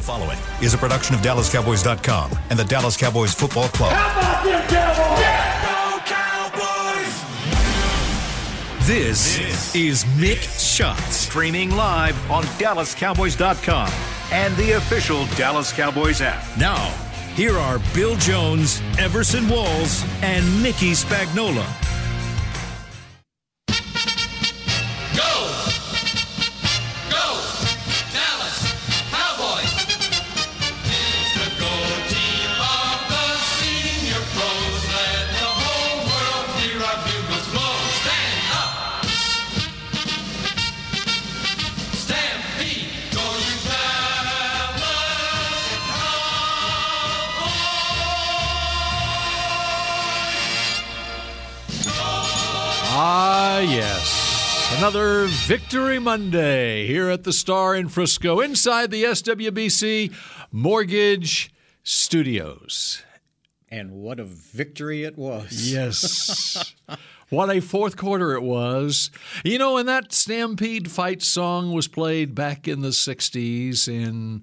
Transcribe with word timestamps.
The 0.00 0.06
following 0.06 0.38
is 0.62 0.72
a 0.72 0.78
production 0.78 1.14
of 1.14 1.20
DallasCowboys.com 1.20 2.30
and 2.48 2.58
the 2.58 2.64
Dallas 2.64 2.96
Cowboys 2.96 3.34
Football 3.34 3.68
Club. 3.68 3.92
How 3.92 4.18
about 4.18 4.44
them 4.46 4.66
Cowboys? 6.06 7.26
This, 8.86 9.74
is 9.74 10.04
Mick 10.16 10.40
Shots, 10.58 11.16
streaming 11.16 11.72
live 11.76 12.16
on 12.30 12.44
DallasCowboys.com 12.44 13.92
and 14.32 14.56
the 14.56 14.72
official 14.72 15.26
Dallas 15.36 15.70
Cowboys 15.70 16.22
app. 16.22 16.46
Now, 16.56 16.88
here 17.34 17.58
are 17.58 17.78
Bill 17.94 18.16
Jones, 18.16 18.80
Everson 18.98 19.50
Walls, 19.50 20.02
and 20.22 20.62
Mickey 20.62 20.92
Spagnola. 20.92 21.66
Ah, 53.60 53.62
yes. 53.62 54.74
Another 54.78 55.26
Victory 55.26 55.98
Monday 55.98 56.86
here 56.86 57.10
at 57.10 57.24
the 57.24 57.32
Star 57.32 57.76
in 57.76 57.90
Frisco 57.90 58.40
inside 58.40 58.90
the 58.90 59.04
SWBC 59.04 60.14
Mortgage 60.50 61.52
Studios. 61.82 63.02
And 63.68 63.90
what 63.90 64.18
a 64.18 64.24
victory 64.24 65.04
it 65.04 65.18
was. 65.18 65.70
Yes. 65.70 66.74
what 67.28 67.54
a 67.54 67.60
fourth 67.60 67.98
quarter 67.98 68.32
it 68.32 68.42
was. 68.42 69.10
You 69.44 69.58
know, 69.58 69.76
and 69.76 69.86
that 69.86 70.14
Stampede 70.14 70.90
fight 70.90 71.20
song 71.20 71.74
was 71.74 71.86
played 71.86 72.34
back 72.34 72.66
in 72.66 72.80
the 72.80 72.88
60s. 72.88 73.88
And 73.88 74.40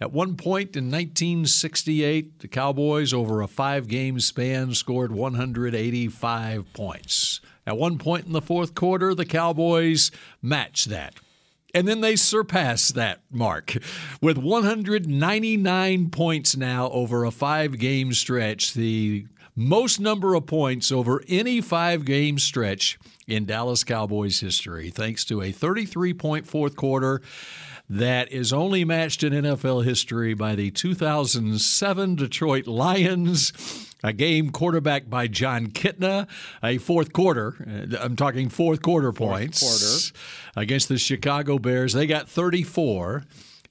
at 0.00 0.12
one 0.12 0.36
point 0.36 0.76
in 0.76 0.84
1968, 0.84 2.38
the 2.38 2.46
Cowboys, 2.46 3.12
over 3.12 3.42
a 3.42 3.48
five 3.48 3.88
game 3.88 4.20
span, 4.20 4.72
scored 4.72 5.10
185 5.10 6.72
points. 6.72 7.40
At 7.66 7.76
one 7.76 7.98
point 7.98 8.26
in 8.26 8.32
the 8.32 8.42
fourth 8.42 8.74
quarter, 8.74 9.14
the 9.14 9.24
Cowboys 9.24 10.10
matched 10.40 10.88
that. 10.88 11.14
And 11.74 11.88
then 11.88 12.00
they 12.00 12.16
surpassed 12.16 12.94
that 12.96 13.20
mark 13.30 13.76
with 14.20 14.36
199 14.36 16.10
points 16.10 16.56
now 16.56 16.90
over 16.90 17.24
a 17.24 17.30
five 17.30 17.78
game 17.78 18.12
stretch, 18.12 18.74
the 18.74 19.26
most 19.54 20.00
number 20.00 20.34
of 20.34 20.46
points 20.46 20.92
over 20.92 21.22
any 21.28 21.60
five 21.60 22.04
game 22.04 22.38
stretch 22.38 22.98
in 23.26 23.46
Dallas 23.46 23.84
Cowboys 23.84 24.40
history, 24.40 24.90
thanks 24.90 25.24
to 25.26 25.40
a 25.40 25.52
33 25.52 26.12
point 26.14 26.46
fourth 26.46 26.76
quarter 26.76 27.22
that 27.88 28.32
is 28.32 28.52
only 28.52 28.84
matched 28.84 29.22
in 29.22 29.32
NFL 29.32 29.84
history 29.84 30.34
by 30.34 30.54
the 30.54 30.70
2007 30.70 32.16
Detroit 32.16 32.66
Lions. 32.66 33.91
A 34.04 34.12
game 34.12 34.50
quarterbacked 34.50 35.08
by 35.08 35.28
Jon 35.28 35.68
Kitna, 35.68 36.26
a 36.62 36.78
fourth 36.78 37.12
quarter. 37.12 37.54
uh, 37.92 37.96
I'm 38.00 38.16
talking 38.16 38.48
fourth 38.48 38.82
quarter 38.82 39.12
points 39.12 39.60
quarter. 39.60 40.60
against 40.60 40.88
the 40.88 40.98
Chicago 40.98 41.58
Bears. 41.58 41.92
They 41.92 42.06
got 42.06 42.28
34. 42.28 43.22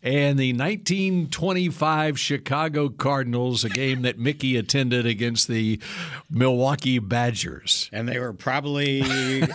And 0.03 0.39
the 0.39 0.51
1925 0.53 2.19
Chicago 2.19 2.89
Cardinals, 2.89 3.63
a 3.63 3.69
game 3.69 4.01
that 4.01 4.17
Mickey 4.17 4.57
attended 4.57 5.05
against 5.05 5.47
the 5.47 5.79
Milwaukee 6.29 6.97
Badgers. 6.97 7.87
And 7.93 8.07
they 8.09 8.17
were 8.19 8.33
probably 8.33 9.01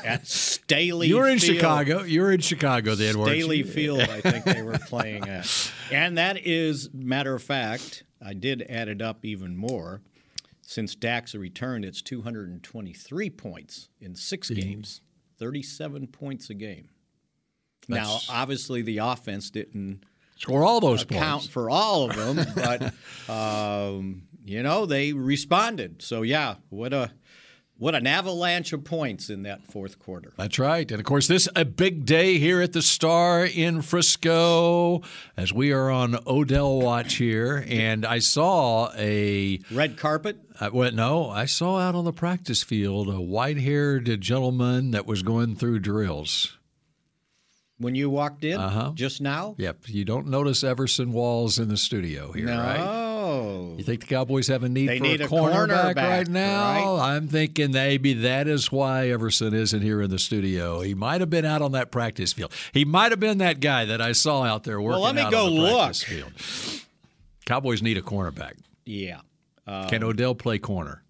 at 0.05 0.27
Staley 0.29 1.09
You 1.09 1.17
were 1.17 1.29
in 1.29 1.41
Field. 1.41 1.57
Chicago. 1.57 2.03
You 2.05 2.21
were 2.21 2.31
in 2.31 2.41
Chicago 2.41 2.95
then, 2.95 3.15
Staley 3.15 3.59
you? 3.59 3.65
Field, 3.65 4.03
I 4.03 4.21
think 4.21 4.45
they 4.45 4.63
were 4.63 4.79
playing 4.79 5.29
at. 5.29 5.73
And 5.91 6.17
that 6.19 6.39
is, 6.47 6.91
matter 6.95 7.35
of 7.35 7.43
fact, 7.43 8.05
I 8.25 8.33
did 8.35 8.63
add 8.69 8.89
it 8.89 9.03
up 9.03 9.25
even 9.25 9.57
more. 9.57 10.01
Since 10.69 10.97
Dax 10.97 11.33
returned, 11.35 11.85
it's 11.85 12.03
223 12.03 13.31
points 13.31 13.89
in 14.01 14.17
six 14.17 14.51
games, 14.51 15.01
37 15.39 16.09
points 16.09 16.51
a 16.51 16.55
game. 16.55 16.89
now, 17.89 18.19
obviously, 18.29 18.83
the 18.83 18.99
offense 18.99 19.51
didn't 19.51 20.05
Score 20.39 20.65
all 20.65 20.81
those 20.81 21.05
count 21.05 21.43
points. 21.43 21.47
for 21.47 21.71
all 21.71 22.11
of 22.11 22.17
them, 22.17 22.45
but 23.27 23.33
um, 23.33 24.23
you 24.45 24.63
know 24.63 24.85
they 24.87 25.13
responded. 25.13 26.03
So 26.03 26.23
yeah, 26.23 26.57
what 26.69 26.93
a 26.93 27.13
what 27.79 27.95
an 27.95 28.07
avalanche 28.07 28.73
of 28.73 28.85
points 28.85 29.31
in 29.31 29.45
that 29.45 29.71
fourth 29.71 29.99
quarter. 29.99 30.33
That's 30.37 30.59
right. 30.59 30.91
And 30.91 30.99
of 31.01 31.07
course, 31.07 31.27
this 31.27 31.49
a 31.55 31.65
big 31.65 32.05
day 32.05 32.39
here 32.39 32.61
at 32.61 32.73
the 32.73 32.83
Star 32.83 33.47
in 33.47 33.83
Frisco 33.83 35.03
as 35.37 35.53
we 35.53 35.73
are 35.73 35.91
on 35.91 36.19
Odell 36.27 36.81
watch 36.81 37.15
here. 37.15 37.65
And 37.69 38.05
I 38.05 38.19
saw 38.19 38.91
a 38.97 39.61
Red 39.71 39.97
carpet. 39.97 40.39
I, 40.61 40.69
well, 40.71 40.91
no, 40.93 41.29
I 41.29 41.45
saw 41.45 41.79
out 41.79 41.95
on 41.95 42.05
the 42.05 42.13
practice 42.13 42.63
field 42.63 43.09
a 43.09 43.21
white-haired 43.21 44.21
gentleman 44.21 44.91
that 44.93 45.07
was 45.07 45.23
going 45.23 45.57
through 45.57 45.81
drills. 45.81 46.57
When 47.79 47.95
you 47.95 48.09
walked 48.09 48.43
in 48.43 48.59
Uh-huh. 48.59 48.93
just 48.95 49.21
now? 49.21 49.55
Yep, 49.59 49.81
you 49.89 50.07
don't 50.07 50.29
notice 50.29 50.65
Everson 50.65 51.13
Walls 51.13 51.59
in 51.59 51.69
the 51.69 51.77
studio 51.77 52.33
here, 52.33 52.47
right? 52.47 52.79
No. 52.79 53.75
You 53.77 53.85
think 53.85 54.01
the 54.01 54.07
Cowboys 54.07 54.47
have 54.49 54.63
a 54.63 54.69
need 54.71 54.89
They 54.89 54.97
for 54.99 55.03
need 55.05 55.21
a 55.21 55.27
cornerback, 55.29 55.95
cornerback, 55.95 55.97
right 55.97 56.29
now? 56.29 56.97
right? 56.97 57.15
I'm 57.17 57.29
thinking 57.29 57.73
maybe 57.73 58.15
that 58.15 58.49
is 58.49 58.73
why 58.73 59.11
Everson 59.11 59.53
isn't 59.53 59.83
here 59.83 60.01
in 60.01 60.09
the 60.09 60.19
studio. 60.19 60.81
He 60.81 60.95
might 60.95 61.21
have 61.21 61.29
been 61.29 61.45
out 61.45 61.61
on 61.61 61.73
that 61.73 61.91
practice 61.91 62.33
field. 62.33 62.51
He 62.73 62.87
might 62.87 63.13
have 63.13 63.21
been 63.21 63.39
that 63.39 63.61
guy 63.61 63.85
that 63.85 64.01
I 64.01 64.13
saw 64.13 64.43
out 64.45 64.65
there 64.65 64.81
working 64.81 65.03
let 65.03 65.15
me 65.15 65.21
out 65.21 65.33
go 65.33 65.47
on 65.47 65.55
the 65.57 65.71
practice 65.75 66.11
look. 66.11 66.31
field. 66.33 66.83
Cowboys 67.45 67.83
need 67.83 67.99
a 67.99 68.03
cornerback. 68.03 68.55
Yeah. 68.87 69.21
Uh, 69.67 69.89
Can 69.89 70.05
Odell 70.05 70.35
play 70.35 70.59
corner? 70.59 71.03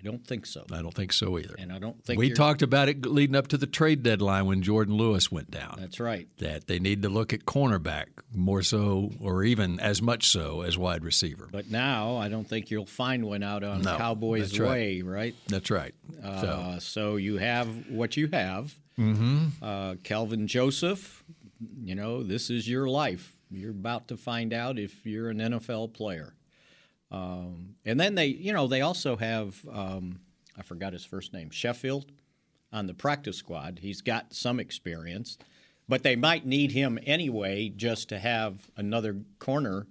I 0.00 0.04
don't 0.04 0.24
think 0.24 0.46
so. 0.46 0.64
I 0.70 0.80
don't 0.80 0.94
think 0.94 1.12
so 1.12 1.38
either. 1.38 1.56
And 1.58 1.72
I 1.72 1.80
don't 1.80 2.04
think 2.04 2.20
we 2.20 2.30
talked 2.30 2.62
about 2.62 2.88
it 2.88 3.04
leading 3.04 3.34
up 3.34 3.48
to 3.48 3.56
the 3.58 3.66
trade 3.66 4.04
deadline 4.04 4.46
when 4.46 4.62
Jourdan 4.62 4.96
Lewis 4.96 5.32
went 5.32 5.50
down. 5.50 5.76
That's 5.80 5.98
right. 5.98 6.28
that 6.38 6.68
they 6.68 6.78
need 6.78 7.02
to 7.02 7.08
look 7.08 7.32
at 7.32 7.44
cornerback 7.46 8.06
more 8.32 8.62
so, 8.62 9.10
or 9.20 9.42
even 9.42 9.80
as 9.80 10.00
much 10.00 10.28
so 10.28 10.60
as 10.60 10.78
wide 10.78 11.02
receiver. 11.04 11.48
But 11.50 11.68
now 11.68 12.16
I 12.16 12.28
don't 12.28 12.48
think 12.48 12.70
you'll 12.70 12.86
find 12.86 13.24
one 13.24 13.42
out 13.42 13.64
on 13.64 13.82
No, 13.82 13.96
Cowboys 13.96 14.50
that's 14.50 14.60
right. 14.60 14.70
way, 14.70 15.02
right? 15.02 15.34
That's 15.48 15.68
right. 15.70 15.94
so 16.22 16.28
Uh, 16.28 16.78
so 16.78 17.16
you 17.16 17.38
have 17.38 17.68
what 17.90 18.16
you 18.16 18.28
have. 18.28 18.78
Mm-hmm. 18.96 19.46
Uh, 19.60 19.94
Kelvin 20.04 20.46
Joseph, 20.46 21.24
you 21.82 21.96
know, 21.96 22.22
this 22.22 22.50
is 22.50 22.68
your 22.68 22.88
life. 22.88 23.36
You're 23.50 23.70
about 23.72 24.08
to 24.08 24.16
find 24.16 24.52
out 24.52 24.78
if 24.78 25.04
you're 25.04 25.30
an 25.30 25.38
NFL 25.38 25.92
player. 25.92 26.34
Um, 27.10 27.74
and 27.84 27.98
then 27.98 28.14
they, 28.14 28.26
you 28.26 28.52
know, 28.52 28.66
they 28.66 28.82
also 28.82 29.16
have, 29.16 29.56
um, 29.72 30.20
I 30.56 30.62
forgot 30.62 30.92
his 30.92 31.04
first 31.04 31.32
name, 31.32 31.50
Sheffield 31.50 32.06
on 32.72 32.86
the 32.86 32.94
practice 32.94 33.36
squad. 33.36 33.78
He's 33.80 34.02
got 34.02 34.34
some 34.34 34.60
experience, 34.60 35.38
but 35.88 36.02
they 36.02 36.16
might 36.16 36.44
need 36.44 36.72
him 36.72 36.98
anyway 37.06 37.70
just 37.70 38.08
to 38.10 38.18
have 38.18 38.70
another 38.76 39.16
corner 39.38 39.86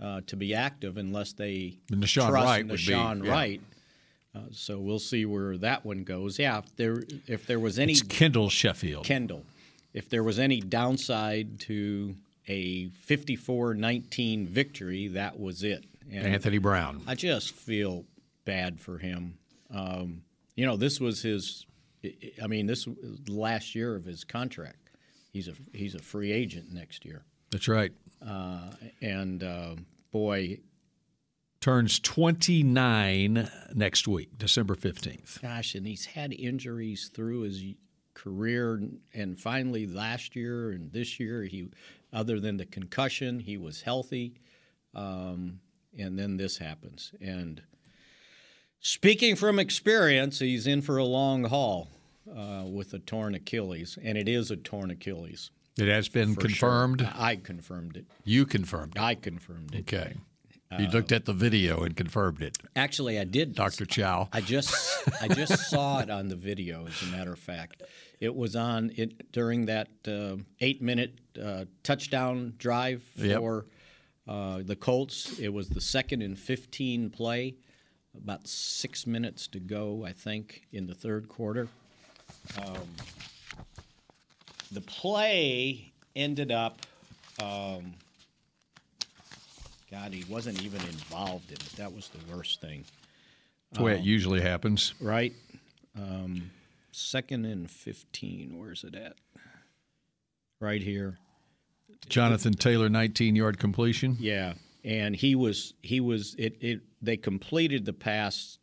uh, 0.00 0.20
to 0.26 0.36
be 0.36 0.54
active 0.54 0.96
unless 0.96 1.32
they 1.32 1.78
And 1.90 2.02
Nahshon 2.02 2.28
trust 2.28 2.32
Wright 2.44 2.66
would 2.68 2.76
be- 2.76 2.92
Nahshon 2.92 3.24
yeah. 3.24 3.30
Wright. 3.30 3.60
Uh, 4.34 4.40
so 4.52 4.78
we'll 4.78 4.98
see 4.98 5.24
where 5.24 5.56
that 5.56 5.84
one 5.86 6.04
goes. 6.04 6.38
Yeah, 6.38 6.58
if 6.58 6.76
there 6.76 7.02
if 7.26 7.46
there 7.46 7.58
was 7.58 7.78
any 7.78 7.92
it's 7.92 8.02
Kendall 8.02 8.50
Sheffield. 8.50 9.06
Kendall, 9.06 9.44
if 9.94 10.10
there 10.10 10.22
was 10.22 10.38
any 10.38 10.60
downside 10.60 11.58
to 11.60 12.14
a 12.46 12.88
54-19 13.08 14.46
victory, 14.46 15.08
that 15.08 15.40
was 15.40 15.62
it. 15.62 15.84
And 16.12 16.26
Anthony 16.26 16.58
Brown. 16.58 17.02
I 17.06 17.14
just 17.14 17.52
feel 17.54 18.04
bad 18.44 18.80
for 18.80 18.98
him. 18.98 19.38
Um, 19.70 20.22
you 20.56 20.66
know, 20.66 20.76
this 20.76 21.00
was 21.00 21.22
his. 21.22 21.66
I 22.42 22.46
mean, 22.46 22.66
this 22.66 22.86
was 22.86 22.96
the 23.24 23.32
last 23.32 23.74
year 23.74 23.94
of 23.96 24.04
his 24.04 24.24
contract. 24.24 24.90
He's 25.32 25.48
a 25.48 25.52
he's 25.72 25.94
a 25.94 25.98
free 25.98 26.32
agent 26.32 26.72
next 26.72 27.04
year, 27.04 27.24
That's 27.50 27.68
right. 27.68 27.92
uh, 28.26 28.70
and 29.02 29.42
uh, 29.42 29.74
boy, 30.10 30.60
Turns 31.60 31.98
29 32.00 33.50
next 33.74 34.06
week, 34.06 34.30
December 34.38 34.76
15th. 34.76 35.42
gosh, 35.42 35.74
and 35.74 35.86
he's 35.86 36.06
had 36.06 36.32
injuries 36.32 37.10
through 37.12 37.40
his 37.42 37.62
career, 38.14 38.80
and 39.12 39.38
finally 39.38 39.86
last 39.86 40.36
year 40.36 40.70
and 40.70 40.92
this 40.92 41.18
year, 41.18 41.42
he, 41.42 41.68
other 42.12 42.38
than 42.38 42.56
the 42.58 42.64
concussion, 42.66 43.40
he 43.40 43.56
was 43.56 43.82
healthy, 43.82 44.34
um, 44.94 45.58
and 45.98 46.18
then 46.18 46.36
this 46.36 46.58
happens. 46.58 47.12
And 47.20 47.62
speaking 48.80 49.36
from 49.36 49.58
experience, 49.58 50.38
he's 50.38 50.66
in 50.66 50.82
for 50.82 50.96
a 50.96 51.04
long 51.04 51.44
haul 51.44 51.88
uh, 52.34 52.64
with 52.66 52.92
a 52.94 52.98
torn 52.98 53.34
Achilles, 53.34 53.98
and 54.02 54.16
it 54.16 54.28
is 54.28 54.50
a 54.50 54.56
torn 54.56 54.90
Achilles. 54.90 55.50
It 55.78 55.88
has 55.88 56.08
been 56.08 56.34
confirmed. 56.34 57.00
Sure. 57.00 57.10
I 57.14 57.36
confirmed 57.36 57.96
it. 57.96 58.06
You 58.24 58.46
confirmed. 58.46 58.96
it. 58.96 59.02
I 59.02 59.14
confirmed 59.14 59.74
it. 59.74 59.80
Okay. 59.80 60.14
You 60.76 60.86
looked 60.88 61.12
at 61.12 61.24
the 61.24 61.32
video 61.32 61.82
and 61.82 61.96
confirmed 61.96 62.42
it, 62.42 62.58
Actually, 62.76 63.18
I 63.18 63.24
did. 63.24 63.54
Dr. 63.54 63.86
Chow. 63.86 64.28
I 64.34 64.42
just 64.42 64.74
I 65.22 65.28
just 65.28 65.56
saw 65.70 66.00
it 66.00 66.10
on 66.10 66.28
the 66.28 66.36
video. 66.36 66.86
As 66.86 67.00
a 67.02 67.06
matter 67.06 67.32
of 67.32 67.38
fact, 67.38 67.82
it 68.20 68.34
was 68.34 68.54
on 68.54 68.92
it 68.96 69.32
during 69.32 69.64
that 69.66 69.88
uh, 70.06 70.36
eight 70.60 70.82
minute 70.82 71.20
uh, 71.42 71.64
touchdown 71.82 72.52
drive 72.58 73.02
Yep. 73.16 73.40
Uh, 74.28 74.60
the 74.62 74.76
Colts. 74.76 75.38
It 75.38 75.48
was 75.52 75.68
the 75.68 75.80
second 75.80 76.22
and 76.22 76.38
fifteen 76.38 77.10
play, 77.10 77.54
about 78.16 78.46
six 78.46 79.06
minutes 79.06 79.48
to 79.48 79.60
go, 79.60 80.04
I 80.06 80.12
think, 80.12 80.62
in 80.72 80.86
the 80.86 80.94
third 80.94 81.28
quarter. 81.28 81.68
Um, 82.58 82.88
the 84.72 84.80
play 84.82 85.92
ended 86.14 86.52
up. 86.52 86.80
Um, 87.40 87.94
God, 89.90 90.12
he 90.12 90.24
wasn't 90.30 90.62
even 90.62 90.82
involved 90.82 91.50
in 91.50 91.56
it. 91.56 91.72
That 91.76 91.94
was 91.94 92.08
the 92.08 92.34
worst 92.34 92.60
thing 92.60 92.84
That's 93.70 93.78
the 93.78 93.84
way 93.84 93.94
it 93.94 94.02
usually 94.02 94.40
happens. 94.42 94.92
right? 95.00 95.32
Um, 95.96 96.50
second 96.92 97.46
and 97.46 97.70
15. 97.70 98.58
Where's 98.58 98.84
it 98.84 98.94
at? 98.94 99.14
Right 100.60 100.82
here. 100.82 101.16
Jonathan 102.08 102.54
Taylor, 102.54 102.88
19 102.88 103.36
yard 103.36 103.58
completion. 103.58 104.16
Yeah. 104.18 104.54
And 104.84 105.14
he 105.14 105.34
was, 105.34 105.74
he 105.82 106.00
was, 106.00 106.34
it, 106.38 106.56
it, 106.60 106.80
they 107.02 107.16
completed 107.16 107.84
the 107.84 107.92
pass 107.92 108.58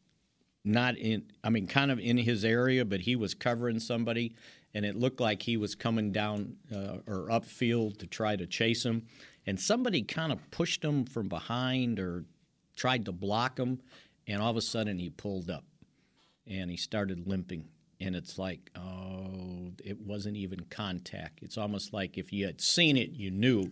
not 0.66 0.98
in, 0.98 1.24
I 1.44 1.50
mean, 1.52 1.68
kind 1.68 1.92
of 1.92 2.00
in 2.00 2.18
his 2.18 2.44
area, 2.44 2.84
but 2.84 3.02
he 3.02 3.16
was 3.16 3.36
covering 3.36 3.80
somebody, 3.80 4.34
and 4.74 4.84
it 4.84 4.96
looked 4.96 5.22
like 5.22 5.44
he 5.44 5.58
was 5.58 5.76
coming 5.76 6.12
down 6.12 6.56
uh, 6.74 6.98
or 7.08 7.28
upfield 7.30 8.00
to 8.00 8.08
try 8.08 8.36
to 8.36 8.48
chase 8.48 8.84
him. 8.84 9.04
And 9.46 9.60
somebody 9.60 10.02
kind 10.02 10.32
of 10.32 10.40
pushed 10.50 10.84
him 10.84 11.06
from 11.06 11.30
behind 11.30 12.00
or 12.00 12.26
tried 12.76 13.06
to 13.06 13.12
block 13.12 13.60
him, 13.60 13.80
and 14.28 14.42
all 14.42 14.50
of 14.50 14.58
a 14.58 14.62
sudden 14.62 14.98
he 14.98 15.12
pulled 15.12 15.52
up 15.52 15.64
and 16.48 16.70
he 16.70 16.78
started 16.78 17.28
limping. 17.28 17.66
And 18.02 18.16
it's 18.16 18.38
like, 18.38 18.72
oh, 18.76 19.05
it 19.86 20.02
wasn't 20.02 20.36
even 20.36 20.62
contact. 20.70 21.40
It's 21.44 21.58
almost 21.58 21.94
like 21.94 22.18
if 22.18 22.34
you 22.34 22.46
had 22.48 22.60
seen 22.60 22.98
it, 22.98 23.12
you 23.12 23.30
knew, 23.32 23.72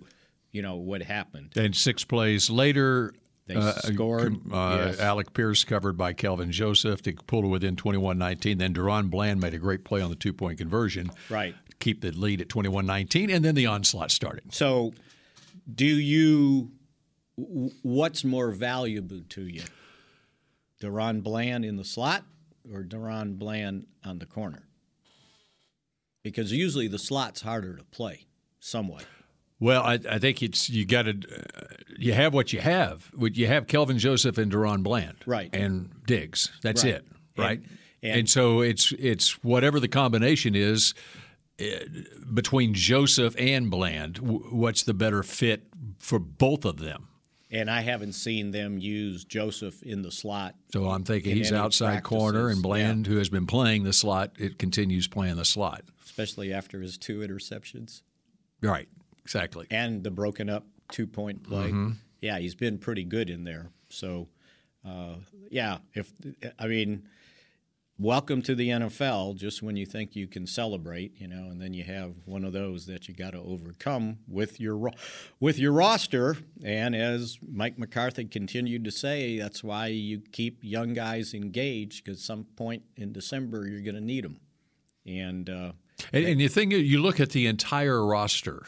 you 0.51 0.61
know, 0.61 0.75
what 0.75 1.01
happened. 1.01 1.53
And 1.55 1.75
six 1.75 2.03
plays 2.03 2.49
later, 2.49 3.13
They 3.47 3.55
uh, 3.55 3.73
scored. 3.73 4.35
Uh, 4.51 4.85
yes. 4.85 4.99
Alec 4.99 5.33
Pierce 5.33 5.63
covered 5.63 5.97
by 5.97 6.13
Kelvin 6.13 6.51
Joseph 6.51 7.01
to 7.01 7.13
pull 7.13 7.45
it 7.45 7.47
within 7.47 7.75
21-19. 7.75 8.59
Then 8.59 8.73
DaRon 8.73 9.09
Bland 9.09 9.41
made 9.41 9.53
a 9.55 9.57
great 9.57 9.83
play 9.83 10.01
on 10.01 10.09
the 10.11 10.15
two-point 10.15 10.59
conversion. 10.59 11.11
Right. 11.29 11.55
to 11.69 11.75
Keep 11.77 12.01
the 12.01 12.11
lead 12.11 12.41
at 12.41 12.47
21-19, 12.47 13.33
and 13.33 13.43
then 13.43 13.55
the 13.55 13.65
onslaught 13.65 14.11
started. 14.11 14.53
So, 14.53 14.93
do 15.73 15.85
you? 15.85 16.71
What's 17.81 18.23
more 18.23 18.51
valuable 18.51 19.21
to 19.29 19.47
you, 19.47 19.63
DaRon 20.79 21.23
Bland 21.23 21.65
in 21.65 21.77
the 21.77 21.83
slot 21.83 22.23
or 22.71 22.83
DaRon 22.83 23.39
Bland 23.39 23.87
on 24.05 24.19
the 24.19 24.27
corner? 24.27 24.67
Because 26.23 26.51
usually 26.51 26.87
the 26.87 26.97
slot's 26.99 27.41
harder 27.41 27.75
to 27.75 27.83
play, 27.85 28.25
somewhat. 28.59 29.05
Well, 29.59 29.83
I, 29.83 29.99
I 30.09 30.19
think 30.19 30.41
it's 30.41 30.69
you 30.69 30.85
got 30.85 31.03
to 31.03 31.11
uh, 31.11 31.65
you 31.97 32.13
have 32.13 32.33
what 32.33 32.51
you 32.53 32.59
have. 32.61 33.09
You 33.17 33.47
have 33.47 33.67
Kelvin 33.67 33.97
Joseph 33.99 34.37
and 34.37 34.51
DaRon 34.51 34.83
Bland, 34.83 35.17
Right. 35.25 35.49
and 35.53 35.91
Diggs. 36.05 36.51
That's 36.61 36.83
Right. 36.83 36.93
it, 36.95 37.05
right? 37.37 37.59
And- 37.59 37.69
And, 38.01 38.19
and- 38.19 38.29
so 38.29 38.59
it's 38.61 38.91
it's 38.99 39.41
whatever 39.43 39.79
the 39.79 39.87
combination 39.87 40.55
is 40.55 40.93
uh, 41.61 41.65
between 42.33 42.73
Joseph 42.73 43.33
and 43.39 43.69
Bland. 43.69 44.15
w- 44.15 44.39
What's 44.51 44.83
the 44.83 44.93
better 44.93 45.23
fit 45.23 45.63
for 45.99 46.19
both 46.19 46.65
of 46.65 46.79
them? 46.79 47.07
And 47.53 47.69
I 47.69 47.81
haven't 47.81 48.13
seen 48.13 48.49
them 48.51 48.79
use 48.79 49.23
Joseph 49.23 49.81
in 49.83 50.01
the 50.01 50.11
slot. 50.11 50.55
So 50.73 50.89
I'm 50.89 51.03
thinking 51.03 51.35
he's 51.35 51.51
outside 51.53 52.03
corner, 52.03 52.49
and 52.49 52.61
practices, 52.61 52.61
Bland, 52.63 53.07
who 53.07 53.17
has 53.17 53.29
been 53.29 53.45
playing 53.45 53.83
the 53.83 53.93
slot, 53.93 54.31
it 54.39 54.57
continues 54.57 55.07
playing 55.07 55.35
the 55.35 55.45
slot. 55.45 55.83
especially 56.03 56.51
after 56.51 56.81
his 56.81 56.97
two 56.97 57.19
interceptions 57.19 58.01
Right, 58.61 58.87
exactly. 59.23 59.67
and 59.69 60.03
the 60.03 60.11
broken 60.11 60.49
up 60.49 60.65
two 60.91 61.05
point 61.07 61.43
play. 61.43 61.67
Mm-hmm. 61.67 61.91
Yeah, 62.21 62.39
he's 62.39 62.55
been 62.55 62.77
pretty 62.79 63.03
good 63.03 63.29
in 63.29 63.43
there. 63.43 63.69
So, 63.89 64.29
uh, 64.83 65.15
yeah, 65.51 65.77
if 65.93 66.11
I 66.57 66.67
mean, 66.67 67.03
welcome 67.99 68.41
to 68.43 68.55
the 68.55 68.69
NFL. 68.69 69.35
Just 69.35 69.61
when 69.61 69.75
you 69.75 69.85
think 69.85 70.15
you 70.15 70.27
can 70.27 70.47
celebrate, 70.47 71.13
you 71.17 71.27
know, 71.27 71.49
and 71.49 71.61
then 71.61 71.73
you 71.73 71.83
have 71.83 72.13
one 72.25 72.43
of 72.43 72.53
those 72.53 72.85
that 72.87 73.07
you 73.07 73.13
got 73.13 73.31
to 73.31 73.39
overcome 73.39 74.19
with 74.27 74.59
your 74.59 74.91
with 75.39 75.59
your 75.59 75.71
roster. 75.71 76.37
And 76.63 76.95
as 76.95 77.37
Mike 77.47 77.77
McCarthy 77.77 78.25
continued 78.25 78.83
to 78.85 78.91
say, 78.91 79.37
that's 79.37 79.63
why 79.63 79.87
you 79.87 80.21
keep 80.31 80.59
young 80.61 80.93
guys 80.93 81.33
engaged 81.33 82.03
because 82.03 82.23
some 82.23 82.45
point 82.55 82.83
in 82.95 83.11
December 83.13 83.67
you're 83.67 83.81
going 83.81 83.95
to 83.95 84.01
need 84.01 84.23
them. 84.23 84.39
And 85.05 85.49
uh, 85.49 85.73
And, 86.11 86.25
and 86.25 86.39
the 86.39 86.47
thing 86.47 86.71
is, 86.71 86.83
you 86.83 87.01
look 87.01 87.19
at 87.19 87.31
the 87.31 87.45
entire 87.47 88.05
roster, 88.05 88.65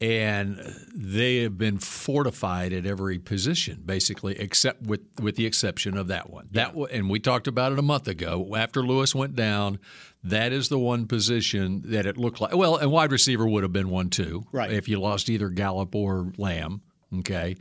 and 0.00 0.58
they 0.94 1.42
have 1.42 1.58
been 1.58 1.78
fortified 1.78 2.72
at 2.72 2.86
every 2.86 3.18
position, 3.18 3.82
basically, 3.84 4.38
except 4.38 4.82
with 4.82 5.00
with 5.20 5.36
the 5.36 5.44
exception 5.46 5.96
of 5.96 6.08
that 6.08 6.30
one. 6.30 6.48
That 6.52 6.74
wa- 6.74 6.86
and 6.90 7.10
we 7.10 7.20
talked 7.20 7.46
about 7.46 7.72
it 7.72 7.78
a 7.78 7.82
month 7.82 8.08
ago. 8.08 8.54
After 8.56 8.82
Lewis 8.82 9.14
went 9.14 9.36
down, 9.36 9.78
that 10.24 10.52
is 10.52 10.68
the 10.68 10.78
one 10.78 11.06
position 11.06 11.82
that 11.86 12.06
it 12.06 12.16
looked 12.16 12.40
like. 12.40 12.56
Well, 12.56 12.76
and 12.76 12.90
wide 12.90 13.12
receiver 13.12 13.46
would 13.46 13.62
have 13.62 13.72
been 13.72 13.90
one 13.90 14.08
too, 14.10 14.46
Right. 14.52 14.72
If 14.72 14.88
you 14.88 14.98
lost 15.00 15.28
either 15.28 15.50
Gallup 15.50 15.94
or 15.94 16.32
Lamb, 16.38 16.80
okay. 17.18 17.56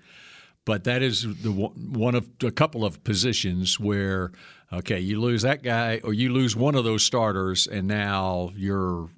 But 0.65 0.83
that 0.83 1.01
is 1.01 1.23
the 1.23 1.51
one 1.51 2.15
of 2.15 2.29
a 2.43 2.51
couple 2.51 2.85
of 2.85 3.03
positions 3.03 3.79
where, 3.79 4.31
okay, 4.71 4.99
you 4.99 5.19
lose 5.19 5.41
that 5.41 5.63
guy 5.63 5.99
or 6.03 6.13
you 6.13 6.31
lose 6.31 6.55
one 6.55 6.75
of 6.75 6.83
those 6.83 7.03
starters, 7.03 7.65
and 7.65 7.87
now 7.87 8.51
you're 8.55 9.09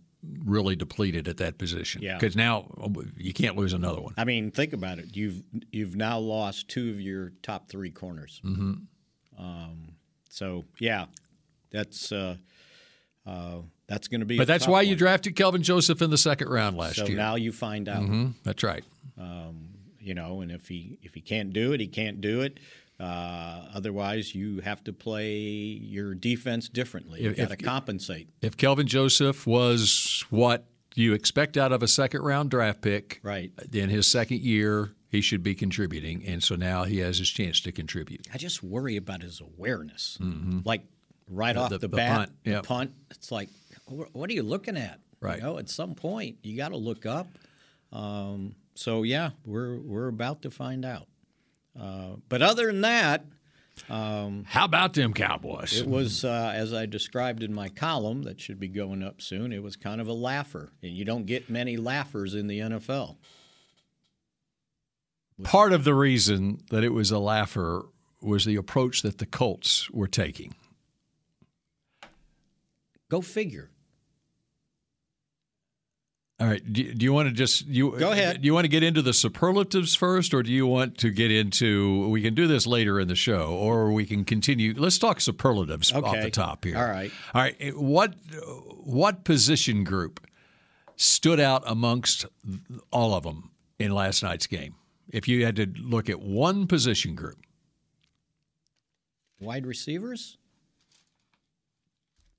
really 0.46 0.76
depleted 0.76 1.28
at 1.28 1.38
that 1.38 1.58
position. 1.58 2.02
Yeah. 2.02 2.16
Because 2.18 2.36
now 2.36 2.66
you 3.18 3.34
can't 3.34 3.58
lose 3.58 3.74
another 3.74 4.02
one. 4.02 4.14
I 4.18 4.24
mean, 4.24 4.52
think 4.52 4.74
about 4.74 5.00
it. 5.00 5.16
You've 5.16 5.42
you've 5.72 5.96
now 5.96 6.20
lost 6.20 6.68
two 6.70 6.90
of 6.90 7.00
your 7.02 7.32
top 7.42 7.70
three 7.70 7.92
corners. 7.92 8.40
Mm-hmm. 8.46 8.74
Um, 9.44 9.94
so 10.30 10.66
yeah, 10.80 11.06
that's 11.72 12.12
uh, 12.12 12.36
uh, 13.26 13.58
that's 13.88 14.08
going 14.08 14.20
to 14.22 14.26
be. 14.26 14.38
But 14.38 14.48
that's 14.48 14.68
why 14.68 14.82
you 14.82 14.96
drafted 14.96 15.36
Kelvin 15.36 15.64
Joseph 15.64 16.02
in 16.02 16.10
the 16.10 16.18
second 16.18 16.50
round 16.50 16.78
last 16.78 16.98
So 16.98 17.06
year. 17.08 17.18
now 17.18 17.36
you 17.36 17.52
find 17.52 17.90
out, 17.90 18.04
Mhm, 18.04 18.34
That's 18.44 18.64
right. 18.64 18.84
you 20.00 20.13
know, 20.16 20.42
and 20.42 20.51
if 20.51 20.68
he 20.68 20.98
if 21.04 21.13
he 21.13 21.22
can't 21.22 21.54
do 21.54 21.74
it, 21.74 21.80
he 21.80 21.88
can't 21.88 22.22
do 22.22 22.42
it. 22.42 22.60
Uh, 23.01 23.65
otherwise, 23.74 24.36
you 24.36 24.60
have 24.60 24.84
to 24.84 24.93
play 24.93 25.38
your 25.39 26.13
defense 26.13 26.70
differently. 26.70 27.24
You 27.24 27.31
If- 27.31 27.38
got 27.38 27.50
to 27.50 27.58
compensate. 27.58 28.29
If 28.41 28.58
Kelvin 28.58 28.86
Joseph 28.88 29.48
was 29.48 30.24
what 30.29 30.65
you 30.93 31.13
expect 31.13 31.58
out 31.58 31.72
of 31.72 31.81
a 31.81 31.88
second 31.88 32.22
round 32.22 32.51
draft 32.51 32.81
pick, 32.81 33.20
Right. 33.24 33.51
in 33.74 33.89
his 33.89 34.05
second 34.08 34.41
year, 34.41 34.93
he 35.10 35.20
should 35.22 35.41
be 35.41 35.55
contributing, 35.55 36.24
and 36.25 36.43
so 36.43 36.55
now 36.55 36.84
he 36.84 36.98
has 37.00 37.17
his 37.17 37.29
chance 37.29 37.60
to 37.62 37.72
contribute. 37.72 38.27
I 38.34 38.38
just 38.38 38.62
worry 38.62 38.98
about 38.98 39.22
his 39.24 39.41
awareness. 39.41 40.17
Like 40.63 40.84
right 41.27 41.55
off 41.58 41.72
Mm-hmm. 41.72 41.74
the- 41.74 41.77
the, 41.79 41.88
the 41.88 41.96
bat, 41.98 42.15
punt, 42.17 42.31
the 42.43 42.51
yep. 42.51 42.63
punt. 42.65 42.91
It's 43.10 43.31
like, 43.31 43.50
what 43.88 44.29
are 44.29 44.34
you 44.34 44.43
looking 44.43 44.77
at? 44.77 45.00
Right. 45.20 45.38
You 45.38 45.43
know, 45.43 45.58
at 45.58 45.70
some 45.70 45.96
point, 45.96 46.38
you 46.43 46.55
got 46.58 46.70
to 46.70 46.77
look 46.77 47.05
up. 47.05 47.27
Um, 47.91 48.55
so 48.75 49.03
yeah, 49.03 49.31
we're 49.46 49.77
we're 49.79 50.08
about 50.08 50.41
to 50.43 50.51
find 50.51 50.86
out. 50.86 51.08
Uh, 51.80 52.16
but 52.30 52.42
other 52.42 52.68
than 52.68 52.82
that, 52.82 53.25
How 53.88 54.66
about 54.66 54.94
them 54.94 55.13
Cowboys? 55.13 55.80
it 55.80 55.88
was 55.88 56.24
uh, 56.25 56.51
as 56.54 56.74
I 56.74 56.86
described 56.86 57.42
in 57.44 57.54
my 57.54 57.70
column 57.70 58.24
that 58.24 58.40
should 58.40 58.60
be 58.60 58.68
going 58.68 59.01
up 59.01 59.22
soon. 59.22 59.51
It 59.51 59.63
was 59.63 59.75
kind 59.75 60.00
of 60.01 60.08
a 60.08 60.13
laugher, 60.13 60.72
and 60.84 60.92
you 60.92 61.06
don't 61.06 61.25
get 61.25 61.50
many 61.50 61.78
laughers 61.78 62.36
in 62.36 62.48
the 62.48 62.60
NFL. 62.60 63.18
Part 65.44 65.74
of 65.74 65.86
the 65.86 65.96
reason 65.96 66.62
that 66.70 66.84
it 66.84 66.90
was 66.90 67.10
a 67.10 67.18
laugher 67.18 67.86
was 68.22 68.46
the 68.46 68.56
approach 68.58 69.01
that 69.01 69.18
the 69.18 69.25
Colts 69.25 69.90
were 69.90 70.08
taking. 70.08 70.54
Go 73.10 73.22
figure. 73.22 73.71
All 76.41 76.48
right. 76.48 76.74
Do, 76.74 76.91
do 76.93 77.03
you 77.03 77.13
want 77.13 77.29
to 77.29 77.36
just 77.36 77.67
you 77.67 77.95
Go 78.00 78.12
ahead. 78.12 78.41
Do 78.41 78.48
you 78.48 78.53
want 78.53 78.65
to 78.65 78.69
get 78.69 78.81
into 78.81 79.03
the 79.03 79.13
superlatives 79.13 79.93
first, 79.93 80.33
or 80.33 80.41
do 80.41 80.51
you 80.51 80.65
want 80.65 80.98
to 80.98 81.12
get 81.12 81.31
into? 81.31 82.10
We 82.10 82.24
can 82.24 82.33
do 82.33 82.48
this 82.48 82.65
later 82.65 83.00
in 83.00 83.07
the 83.07 83.15
show, 83.15 83.53
or 83.53 83.91
we 83.91 84.07
can 84.07 84.25
continue. 84.25 84.74
Let's 84.75 84.98
talk 84.98 85.21
superlatives 85.21 85.93
off 85.93 86.19
the 86.19 86.31
top 86.31 86.65
here. 86.65 86.77
All 86.77 86.86
right. 86.86 87.12
All 87.36 87.41
right. 87.41 87.77
What 87.77 88.15
what 88.83 89.24
position 89.24 89.83
group 89.83 90.19
stood 90.95 91.39
out 91.39 91.62
amongst 91.67 92.25
all 92.91 93.13
of 93.13 93.21
them 93.21 93.51
in 93.77 93.91
last 93.91 94.24
night's 94.24 94.48
game? 94.48 94.74
If 95.10 95.27
you 95.27 95.45
had 95.45 95.57
to 95.57 95.67
look 95.77 96.10
at 96.10 96.21
one 96.21 96.65
position 96.65 97.13
group, 97.13 97.38
Wide 99.41 99.65
receivers? 99.65 100.38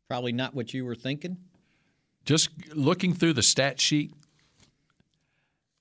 Probably 0.08 0.32
not 0.32 0.54
what 0.54 0.72
you 0.72 0.84
were 0.84 0.94
thinking. 0.94 1.36
Just 2.24 2.50
looking 2.74 3.12
through 3.14 3.32
the 3.34 3.42
stat 3.42 3.80
sheet, 3.80 4.12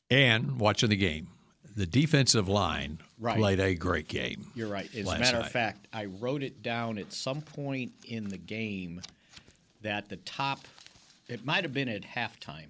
And 0.10 0.60
watching 0.60 0.90
the 0.90 0.98
game, 0.98 1.28
the 1.78 1.86
defensive 1.86 2.50
line 2.50 3.00
Right. 3.18 3.38
played 3.38 3.60
a 3.60 3.76
great 3.76 4.08
game. 4.10 4.46
You're 4.56 4.68
right. 4.68 4.94
As 4.96 5.08
a 5.08 5.20
matter 5.20 5.38
night. 5.38 5.46
of 5.46 5.52
fact, 5.52 5.88
I 5.94 6.06
wrote 6.06 6.44
it 6.44 6.62
down 6.64 6.98
at 6.98 7.14
some 7.14 7.42
point 7.42 7.94
in 8.06 8.28
the 8.30 8.38
game 8.38 9.02
that 9.82 10.10
the 10.10 10.18
top, 10.18 10.68
it 11.30 11.46
might 11.46 11.64
have 11.64 11.72
been 11.74 11.88
at 11.88 12.02
halftime. 12.02 12.68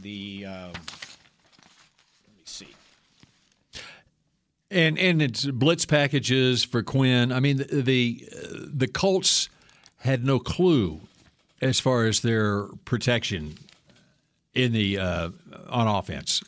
The, 0.00 0.46
um, 0.46 0.72
let 0.72 2.36
me 2.36 2.42
see. 2.44 2.68
And 4.70 4.98
and 4.98 5.20
it's 5.20 5.44
blitz 5.46 5.84
packages 5.84 6.64
for 6.64 6.82
Quinn. 6.82 7.32
I 7.32 7.40
mean, 7.40 7.58
the 7.58 7.64
the, 7.82 8.24
the 8.72 8.88
Colts 8.88 9.48
had 9.98 10.24
no 10.24 10.38
clue 10.38 11.00
as 11.60 11.80
far 11.80 12.04
as 12.04 12.20
their 12.20 12.64
protection 12.84 13.54
in 14.54 14.72
the 14.72 14.98
uh, 14.98 15.30
on 15.68 15.86
offense. 15.86 16.42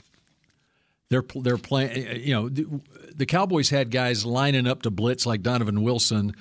They're 1.08 1.24
they're 1.34 1.58
playing. 1.58 2.20
You 2.20 2.34
know, 2.34 2.48
the, 2.48 2.80
the 3.14 3.26
Cowboys 3.26 3.70
had 3.70 3.90
guys 3.90 4.26
lining 4.26 4.66
up 4.66 4.82
to 4.82 4.90
blitz 4.90 5.24
like 5.26 5.42
Donovan 5.42 5.82
Wilson, 5.82 6.34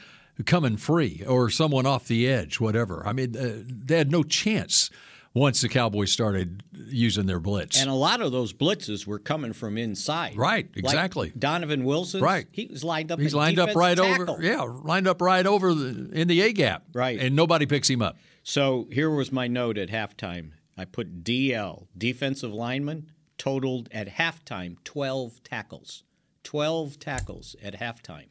coming 0.45 0.77
free 0.77 1.24
or 1.27 1.50
someone 1.50 1.86
off 1.86 2.07
the 2.07 2.27
edge, 2.27 2.60
whatever. 2.60 3.03
I 3.05 3.13
mean, 3.13 3.38
uh, 3.38 3.63
they 3.65 3.98
had 3.98 4.12
no 4.12 4.24
chance 4.24 4.89
once 5.36 5.62
the 5.62 5.70
Cowboys 5.70 6.12
started 6.12 6.63
using 6.88 7.25
their 7.27 7.39
blitz. 7.42 7.80
And 7.80 7.89
a 7.89 7.94
lot 7.94 8.22
of 8.22 8.32
those 8.32 8.54
blitzes 8.54 9.06
were 9.06 9.20
coming 9.20 9.51
from 9.54 9.77
inside. 9.77 10.36
Right, 10.38 10.68
Like 10.75 10.86
exactly. 10.86 11.34
Donovan 11.38 11.84
Wilson. 11.84 12.22
Right. 12.22 12.48
He 12.51 12.65
was 12.68 12.84
lined 12.84 13.12
up. 13.12 13.20
He's 13.20 13.36
lined 13.36 13.60
up 13.60 13.75
right 13.75 13.98
tackle. 13.98 14.32
over, 14.32 14.42
yeah, 14.44 14.62
lined 14.62 15.08
up 15.08 15.22
right 15.22 15.46
over 15.46 15.74
the, 15.74 16.10
in 16.13 16.27
the 16.30 16.42
A 16.42 16.54
gap, 16.54 16.86
Right. 16.94 17.20
and 17.20 17.36
nobody 17.36 17.65
picks 17.65 17.89
him 17.89 18.01
up. 18.01 18.18
So 18.44 18.88
here 18.92 19.10
was 19.10 19.32
my 19.32 19.48
note 19.48 19.77
at 19.77 19.89
halftime. 19.89 20.51
I 20.77 20.86
put 20.86 21.24
DL, 21.24 21.88
defensive 21.98 22.54
lineman, 22.54 23.12
totaled 23.38 23.89
at 23.92 24.08
halftime 24.15 24.77
12 24.86 25.44
tackles. 25.44 26.04
12 26.44 26.98
tackles 27.00 27.56
at 27.62 27.80
halftime. 27.80 28.27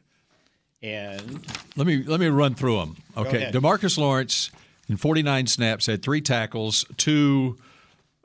And 0.81 1.45
Let 1.75 1.87
me 1.87 2.03
let 2.03 2.19
me 2.19 2.27
run 2.27 2.53
through 2.55 2.77
them. 2.77 2.97
Okay. 3.17 3.49
Demarcus 3.51 3.97
Lawrence 3.97 4.51
in 4.87 4.97
49 4.97 5.47
snaps 5.47 5.85
had 5.85 6.01
three 6.01 6.21
tackles, 6.21 6.85
two 6.97 7.57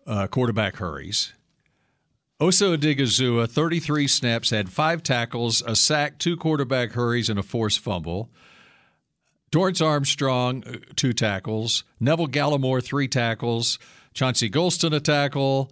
uh, 0.07 0.27
quarterback 0.27 0.77
hurries. 0.77 1.33
Osa 2.41 2.77
Odighizuwa, 2.77 3.51
33 3.51 4.09
snaps, 4.09 4.51
had 4.51 4.71
five 4.71 5.03
tackles, 5.03 5.63
a 5.67 5.77
sack, 5.77 6.19
two 6.19 6.37
quarterback 6.37 6.93
hurries, 6.93 7.29
and 7.29 7.39
a 7.39 7.43
forced 7.43 7.81
fumble. 7.81 8.31
Dorance 9.53 9.85
Armstrong, 9.85 10.65
uh, 10.67 10.77
two 10.97 11.13
tackles. 11.13 11.85
Neville 11.99 12.29
Gallimore, 12.29 12.83
three 12.83 13.09
tackles. 13.09 13.79
Chauncey 14.15 14.49
Golston, 14.49 14.95
a 14.95 15.01
tackle. 15.01 15.71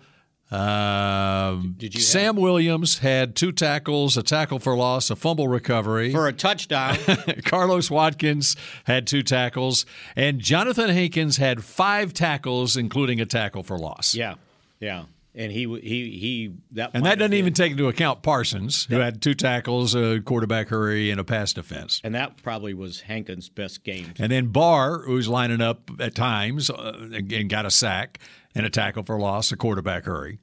Um, 0.50 1.74
Did 1.78 1.94
you 1.94 2.00
Sam 2.00 2.36
Williams 2.36 2.98
had 2.98 3.34
two 3.36 3.52
tackles, 3.52 4.16
a 4.16 4.22
tackle 4.22 4.58
for 4.58 4.74
loss, 4.76 5.10
a 5.10 5.16
fumble 5.16 5.48
recovery. 5.48 6.10
for 6.12 6.26
a 6.26 6.32
touchdown, 6.32 6.96
Carlos 7.44 7.90
Watkins 7.90 8.56
had 8.84 9.06
two 9.06 9.22
tackles, 9.22 9.84
and 10.16 10.38
Jonathan 10.40 10.90
Hankins 10.90 11.36
had 11.36 11.64
five 11.64 12.14
tackles, 12.14 12.76
including 12.76 13.20
a 13.20 13.26
tackle 13.26 13.62
for 13.62 13.78
loss. 13.78 14.14
yeah, 14.14 14.34
yeah. 14.80 15.04
And 15.34 15.52
he 15.52 15.66
he 15.80 16.18
he 16.18 16.52
that 16.72 16.90
And 16.94 17.06
that 17.06 17.18
doesn't 17.18 17.30
been- 17.30 17.38
even 17.38 17.52
take 17.52 17.70
into 17.72 17.86
account 17.86 18.22
Parsons, 18.22 18.86
who 18.86 18.96
had 18.96 19.22
two 19.22 19.34
tackles, 19.34 19.94
a 19.94 20.20
quarterback 20.20 20.68
hurry, 20.68 21.10
and 21.12 21.20
a 21.20 21.24
pass 21.24 21.52
defense. 21.52 22.00
and 22.02 22.14
that 22.16 22.42
probably 22.42 22.74
was 22.74 23.02
Hankins' 23.02 23.48
best 23.48 23.84
game. 23.84 24.14
And 24.18 24.32
then 24.32 24.48
Barr, 24.48 24.98
who's 25.02 25.28
lining 25.28 25.60
up 25.60 25.90
at 26.00 26.16
times 26.16 26.70
uh, 26.70 27.08
and 27.12 27.48
got 27.48 27.66
a 27.66 27.70
sack 27.70 28.18
and 28.54 28.64
a 28.66 28.70
tackle 28.70 29.02
for 29.04 29.18
loss, 29.18 29.52
a 29.52 29.56
quarterback 29.56 30.04
hurry. 30.04 30.38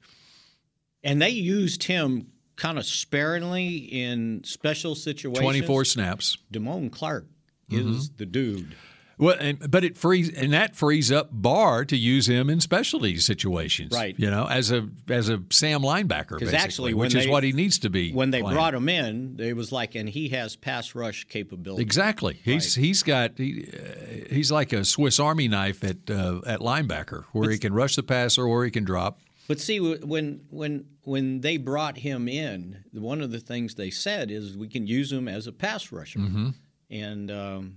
And 1.04 1.20
they 1.22 1.30
used 1.30 1.84
him 1.84 2.28
kind 2.56 2.78
of 2.78 2.86
sparingly 2.86 3.76
in 3.76 4.42
special 4.44 4.94
situations. 4.94 5.42
24 5.42 5.84
snaps. 5.84 6.38
Damone 6.52 6.90
Clark 6.90 7.26
Mm-hmm. 7.70 7.94
is 7.94 8.10
the 8.10 8.26
dude. 8.26 8.76
Well, 9.18 9.36
and, 9.40 9.70
but 9.70 9.82
it 9.82 9.96
frees 9.96 10.28
and 10.28 10.52
that 10.52 10.76
frees 10.76 11.10
up 11.10 11.30
Barr 11.32 11.86
to 11.86 11.96
use 11.96 12.28
him 12.28 12.50
in 12.50 12.60
specialty 12.60 13.16
situations, 13.16 13.92
Right. 13.92 14.14
You 14.18 14.30
know, 14.30 14.46
as 14.46 14.70
a 14.70 14.88
as 15.08 15.30
a 15.30 15.42
Sam 15.50 15.80
linebacker, 15.82 16.38
Because 16.38 16.50
basically, 16.50 16.56
actually, 16.56 16.94
which 16.94 17.14
is 17.14 17.26
what 17.26 17.42
he 17.42 17.52
needs 17.52 17.78
to 17.80 17.90
be. 17.90 18.12
When 18.12 18.30
they 18.30 18.42
playing. 18.42 18.54
brought 18.54 18.74
him 18.74 18.88
in, 18.88 19.36
it 19.38 19.56
was 19.56 19.72
like, 19.72 19.94
and 19.94 20.08
he 20.08 20.28
has 20.30 20.54
pass 20.54 20.94
rush 20.94 21.24
capability. 21.24 21.82
Exactly. 21.82 22.40
He's 22.44 22.74
he's 22.74 23.02
got 23.02 23.38
he, 23.38 23.68
uh, 23.72 24.34
he's 24.34 24.52
like 24.52 24.74
a 24.74 24.84
Swiss 24.84 25.18
Army 25.18 25.48
knife 25.48 25.82
at 25.82 26.10
uh, 26.10 26.40
at 26.46 26.60
linebacker, 26.60 27.24
where 27.32 27.50
he 27.50 27.58
can 27.58 27.72
rush 27.72 27.96
the 27.96 28.02
passer 28.02 28.46
or 28.46 28.64
he 28.64 28.70
can 28.70 28.84
drop. 28.84 29.20
But 29.48 29.60
see, 29.60 29.80
when 29.80 30.42
when 30.50 30.86
when 31.02 31.40
they 31.40 31.56
brought 31.56 31.98
him 31.98 32.28
in, 32.28 32.84
one 32.92 33.22
of 33.22 33.30
the 33.30 33.40
things 33.40 33.76
they 33.76 33.90
said 33.90 34.30
is 34.30 34.58
we 34.58 34.68
can 34.68 34.86
use 34.86 35.10
him 35.10 35.28
as 35.28 35.46
a 35.46 35.52
pass 35.52 35.90
rusher. 35.92 36.18
Mm-hmm. 36.18 36.48
And 36.90 37.30
um, 37.30 37.76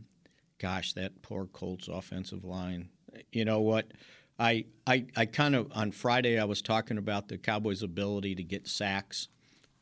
gosh, 0.59 0.93
that 0.93 1.21
poor 1.21 1.45
Colts 1.47 1.87
offensive 1.87 2.43
line. 2.43 2.89
You 3.31 3.45
know 3.45 3.61
what? 3.61 3.91
I 4.37 4.65
I, 4.85 5.05
I 5.15 5.25
kind 5.25 5.55
of 5.55 5.71
on 5.73 5.91
Friday 5.91 6.39
I 6.39 6.45
was 6.45 6.61
talking 6.61 6.97
about 6.97 7.27
the 7.27 7.37
Cowboys' 7.37 7.83
ability 7.83 8.35
to 8.35 8.43
get 8.43 8.67
sacks, 8.67 9.27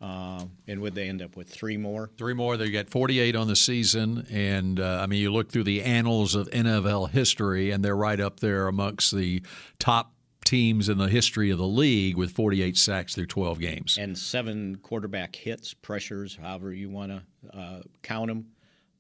uh, 0.02 0.46
and 0.68 0.82
would 0.82 0.96
they 0.96 1.10
end 1.10 1.22
up 1.22 1.36
with 1.36 1.50
three 1.50 1.78
more? 1.78 2.10
Three 2.18 2.34
more. 2.34 2.58
They 2.58 2.72
got 2.72 2.90
48 2.90 3.36
on 3.36 3.48
the 3.48 3.56
season, 3.56 4.26
and 4.32 4.80
uh, 4.80 5.00
I 5.02 5.08
mean, 5.08 5.22
you 5.22 5.32
look 5.32 5.52
through 5.52 5.66
the 5.66 5.84
annals 5.84 6.34
of 6.36 6.50
NFL 6.50 7.12
history, 7.12 7.72
and 7.72 7.84
they're 7.84 7.96
right 7.96 8.20
up 8.20 8.40
there 8.40 8.68
amongst 8.68 9.14
the 9.16 9.44
top 9.80 10.14
teams 10.46 10.88
in 10.88 10.98
the 10.98 11.10
history 11.10 11.50
of 11.50 11.58
the 11.58 11.68
league 11.68 12.16
with 12.16 12.32
48 12.32 12.78
sacks 12.78 13.14
through 13.14 13.26
12 13.26 13.60
games. 13.60 13.98
and 14.00 14.18
seven 14.18 14.78
quarterback 14.78 15.36
hits, 15.36 15.74
pressures, 15.74 16.38
however 16.42 16.72
you 16.72 16.90
want 16.90 17.12
to 17.12 17.58
uh, 17.58 17.82
count 18.02 18.28
them. 18.30 18.46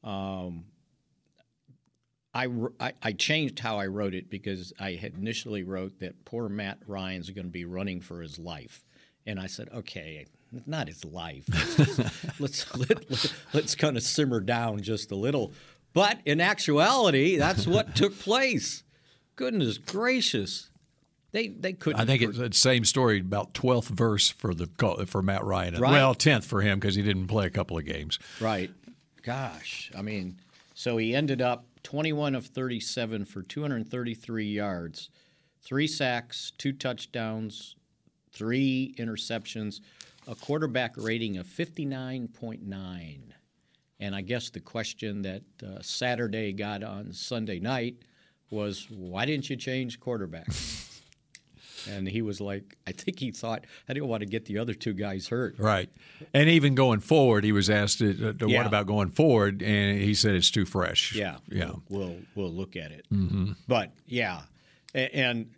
Um, 0.03 0.65
I, 2.37 2.47
I 2.79 2.93
I 3.01 3.11
changed 3.13 3.57
how 3.59 3.79
I 3.79 3.87
wrote 3.87 4.13
it 4.13 4.29
because 4.29 4.71
I 4.79 4.91
had 4.91 5.15
initially 5.15 5.63
wrote 5.63 5.99
that 6.01 6.23
poor 6.23 6.47
Matt 6.47 6.77
Ryan's 6.85 7.31
going 7.31 7.45
to 7.45 7.51
be 7.51 7.65
running 7.65 7.99
for 7.99 8.21
his 8.21 8.37
life, 8.37 8.83
and 9.25 9.39
I 9.39 9.47
said, 9.47 9.69
okay, 9.73 10.27
not 10.67 10.87
his 10.87 11.03
life. 11.03 11.45
let's 12.39 12.75
let, 12.77 13.09
let, 13.09 13.33
let's 13.53 13.73
kind 13.73 13.97
of 13.97 14.03
simmer 14.03 14.39
down 14.39 14.81
just 14.81 15.11
a 15.11 15.15
little. 15.15 15.51
But 15.93 16.19
in 16.25 16.39
actuality, 16.39 17.37
that's 17.37 17.65
what 17.65 17.95
took 17.95 18.17
place. 18.19 18.83
Goodness 19.35 19.79
gracious, 19.79 20.69
they 21.31 21.47
they 21.47 21.73
couldn't. 21.73 21.99
I 21.99 22.05
think 22.05 22.21
it's 22.21 22.37
the 22.37 22.53
same 22.53 22.85
story 22.85 23.19
about 23.19 23.55
12th 23.55 23.85
verse 23.85 24.29
for 24.29 24.53
the 24.53 24.67
for 25.07 25.23
Matt 25.23 25.43
Ryan. 25.43 25.79
Right. 25.79 25.91
Well, 25.91 26.13
10th 26.13 26.43
for 26.43 26.61
him 26.61 26.79
because 26.79 26.93
he 26.93 27.01
didn't 27.01 27.27
play 27.27 27.47
a 27.47 27.51
couple 27.51 27.79
of 27.79 27.85
games. 27.85 28.19
Right. 28.39 28.69
Gosh, 29.23 29.91
I 29.97 30.03
mean, 30.03 30.39
so 30.75 30.97
he 30.97 31.15
ended 31.15 31.41
up 31.41 31.65
21 31.87 32.35
of 32.35 32.45
37 32.45 33.23
for 33.23 33.41
233 33.43 34.45
yards, 34.45 35.09
three 35.61 35.87
sacks, 35.87 36.51
two 36.57 36.73
touchdowns, 36.73 37.77
three 38.33 38.93
interceptions, 38.99 39.79
a 40.27 40.35
quarterback 40.35 40.91
rating 40.97 41.37
of 41.37 41.47
59.9. 41.47 43.19
And 44.01 44.13
I 44.13 44.19
guess 44.19 44.49
the 44.49 44.59
question 44.59 45.21
that 45.21 45.43
uh, 45.65 45.81
Saturday 45.81 46.51
got 46.51 46.83
on 46.83 47.13
Sunday 47.13 47.61
night 47.61 47.95
was, 48.49 48.87
why 48.91 49.25
didn't 49.25 49.49
you 49.49 49.55
change 49.55 49.97
quarterback? 50.01 50.49
And 51.89 52.07
he 52.07 52.21
was 52.21 52.39
like, 52.41 52.75
I 52.85 52.91
think 52.91 53.19
he 53.19 53.31
thought, 53.31 53.65
I 53.87 53.93
didn't 53.93 54.07
want 54.09 54.21
to 54.21 54.27
get 54.27 54.45
the 54.45 54.57
other 54.57 54.73
two 54.73 54.93
guys 54.93 55.27
hurt. 55.27 55.55
Right. 55.59 55.89
And 56.33 56.49
even 56.49 56.75
going 56.75 56.99
forward, 56.99 57.43
he 57.43 57.51
was 57.51 57.69
asked, 57.69 58.01
uh, 58.01 58.05
uh, 58.05 58.33
Yeah. 58.47 58.57
what 58.57 58.67
about 58.67 58.87
going 58.87 59.09
forward? 59.11 59.61
And 59.61 59.99
he 59.99 60.13
said 60.13 60.35
it's 60.35 60.51
too 60.51 60.65
fresh. 60.65 61.13
Yeah, 61.15 61.37
Yeah. 61.49 61.71
We'll 61.89 62.17
we'll, 62.35 62.51
look 62.53 62.75
at 62.75 62.91
it. 62.91 63.05
Mm-hmm. 63.11 63.51
But 63.67 63.91
yeah, 64.05 64.41
and 64.93 65.51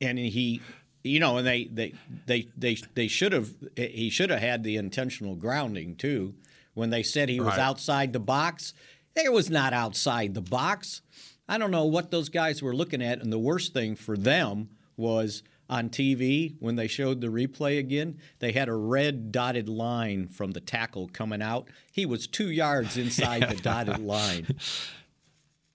and 0.00 0.18
he, 0.18 0.60
you 1.04 1.20
know, 1.20 1.38
and 1.38 1.46
they 1.46 1.64
they 1.64 1.94
they 2.26 2.48
they 2.56 2.76
they 2.94 3.08
should 3.08 3.32
have 3.32 3.50
he 3.76 4.10
should 4.10 4.30
have 4.30 4.40
had 4.40 4.62
the 4.64 4.76
intentional 4.76 5.34
grounding 5.36 5.96
too. 5.96 6.34
When 6.74 6.90
they 6.90 7.02
said 7.02 7.28
he 7.28 7.40
was 7.40 7.48
Right. 7.56 7.58
outside 7.58 8.12
the 8.12 8.20
box, 8.20 8.74
there 9.14 9.32
was 9.32 9.48
not 9.48 9.72
outside 9.72 10.34
the 10.34 10.42
box. 10.42 11.00
I 11.48 11.58
don't 11.58 11.70
know 11.70 11.84
what 11.86 12.10
those 12.10 12.28
guys 12.28 12.60
were 12.60 12.74
looking 12.74 13.00
at, 13.00 13.22
and 13.22 13.32
the 13.32 13.38
worst 13.38 13.72
thing 13.72 13.94
for 13.94 14.16
them 14.16 14.68
was 14.96 15.42
on 15.68 15.90
TV 15.90 16.54
when 16.60 16.76
they 16.76 16.86
showed 16.86 17.20
the 17.20 17.26
replay 17.26 17.78
again. 17.78 18.18
They 18.38 18.52
had 18.52 18.68
a 18.68 18.74
red 18.74 19.32
dotted 19.32 19.68
line 19.68 20.28
from 20.28 20.52
the 20.52 20.60
tackle 20.60 21.08
coming 21.12 21.42
out. 21.42 21.68
He 21.92 22.06
was 22.06 22.26
two 22.26 22.50
yards 22.50 22.96
inside 22.96 23.48
the 23.48 23.56
dotted 23.62 23.98
line. 23.98 24.46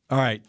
All 0.09 0.17
right. 0.17 0.41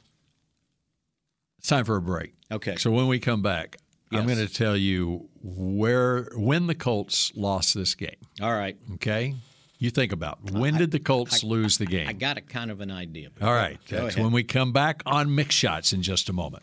It's 1.58 1.68
time 1.68 1.84
for 1.84 1.96
a 1.96 2.02
break. 2.02 2.34
Okay. 2.50 2.76
So 2.76 2.90
when 2.90 3.08
we 3.08 3.18
come 3.18 3.42
back, 3.42 3.76
I'm 4.10 4.26
going 4.26 4.38
to 4.38 4.52
tell 4.52 4.76
you 4.76 5.28
where 5.42 6.28
when 6.34 6.66
the 6.66 6.74
Colts 6.74 7.32
lost 7.34 7.74
this 7.74 7.94
game. 7.94 8.16
All 8.40 8.52
right. 8.52 8.76
Okay? 8.94 9.34
You 9.78 9.90
think 9.90 10.12
about 10.12 10.50
when 10.52 10.76
did 10.76 10.90
the 10.90 11.00
Colts 11.00 11.42
lose 11.42 11.78
the 11.78 11.86
game? 11.86 12.08
I 12.08 12.12
got 12.12 12.36
a 12.36 12.40
kind 12.40 12.70
of 12.70 12.80
an 12.80 12.90
idea. 12.90 13.30
All 13.40 13.52
right. 13.52 13.78
That's 13.88 14.16
when 14.16 14.30
we 14.30 14.44
come 14.44 14.72
back 14.72 15.02
on 15.06 15.28
Mick 15.28 15.50
Shots 15.50 15.92
in 15.92 16.02
just 16.02 16.28
a 16.28 16.32
moment. 16.32 16.62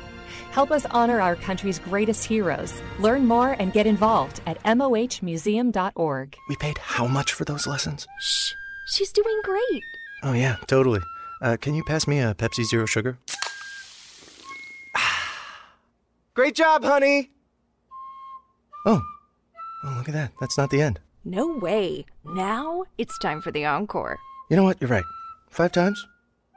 Help 0.51 0.71
us 0.71 0.85
honor 0.91 1.21
our 1.21 1.35
country's 1.35 1.79
greatest 1.79 2.25
heroes. 2.25 2.73
Learn 2.99 3.25
more 3.25 3.53
and 3.53 3.71
get 3.71 3.87
involved 3.87 4.41
at 4.45 4.61
mohmuseum.org. 4.63 6.37
We 6.49 6.55
paid 6.57 6.77
how 6.77 7.07
much 7.07 7.33
for 7.33 7.45
those 7.45 7.65
lessons? 7.65 8.05
Shh, 8.19 8.53
she's 8.87 9.11
doing 9.13 9.39
great. 9.43 9.83
Oh, 10.23 10.33
yeah, 10.33 10.57
totally. 10.67 10.99
Uh, 11.41 11.57
can 11.59 11.73
you 11.73 11.83
pass 11.85 12.05
me 12.05 12.19
a 12.19 12.35
Pepsi 12.35 12.65
Zero 12.65 12.85
Sugar? 12.85 13.17
Great 16.33 16.53
job, 16.55 16.83
honey! 16.83 17.31
Oh. 18.85 19.01
Oh, 19.83 19.95
look 19.97 20.07
at 20.09 20.13
that. 20.13 20.31
That's 20.39 20.57
not 20.57 20.69
the 20.69 20.81
end. 20.81 20.99
No 21.23 21.47
way. 21.47 22.05
Now 22.25 22.83
it's 22.97 23.17
time 23.19 23.41
for 23.41 23.51
the 23.51 23.65
encore. 23.65 24.17
You 24.49 24.57
know 24.57 24.63
what? 24.63 24.81
You're 24.81 24.89
right. 24.89 25.03
Five 25.49 25.71
times? 25.71 26.05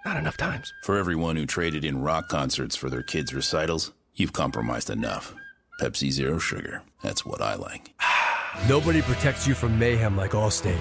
Not 0.04 0.18
enough 0.18 0.36
times. 0.36 0.74
For 0.82 0.98
everyone 0.98 1.36
who 1.36 1.46
traded 1.46 1.82
in 1.82 2.02
rock 2.02 2.28
concerts 2.28 2.76
for 2.76 2.90
their 2.90 3.02
kids' 3.02 3.32
recitals, 3.32 3.92
you've 4.14 4.34
compromised 4.34 4.90
enough. 4.90 5.34
Pepsi 5.80 6.10
Zero 6.10 6.38
Sugar. 6.38 6.82
That's 7.02 7.24
what 7.24 7.40
I 7.40 7.54
like. 7.54 7.90
Nobody 8.68 9.00
protects 9.00 9.46
you 9.46 9.54
from 9.54 9.78
mayhem 9.78 10.14
like 10.14 10.32
Allstate. 10.32 10.80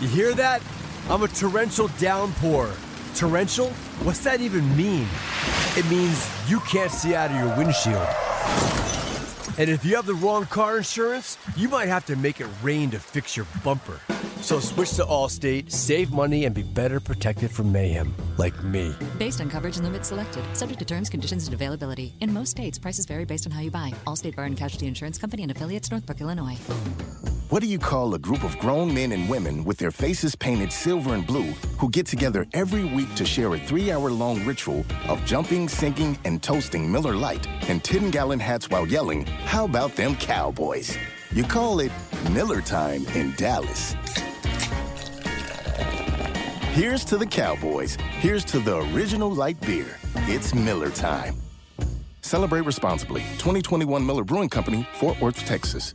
You 0.00 0.08
hear 0.08 0.32
that? 0.34 0.62
I'm 1.10 1.22
a 1.22 1.28
torrential 1.28 1.88
downpour. 1.98 2.72
Torrential? 3.14 3.68
What's 4.02 4.24
that 4.24 4.40
even 4.40 4.74
mean? 4.74 5.06
It 5.76 5.88
means 5.90 6.26
you 6.48 6.60
can't 6.60 6.90
see 6.90 7.14
out 7.14 7.30
of 7.30 7.36
your 7.36 7.54
windshield. 7.58 8.93
And 9.56 9.70
if 9.70 9.84
you 9.84 9.94
have 9.94 10.06
the 10.06 10.14
wrong 10.14 10.46
car 10.46 10.78
insurance, 10.78 11.38
you 11.56 11.68
might 11.68 11.86
have 11.86 12.04
to 12.06 12.16
make 12.16 12.40
it 12.40 12.48
rain 12.60 12.90
to 12.90 12.98
fix 12.98 13.36
your 13.36 13.46
bumper. 13.62 14.00
So 14.40 14.58
switch 14.58 14.94
to 14.94 15.04
Allstate, 15.04 15.70
save 15.70 16.12
money, 16.12 16.44
and 16.44 16.54
be 16.54 16.64
better 16.64 16.98
protected 16.98 17.52
from 17.52 17.70
mayhem, 17.70 18.14
like 18.36 18.62
me. 18.64 18.94
Based 19.16 19.40
on 19.40 19.48
coverage 19.48 19.76
and 19.76 19.84
limits 19.84 20.08
selected, 20.08 20.44
subject 20.56 20.80
to 20.80 20.84
terms, 20.84 21.08
conditions, 21.08 21.46
and 21.46 21.54
availability. 21.54 22.14
In 22.20 22.32
most 22.32 22.50
states, 22.50 22.78
prices 22.78 23.06
vary 23.06 23.24
based 23.24 23.46
on 23.46 23.52
how 23.52 23.60
you 23.60 23.70
buy. 23.70 23.92
Allstate 24.06 24.34
Bar 24.34 24.46
and 24.46 24.56
Casualty 24.56 24.88
Insurance 24.88 25.18
Company 25.18 25.44
and 25.44 25.52
affiliates, 25.52 25.88
Northbrook, 25.90 26.20
Illinois. 26.20 26.58
What 27.50 27.62
do 27.62 27.68
you 27.68 27.78
call 27.78 28.14
a 28.14 28.18
group 28.18 28.42
of 28.42 28.58
grown 28.58 28.92
men 28.92 29.12
and 29.12 29.28
women 29.28 29.64
with 29.64 29.78
their 29.78 29.92
faces 29.92 30.34
painted 30.34 30.72
silver 30.72 31.14
and 31.14 31.24
blue 31.24 31.52
who 31.78 31.88
get 31.88 32.04
together 32.04 32.46
every 32.52 32.84
week 32.84 33.14
to 33.14 33.24
share 33.24 33.54
a 33.54 33.58
three 33.58 33.92
hour 33.92 34.10
long 34.10 34.44
ritual 34.44 34.84
of 35.08 35.24
jumping, 35.24 35.68
singing, 35.68 36.18
and 36.24 36.42
toasting 36.42 36.90
Miller 36.90 37.14
Lite 37.14 37.46
and 37.68 37.84
10 37.84 38.10
gallon 38.10 38.40
hats 38.40 38.70
while 38.70 38.86
yelling, 38.88 39.26
How 39.44 39.64
about 39.64 39.94
them 39.94 40.16
cowboys? 40.16 40.96
You 41.32 41.44
call 41.44 41.80
it 41.80 41.92
Miller 42.32 42.60
Time 42.60 43.06
in 43.14 43.32
Dallas. 43.36 43.94
Here's 46.72 47.04
to 47.04 47.16
the 47.16 47.26
Cowboys. 47.26 47.96
Here's 48.18 48.44
to 48.46 48.58
the 48.58 48.78
original 48.92 49.30
light 49.30 49.60
beer. 49.60 49.96
It's 50.26 50.54
Miller 50.54 50.90
Time. 50.90 51.36
Celebrate 52.20 52.62
responsibly. 52.62 53.20
2021 53.38 54.04
Miller 54.04 54.24
Brewing 54.24 54.48
Company, 54.48 54.88
Fort 54.94 55.20
Worth, 55.20 55.38
Texas. 55.46 55.94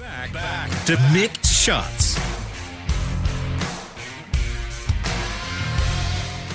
Back, 0.00 0.32
back 0.32 0.70
to 0.86 0.98
mixed 1.12 1.52
shots. 1.52 2.18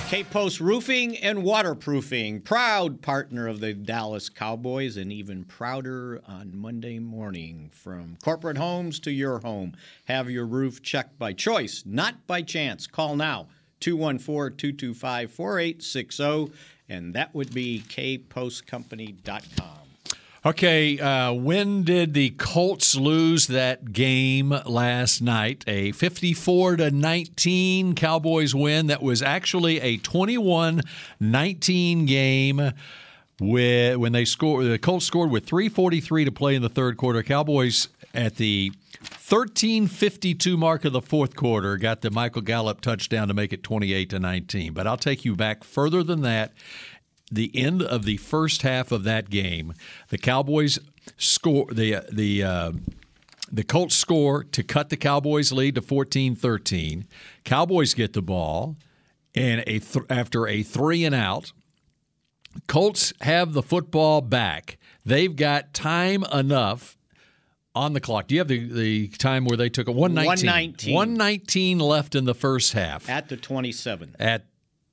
K-Post 0.08 0.60
Roofing 0.60 1.16
and 1.18 1.44
Waterproofing, 1.44 2.40
proud 2.40 3.02
partner 3.02 3.46
of 3.46 3.60
the 3.60 3.72
Dallas 3.72 4.28
Cowboys, 4.28 4.96
and 4.96 5.12
even 5.12 5.44
prouder 5.44 6.20
on 6.26 6.56
Monday 6.56 6.98
morning. 6.98 7.70
From 7.72 8.18
corporate 8.24 8.58
homes 8.58 8.98
to 9.00 9.12
your 9.12 9.38
home, 9.38 9.76
have 10.06 10.28
your 10.28 10.46
roof 10.46 10.82
checked 10.82 11.16
by 11.16 11.32
choice, 11.32 11.84
not 11.86 12.26
by 12.26 12.42
chance. 12.42 12.88
Call 12.88 13.14
now 13.14 13.46
214 13.78 14.56
225 14.56 15.30
4860, 15.30 16.52
and 16.88 17.14
that 17.14 17.32
would 17.32 17.54
be 17.54 17.84
kpostcompany.com. 17.88 19.85
Okay, 20.46 20.98
uh, 21.00 21.32
when 21.32 21.82
did 21.82 22.14
the 22.14 22.30
Colts 22.30 22.94
lose 22.94 23.48
that 23.48 23.92
game 23.92 24.56
last 24.64 25.20
night? 25.20 25.64
A 25.66 25.90
54 25.90 26.76
to 26.76 26.92
19 26.92 27.96
Cowboys 27.96 28.54
win. 28.54 28.86
That 28.86 29.02
was 29.02 29.22
actually 29.22 29.80
a 29.80 29.98
21-19 29.98 32.06
game. 32.06 32.70
With, 33.40 33.96
when 33.96 34.12
they 34.12 34.24
scored, 34.24 34.66
the 34.66 34.78
Colts 34.78 35.04
scored 35.04 35.32
with 35.32 35.46
3:43 35.46 36.26
to 36.26 36.32
play 36.32 36.54
in 36.54 36.62
the 36.62 36.68
third 36.68 36.96
quarter. 36.96 37.24
Cowboys 37.24 37.88
at 38.14 38.36
the 38.36 38.70
13:52 39.02 40.56
mark 40.56 40.84
of 40.84 40.92
the 40.92 41.02
fourth 41.02 41.34
quarter 41.34 41.76
got 41.76 42.02
the 42.02 42.10
Michael 42.10 42.42
Gallup 42.42 42.80
touchdown 42.80 43.26
to 43.28 43.34
make 43.34 43.52
it 43.52 43.64
28 43.64 44.10
to 44.10 44.20
19. 44.20 44.72
But 44.72 44.86
I'll 44.86 44.96
take 44.96 45.24
you 45.24 45.34
back 45.34 45.64
further 45.64 46.04
than 46.04 46.22
that 46.22 46.52
the 47.30 47.50
end 47.54 47.82
of 47.82 48.04
the 48.04 48.16
first 48.18 48.62
half 48.62 48.92
of 48.92 49.04
that 49.04 49.30
game, 49.30 49.74
the 50.08 50.18
Cowboys 50.18 50.78
score 51.16 51.66
the 51.72 52.04
the 52.10 52.42
uh, 52.42 52.72
the 53.50 53.64
Colts 53.64 53.94
score 53.94 54.44
to 54.44 54.62
cut 54.62 54.88
the 54.88 54.96
Cowboys 54.96 55.52
lead 55.52 55.76
to 55.76 55.80
14-13. 55.80 57.04
Cowboys 57.44 57.94
get 57.94 58.12
the 58.12 58.22
ball 58.22 58.76
and 59.36 59.60
a 59.66 59.78
th- 59.78 60.04
after 60.10 60.48
a 60.48 60.62
3 60.62 61.04
and 61.04 61.14
out, 61.14 61.52
Colts 62.66 63.12
have 63.20 63.52
the 63.52 63.62
football 63.62 64.22
back. 64.22 64.78
They've 65.04 65.34
got 65.34 65.74
time 65.74 66.24
enough 66.32 66.96
on 67.74 67.92
the 67.92 68.00
clock. 68.00 68.26
Do 68.26 68.34
you 68.34 68.40
have 68.40 68.48
the, 68.48 68.66
the 68.66 69.08
time 69.08 69.44
where 69.44 69.58
they 69.58 69.68
took 69.68 69.86
a 69.88 69.92
119? 69.92 70.46
119. 70.46 70.94
119 70.94 71.78
left 71.78 72.14
in 72.14 72.24
the 72.24 72.34
first 72.34 72.72
half. 72.72 73.08
At 73.08 73.28
the 73.28 73.36
27. 73.36 74.16
At 74.18 74.46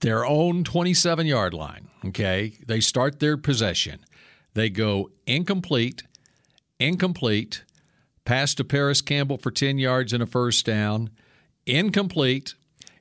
their 0.04 0.26
own 0.26 0.64
27 0.64 1.26
yard 1.26 1.54
line. 1.54 1.88
Okay. 2.06 2.54
They 2.66 2.82
start 2.82 3.20
their 3.20 3.38
possession. 3.38 4.06
They 4.54 4.70
go 4.70 5.10
incomplete, 5.26 6.04
incomplete, 6.80 7.64
pass 8.26 8.54
to 8.56 8.64
Parris 8.64 9.02
Campbell 9.02 9.38
for 9.38 9.50
10 9.50 9.80
yards 9.80 10.14
and 10.14 10.22
a 10.22 10.28
first 10.28 10.66
down, 10.66 11.10
incomplete. 11.66 12.54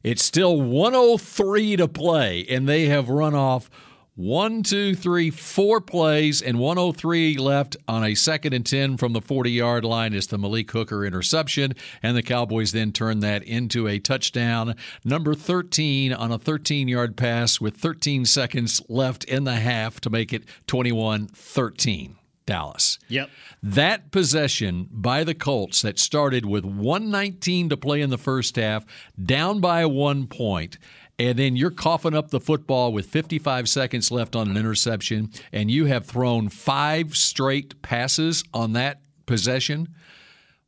It's 0.03 0.25
still 0.25 0.61
103 0.61 1.77
to 1.77 1.89
play, 1.89 2.47
and 2.49 2.69
they 2.69 2.87
have 2.87 3.09
run 3.09 3.35
off 3.35 3.69
one, 4.15 4.63
two, 4.63 4.95
three, 4.95 5.31
four 5.31 5.81
plays, 5.81 6.43
and 6.43 6.59
103 6.59 7.39
left 7.39 7.77
on 7.89 8.05
a 8.05 8.15
second 8.15 8.53
and 8.53 8.67
10 8.67 8.99
from 8.99 9.15
the 9.15 9.23
40 9.23 9.51
yard 9.51 9.85
line 9.85 10.13
is 10.13 10.27
the 10.27 10.37
Malik 10.37 10.71
Hooker 10.71 11.07
interception. 11.07 11.75
And 12.03 12.17
the 12.17 12.23
Cowboys 12.23 12.73
then 12.73 12.93
turn 12.93 13.21
that 13.21 13.43
into 13.43 13.89
a 13.89 13.99
touchdown, 13.99 14.77
number 15.05 15.35
13 15.35 16.13
on 16.13 16.31
a 16.31 16.39
13 16.39 16.89
yard 16.89 17.17
pass 17.17 17.61
with 17.61 17.77
13 17.77 18.27
seconds 18.27 18.83
left 18.89 19.25
in 19.25 19.45
the 19.45 19.57
half 19.57 20.01
to 20.03 20.11
make 20.11 20.33
it 20.33 20.45
21 20.67 21.29
13. 21.29 22.17
Dallas. 22.45 22.99
Yep. 23.09 23.31
That 23.63 24.11
possession 24.11 24.89
by 24.91 25.25
the 25.25 25.35
Colts 25.35 25.83
that 25.83 25.99
started 25.99 26.45
with 26.45 26.65
119 26.65 27.69
to 27.69 27.77
play 27.77 28.01
in 28.01 28.11
the 28.11 28.19
first 28.19 28.57
half, 28.57 28.85
down 29.23 29.61
by 29.61 29.87
one 29.87 30.27
point, 30.27 30.77
and 31.19 31.39
then 31.39 31.57
you're 31.57 31.71
coughing 31.71 32.15
up 32.15 32.31
the 32.31 32.41
football 32.41 32.93
with 32.93 33.07
55 33.07 33.69
seconds 33.69 34.11
left 34.11 34.35
on 34.35 34.51
an 34.51 34.57
interception, 34.57 35.31
and 35.53 35.71
you 35.71 35.87
have 35.87 36.07
thrown 36.07 36.49
five 36.49 37.17
straight 37.17 37.81
passes 37.83 38.45
on 38.53 38.73
that 38.73 39.01
possession. 39.27 39.89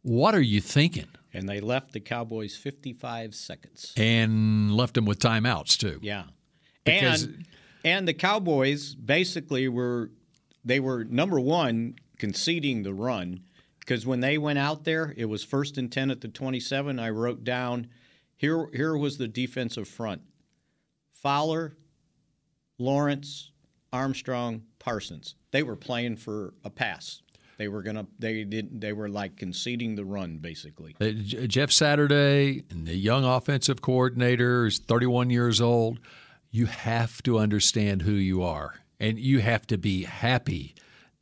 What 0.03 0.35
are 0.35 0.41
you 0.43 0.61
thinking? 0.61 1.09
And 1.33 1.49
they 1.49 1.61
left 1.61 1.93
the 1.93 2.01
Cowboys 2.01 2.57
55 2.57 3.35
seconds. 3.35 3.93
And 3.97 4.75
left 4.77 4.95
them 4.95 5.05
with 5.07 5.19
timeouts, 5.19 5.77
too. 5.77 5.99
Yeah. 6.03 6.25
Because- 6.85 7.25
and 7.25 7.47
and 7.85 8.09
the 8.09 8.15
Cowboys 8.15 8.95
basically 8.95 9.69
were 9.69 10.11
they 10.65 10.81
were 10.81 11.05
number 11.05 11.39
one 11.39 11.97
conceding 12.19 12.83
the 12.83 12.95
run 12.95 13.41
because 13.81 14.07
when 14.07 14.21
they 14.21 14.39
went 14.39 14.59
out 14.59 14.85
there, 14.85 15.13
it 15.17 15.27
was 15.27 15.45
first 15.45 15.77
and 15.77 15.93
10 15.93 16.11
at 16.11 16.23
the 16.23 16.29
27. 16.29 16.99
I 16.99 17.11
wrote 17.11 17.45
down 17.45 17.89
here, 18.37 18.69
here 18.73 18.97
was 18.97 19.19
the 19.19 19.29
defensive 19.29 19.87
front 19.87 20.23
Fowler, 21.25 21.73
Lawrence, 22.79 23.51
Armstrong, 23.95 24.63
Parsons. 24.79 25.37
They 25.53 25.63
were 25.63 25.75
playing 25.75 26.17
for 26.17 26.53
a 26.65 26.71
pass. 26.71 27.23
They 27.57 27.69
were 27.69 27.83
gonna. 27.83 28.07
They 28.19 28.45
didn't. 28.45 28.81
They 28.81 28.93
were 28.93 29.09
like 29.09 29.37
conceding 29.37 29.95
the 29.95 30.05
run, 30.05 30.39
basically. 30.39 30.95
Uh, 31.01 31.11
Jeff 31.47 31.71
Saturday, 31.71 32.65
the 32.69 32.95
young 32.95 33.25
offensive 33.25 33.81
coordinator, 33.81 34.67
is 34.67 34.81
31 34.81 35.31
years 35.31 35.61
old. 35.61 35.99
You 36.51 36.67
have 36.67 37.23
to 37.23 37.39
understand 37.39 38.03
who 38.03 38.13
you 38.13 38.43
are, 38.43 38.75
and 39.01 39.19
you 39.19 39.41
have 39.41 39.67
to 39.69 39.79
be 39.79 40.03
happy 40.03 40.75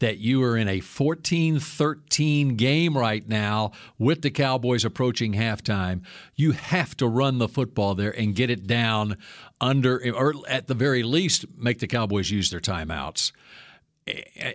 that 0.02 0.18
you 0.18 0.42
are 0.42 0.56
in 0.56 0.68
a 0.68 0.80
14 0.80 1.58
13 1.58 2.56
game 2.56 2.96
right 2.98 3.26
now 3.28 3.72
with 3.98 4.22
the 4.22 4.30
Cowboys 4.30 4.84
approaching 4.84 5.32
halftime. 5.32 6.02
You 6.36 6.52
have 6.52 6.96
to 6.98 7.06
run 7.06 7.38
the 7.38 7.48
football 7.48 7.94
there 7.94 8.10
and 8.10 8.34
get 8.34 8.50
it 8.50 8.66
down 8.66 9.16
under, 9.60 10.00
or 10.14 10.34
at 10.48 10.66
the 10.66 10.74
very 10.74 11.02
least, 11.02 11.46
make 11.56 11.78
the 11.78 11.86
Cowboys 11.86 12.30
use 12.30 12.50
their 12.50 12.60
timeouts 12.60 13.32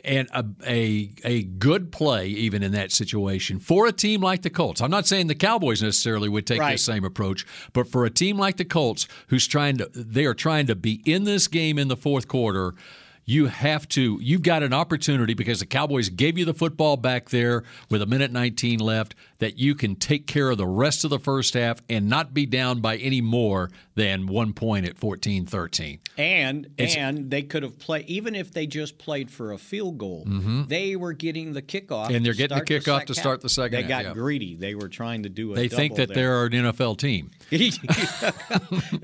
and 0.04 0.28
a, 0.34 0.46
a 0.66 1.10
a 1.24 1.44
good 1.44 1.90
play 1.94 2.28
even 2.28 2.62
in 2.64 2.74
that 2.74 2.92
situation 2.92 3.60
for 3.60 3.88
a 3.88 3.94
team 3.94 4.20
like 4.22 4.42
the 4.42 4.50
Colts. 4.50 4.82
I'm 4.82 4.92
not 4.92 5.08
saying 5.08 5.28
the 5.28 5.36
Cowboys 5.36 5.82
necessarily 5.82 6.28
would 6.28 6.46
take 6.46 6.60
Right. 6.60 6.74
the 6.74 6.78
same 6.78 7.06
approach, 7.06 7.46
but 7.72 7.88
for 7.88 8.04
a 8.04 8.10
team 8.10 8.38
like 8.38 8.58
the 8.58 8.66
Colts 8.66 9.08
who's 9.28 9.48
trying 9.48 9.78
to 9.78 9.90
they 9.94 10.26
are 10.26 10.34
trying 10.34 10.68
to 10.68 10.76
be 10.76 11.02
in 11.06 11.24
this 11.24 11.48
game 11.48 11.80
in 11.80 11.88
the 11.88 11.96
fourth 11.96 12.28
quarter, 12.28 12.74
you 13.30 13.48
have 13.48 13.88
to 13.90 14.18
you've 14.22 14.42
got 14.42 14.64
an 14.64 14.74
opportunity 14.74 15.34
because 15.36 15.60
the 15.60 15.66
Cowboys 15.66 16.08
gave 16.10 16.38
you 16.38 16.46
the 16.46 16.54
football 16.54 16.96
back 16.98 17.30
there 17.30 17.64
with 17.90 18.02
a 18.02 18.06
minute 18.06 18.32
19 18.32 18.80
left 18.80 19.14
that 19.40 19.60
you 19.60 19.76
can 19.76 19.96
take 19.98 20.26
care 20.26 20.50
of 20.50 20.58
the 20.58 20.66
rest 20.66 21.04
of 21.04 21.10
the 21.12 21.20
first 21.20 21.54
half 21.54 21.80
and 21.90 22.08
not 22.10 22.34
be 22.34 22.46
down 22.46 22.80
by 22.80 22.96
any 22.98 23.20
more 23.22 23.70
than 23.96 24.26
1 24.28 24.54
point 24.54 24.86
at 24.88 24.96
14-13. 24.98 26.00
And 26.18 26.66
It's- 26.78 26.96
and 26.96 27.30
they 27.30 27.42
could 27.44 27.64
have 27.64 27.78
played 27.78 28.06
even 28.08 28.34
if 28.34 28.52
they 28.52 28.66
just 28.66 28.98
played 28.98 29.30
for 29.30 29.52
a 29.52 29.58
field 29.58 29.98
goal. 29.98 30.24
Mhm. 30.26 30.70
They 30.70 30.96
were 30.96 31.14
getting 31.14 31.52
the 31.54 31.62
kickoff, 31.62 32.10
And 32.10 32.26
they're 32.26 32.34
getting 32.34 32.58
the 32.58 32.64
kickoff 32.64 33.06
to 33.08 33.14
start 33.14 33.42
the 33.42 33.50
second 33.50 33.76
They 33.76 33.82
half, 33.82 33.90
got 33.90 34.06
yeah. 34.06 34.14
greedy. 34.14 34.56
They 34.56 34.74
were 34.74 34.88
trying 34.88 35.24
to 35.24 35.30
do 35.30 35.52
a. 35.52 35.56
They 35.56 35.68
think 35.68 35.96
that 35.96 36.08
double 36.08 36.16
they're 36.16 36.46
an 36.46 36.54
NFL 36.54 36.96
team. 36.98 37.30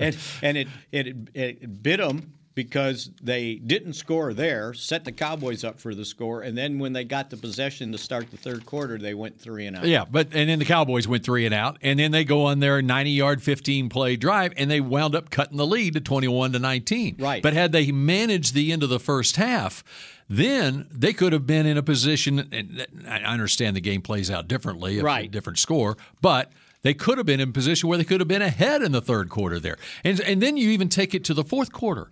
and 0.00 0.16
and 0.42 0.56
it, 0.56 0.68
it 0.92 1.16
it 1.34 1.82
bit 1.82 1.98
them 1.98 2.32
because 2.54 3.10
they 3.20 3.56
didn't 3.56 3.94
score 3.94 4.32
there, 4.32 4.72
set 4.74 5.04
the 5.04 5.10
Cowboys 5.12 5.64
up 5.64 5.80
for 5.80 5.94
the 5.94 6.04
score, 6.04 6.42
and 6.42 6.56
then 6.56 6.78
when 6.78 6.92
they 6.92 7.04
got 7.04 7.30
the 7.30 7.36
possession 7.36 7.90
to 7.92 7.98
start 7.98 8.30
the 8.30 8.36
third 8.36 8.64
quarter, 8.64 8.96
they 8.96 9.14
went 9.14 9.40
three 9.40 9.66
and 9.66 9.76
out. 9.76 9.84
Yeah, 9.86 10.04
but 10.08 10.28
and 10.32 10.48
then 10.48 10.60
the 10.60 10.64
Cowboys 10.64 11.08
went 11.08 11.24
three 11.24 11.46
and 11.46 11.54
out, 11.54 11.78
and 11.82 11.98
then 11.98 12.12
they 12.12 12.24
go 12.24 12.44
on 12.44 12.60
their 12.60 12.80
90-yard, 12.80 13.40
15-play 13.40 14.16
drive, 14.16 14.52
and 14.56 14.70
they 14.70 14.80
wound 14.80 15.16
up 15.16 15.30
cutting 15.30 15.56
the 15.56 15.66
lead 15.66 15.94
to 15.94 16.00
21 16.00 16.52
to 16.52 16.58
19. 16.60 17.16
Right. 17.18 17.42
But 17.42 17.54
had 17.54 17.72
they 17.72 17.90
managed 17.90 18.54
the 18.54 18.72
end 18.72 18.82
of 18.84 18.88
the 18.88 19.00
first 19.00 19.34
half, 19.36 19.82
then 20.28 20.86
they 20.92 21.12
could 21.12 21.32
have 21.32 21.46
been 21.46 21.66
in 21.66 21.76
a 21.76 21.82
position. 21.82 22.48
And 22.52 22.86
I 23.08 23.18
understand 23.18 23.74
the 23.74 23.80
game 23.80 24.00
plays 24.00 24.30
out 24.30 24.46
differently, 24.46 25.00
a 25.00 25.02
Right. 25.02 25.30
different 25.30 25.58
score, 25.58 25.96
but. 26.20 26.52
They 26.82 26.92
could 26.92 27.16
have 27.16 27.24
been 27.26 27.40
in 27.40 27.48
a 27.48 27.52
position 27.52 27.88
where 27.88 27.96
they 27.96 28.04
could 28.04 28.20
have 28.20 28.28
been 28.28 28.42
ahead 28.42 28.82
in 28.82 28.92
the 28.92 29.00
third 29.00 29.30
quarter 29.30 29.58
there. 29.58 29.78
And, 30.04 30.20
and 30.20 30.42
then 30.42 30.58
you 30.58 30.68
even 30.68 30.90
take 30.90 31.14
it 31.14 31.24
to 31.24 31.32
the 31.32 31.42
fourth 31.42 31.72
quarter 31.72 32.08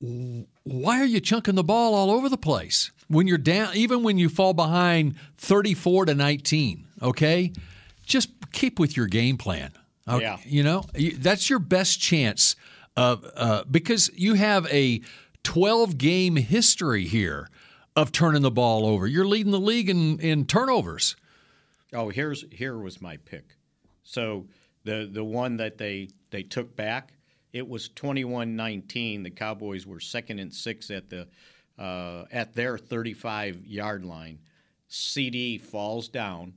why 0.00 1.00
are 1.00 1.04
you 1.06 1.20
chunking 1.20 1.56
the 1.56 1.64
ball 1.64 1.94
all 1.94 2.10
over 2.10 2.28
the 2.28 2.38
place 2.38 2.92
when 3.08 3.26
you're 3.26 3.36
down 3.36 3.74
even 3.74 4.02
when 4.02 4.16
you 4.16 4.28
fall 4.28 4.54
behind 4.54 5.16
34 5.38 6.06
to 6.06 6.14
19 6.14 6.86
okay 7.02 7.52
just 8.04 8.30
keep 8.52 8.78
with 8.78 8.96
your 8.96 9.06
game 9.06 9.36
plan 9.36 9.72
okay? 10.06 10.22
Yeah. 10.22 10.38
you 10.44 10.62
know 10.62 10.84
that's 11.18 11.50
your 11.50 11.58
best 11.58 12.00
chance 12.00 12.54
of 12.96 13.26
uh, 13.36 13.64
because 13.68 14.10
you 14.14 14.34
have 14.34 14.66
a 14.72 15.00
12 15.42 15.98
game 15.98 16.36
history 16.36 17.04
here 17.04 17.48
of 17.96 18.12
turning 18.12 18.42
the 18.42 18.50
ball 18.52 18.86
over 18.86 19.06
you're 19.06 19.26
leading 19.26 19.50
the 19.50 19.58
league 19.60 19.90
in, 19.90 20.20
in 20.20 20.44
turnovers 20.46 21.16
Oh, 21.92 22.10
here's 22.10 22.44
here 22.52 22.76
was 22.78 23.00
my 23.00 23.16
pick. 23.16 23.56
So 24.02 24.46
the 24.84 25.08
the 25.10 25.24
one 25.24 25.56
that 25.56 25.78
they 25.78 26.08
they 26.30 26.42
took 26.42 26.76
back, 26.76 27.14
it 27.58 27.68
was 27.68 27.88
21-19. 27.90 29.24
The 29.24 29.30
Cowboys 29.30 29.84
were 29.84 29.98
second 29.98 30.38
and 30.38 30.54
six 30.54 30.90
at 30.90 31.10
the 31.10 31.26
uh, 31.78 32.24
at 32.32 32.54
their 32.54 32.78
35 32.78 33.66
yard 33.66 34.04
line. 34.04 34.38
CD 34.86 35.58
falls 35.58 36.08
down. 36.08 36.54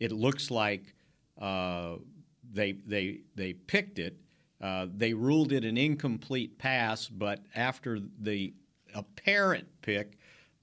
It 0.00 0.10
looks 0.10 0.50
like 0.50 0.94
uh, 1.40 1.96
they 2.50 2.72
they 2.72 3.20
they 3.34 3.52
picked 3.52 3.98
it. 3.98 4.16
Uh, 4.60 4.86
they 4.92 5.12
ruled 5.14 5.52
it 5.52 5.64
an 5.64 5.76
incomplete 5.76 6.58
pass, 6.58 7.06
but 7.08 7.40
after 7.54 8.00
the 8.20 8.52
apparent 8.94 9.68
pick, 9.82 10.18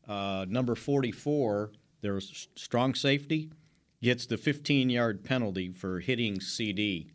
uh, 0.07 0.45
number 0.49 0.75
44, 0.75 1.71
there 2.01 2.13
was 2.13 2.49
strong 2.55 2.93
safety, 2.93 3.51
gets 4.01 4.25
the 4.25 4.37
15 4.37 4.89
yard 4.89 5.23
penalty 5.23 5.71
for 5.71 5.99
hitting 5.99 6.41
CD 6.41 7.11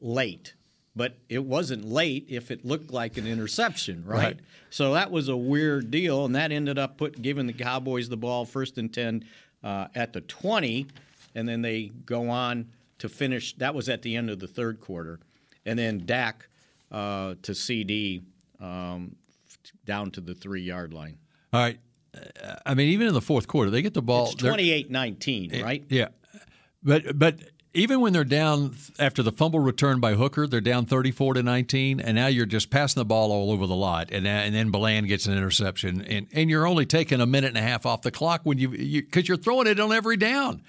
late. 0.00 0.54
But 0.96 1.16
it 1.28 1.44
wasn't 1.44 1.84
late 1.84 2.26
if 2.28 2.50
it 2.52 2.64
looked 2.64 2.92
like 2.92 3.16
an 3.16 3.26
interception, 3.26 4.04
right? 4.06 4.18
Right. 4.18 4.38
So 4.70 4.94
that 4.94 5.10
was 5.10 5.28
a 5.28 5.36
weird 5.36 5.90
deal, 5.90 6.24
and 6.24 6.34
that 6.36 6.52
ended 6.52 6.78
up 6.78 6.98
put 6.98 7.20
giving 7.20 7.46
the 7.48 7.52
Cowboys 7.52 8.08
the 8.08 8.16
ball 8.16 8.44
first 8.44 8.78
and 8.78 8.92
10 8.94 9.24
uh, 9.64 9.88
at 9.96 10.12
the 10.12 10.20
20, 10.20 10.86
and 11.34 11.48
then 11.48 11.62
they 11.62 11.86
go 12.06 12.28
on 12.28 12.68
to 12.98 13.08
finish. 13.08 13.54
That 13.56 13.74
was 13.74 13.88
at 13.88 14.02
the 14.02 14.14
end 14.14 14.30
of 14.30 14.38
the 14.38 14.46
third 14.46 14.80
quarter. 14.80 15.18
And 15.66 15.76
then 15.78 16.06
Dak 16.06 16.48
uh, 16.92 17.34
to 17.42 17.54
CD 17.54 18.22
um, 18.60 19.16
down 19.84 20.10
to 20.12 20.20
the 20.20 20.34
three 20.34 20.62
yard 20.62 20.94
line. 20.94 21.18
all 21.52 21.60
right 21.60 21.78
Uh, 22.14 22.54
i 22.66 22.74
mean 22.74 22.88
even 22.90 23.08
in 23.08 23.14
the 23.14 23.20
fourth 23.20 23.48
quarter 23.48 23.70
they 23.70 23.82
get 23.82 23.94
the 23.94 24.02
ball 24.02 24.26
It's 24.26 24.40
they're- 24.42 24.50
28 24.50 24.90
19, 24.90 25.62
right? 25.62 25.84
Yeah, 25.88 26.08
but 26.84 27.18
but 27.18 27.40
even 27.74 28.00
when 28.00 28.12
they're 28.12 28.24
down 28.24 28.74
after 28.98 29.22
the 29.22 29.32
fumble 29.32 29.58
return 29.58 30.00
by 30.00 30.14
Hooker, 30.14 30.46
they're 30.46 30.60
down 30.60 30.86
thirty-four 30.86 31.34
to 31.34 31.42
nineteen, 31.42 32.00
and 32.00 32.14
now 32.14 32.28
you're 32.28 32.46
just 32.46 32.70
passing 32.70 33.00
the 33.00 33.04
ball 33.04 33.32
all 33.32 33.50
over 33.50 33.66
the 33.66 33.74
lot, 33.74 34.10
and 34.12 34.26
and 34.26 34.54
then 34.54 34.70
Bland 34.70 35.08
gets 35.08 35.26
an 35.26 35.36
interception, 35.36 36.00
and 36.02 36.28
and 36.32 36.48
you're 36.48 36.66
only 36.66 36.86
taking 36.86 37.20
a 37.20 37.26
minute 37.26 37.48
and 37.48 37.58
a 37.58 37.62
half 37.62 37.84
off 37.84 38.02
the 38.02 38.10
clock 38.10 38.42
when 38.44 38.58
you 38.58 38.68
because 38.68 39.28
you, 39.28 39.34
are 39.34 39.38
throwing 39.38 39.66
it 39.66 39.80
on 39.80 39.92
every 39.92 40.16
down, 40.16 40.62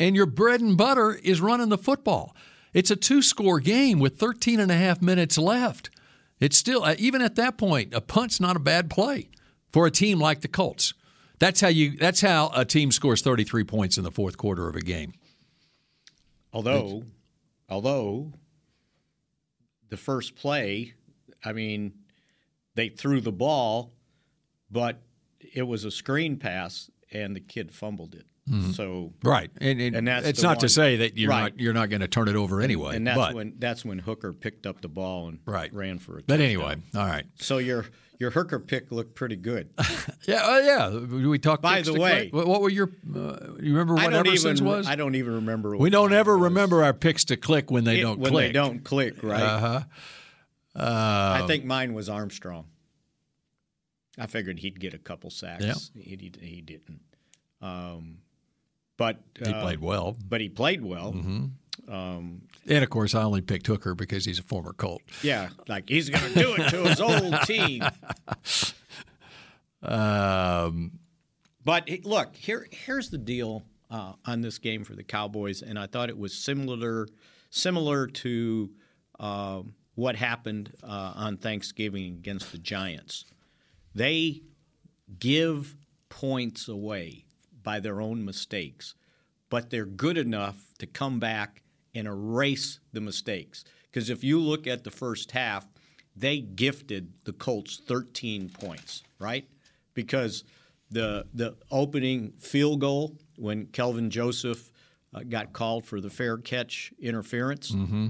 and 0.00 0.16
your 0.16 0.26
bread 0.26 0.60
and 0.60 0.76
butter 0.76 1.12
is 1.22 1.40
running 1.40 1.68
the 1.68 1.78
football. 1.78 2.34
It's 2.72 2.90
a 2.90 2.96
two-score 2.96 3.60
game 3.60 3.98
with 3.98 4.16
13 4.18 4.60
and 4.60 4.70
a 4.70 4.76
half 4.76 5.02
minutes 5.02 5.36
left. 5.36 5.90
It's 6.38 6.56
still 6.56 6.84
uh, 6.84 6.94
even 6.98 7.20
at 7.20 7.34
that 7.36 7.58
point, 7.58 7.92
a 7.92 8.00
punt's 8.00 8.40
not 8.40 8.56
a 8.56 8.60
bad 8.60 8.88
play 8.88 9.28
for 9.72 9.86
a 9.86 9.90
team 9.90 10.18
like 10.18 10.40
the 10.40 10.48
Colts. 10.48 10.94
That's 11.38 11.60
how 11.60 11.68
you. 11.68 11.96
That's 11.96 12.20
how 12.20 12.50
a 12.54 12.64
team 12.64 12.92
scores 12.92 13.22
33 13.22 13.64
points 13.64 13.98
in 13.98 14.04
the 14.04 14.10
fourth 14.10 14.36
quarter 14.36 14.68
of 14.68 14.76
a 14.76 14.80
game. 14.80 15.12
Although, 16.52 17.04
although 17.68 18.32
the 19.88 19.96
first 19.96 20.34
play, 20.36 20.94
I 21.44 21.52
mean, 21.52 21.92
they 22.74 22.88
threw 22.88 23.20
the 23.20 23.32
ball, 23.32 23.92
but 24.70 25.02
it 25.40 25.62
was 25.62 25.84
a 25.84 25.90
screen 25.90 26.36
pass, 26.36 26.90
and 27.12 27.34
the 27.34 27.40
kid 27.40 27.72
fumbled 27.72 28.14
it. 28.14 28.26
Mhm. 28.48 28.74
So 28.74 29.12
Right, 29.22 29.50
and, 29.60 29.80
and, 29.80 30.08
that's 30.08 30.26
it's 30.26 30.42
not 30.42 30.60
to 30.60 30.68
say 30.68 30.96
that 30.96 31.16
you're 31.16 31.30
Right. 31.30 31.52
not 31.52 31.60
you're 31.60 31.72
not 31.72 31.88
going 31.88 32.00
to 32.00 32.08
turn 32.08 32.26
it 32.28 32.34
over 32.36 32.60
anyway. 32.60 32.96
And 32.96 33.06
that's 33.06 33.16
but 33.16 33.34
when 33.34 33.54
that's 33.58 33.84
when 33.84 33.98
Hooker 34.00 34.32
picked 34.32 34.66
up 34.66 34.80
the 34.80 34.88
ball 34.88 35.28
and 35.28 35.38
Right. 35.46 35.72
ran 35.72 35.98
for 35.98 36.12
a. 36.18 36.22
but 36.22 36.38
touchdown. 36.38 36.46
anyway, 36.46 36.76
all 36.96 37.06
right. 37.06 37.26
So 37.36 37.58
your 37.58 37.84
your 38.20 38.30
Hooker 38.30 38.60
pick 38.60 38.92
looked 38.92 39.16
pretty 39.16 39.34
good. 39.36 39.70
Yeah, 40.26 40.42
uh, 40.46 40.58
yeah. 40.58 40.98
We 40.98 41.38
talked. 41.38 41.62
By 41.62 41.80
the 41.80 41.94
way- 41.94 42.28
what, 42.30 42.46
what 42.46 42.60
were 42.60 42.68
your? 42.68 42.88
Uh, 43.08 43.54
you 43.58 43.72
remember 43.72 43.94
what 43.94 44.12
Everson's 44.12 44.60
even 44.60 44.70
was? 44.70 44.86
I 44.86 44.94
don't 44.94 45.14
even 45.14 45.36
remember. 45.36 45.76
we 45.76 45.88
don't 45.90 46.12
ever 46.12 46.36
remember 46.36 46.84
our 46.84 46.92
picks 46.92 47.24
to 47.26 47.36
click 47.38 47.70
when 47.70 47.84
they 47.84 47.98
It- 47.98 48.02
don't 48.02 48.20
when 48.20 48.30
click. 48.30 48.48
they 48.48 48.52
don't 48.52 48.84
click, 48.84 49.22
right? 49.22 49.40
Uh-huh. 49.42 49.80
I 50.76 51.40
Um, 51.40 51.48
think 51.48 51.64
mine 51.64 51.94
was 51.94 52.08
Armstrong. 52.10 52.66
I 54.18 54.26
figured 54.26 54.58
he'd 54.60 54.78
get 54.78 54.92
a 54.94 54.98
couple 54.98 55.30
sacks. 55.30 55.64
Yeah. 55.64 56.02
He, 56.02 56.16
he, 56.40 56.46
he 56.46 56.60
didn't. 56.60 57.00
Um, 57.62 58.18
but 58.98 59.18
He 59.42 59.50
uh, 59.50 59.62
played 59.62 59.80
well. 59.80 60.16
But 60.28 60.42
he 60.42 60.48
played 60.50 60.84
well. 60.84 61.12
Mhm. 61.14 61.50
Um, 61.88 62.42
And 62.70 62.82
of 62.84 62.88
course, 62.88 63.14
I 63.14 63.22
only 63.24 63.40
picked 63.42 63.66
Hooker 63.66 63.94
because 63.94 64.24
he's 64.24 64.38
a 64.38 64.42
former 64.42 64.72
Colt. 64.72 65.02
yeah, 65.22 65.48
like 65.68 65.88
he's 65.88 66.08
going 66.08 66.32
to 66.32 66.38
do 66.38 66.54
it 66.54 66.70
to 66.70 66.84
his 66.84 67.00
old 67.00 67.34
team. 67.44 67.82
Um, 69.82 70.92
But 71.64 71.88
look, 72.04 72.36
here 72.36 72.66
here's 72.70 73.10
the 73.10 73.18
deal 73.18 73.64
uh, 73.90 74.12
on 74.26 74.40
this 74.40 74.58
game 74.58 74.84
for 74.84 74.94
the 74.94 75.02
Cowboys, 75.02 75.62
and 75.62 75.78
I 75.78 75.86
thought 75.86 76.08
it 76.08 76.18
was 76.18 76.32
similar 76.34 77.06
similar 77.50 78.06
to 78.06 78.70
um, 79.18 79.74
what 79.96 80.14
happened 80.16 80.72
uh, 80.82 81.12
on 81.16 81.36
Thanksgiving 81.36 82.14
against 82.14 82.52
the 82.52 82.58
Giants. 82.58 83.24
They 83.94 84.42
give 85.18 85.76
points 86.08 86.68
away 86.68 87.24
by 87.62 87.80
their 87.80 88.00
own 88.00 88.24
mistakes, 88.24 88.94
but 89.48 89.70
they're 89.70 89.84
good 89.86 90.16
enough 90.16 90.56
to 90.78 90.86
come 90.86 91.18
back 91.18 91.62
and 91.94 92.06
erase 92.06 92.80
the 92.92 93.00
mistakes. 93.00 93.64
Because 93.90 94.10
if 94.10 94.22
you 94.22 94.38
look 94.40 94.66
at 94.66 94.84
the 94.84 94.90
first 94.90 95.32
half, 95.32 95.66
they 96.16 96.38
gifted 96.40 97.12
the 97.24 97.32
Colts 97.32 97.80
13 97.86 98.48
points, 98.50 99.02
right? 99.18 99.48
Because 99.94 100.44
the 100.90 101.26
the 101.34 101.56
opening 101.70 102.32
field 102.38 102.80
goal 102.80 103.16
when 103.36 103.66
Kelvin 103.66 104.10
Joseph 104.10 104.70
uh, 105.14 105.20
got 105.28 105.52
called 105.52 105.86
for 105.86 106.00
the 106.00 106.10
fair 106.10 106.36
catch 106.38 106.92
interference, 107.00 107.70
Mm-hmm. 107.70 108.08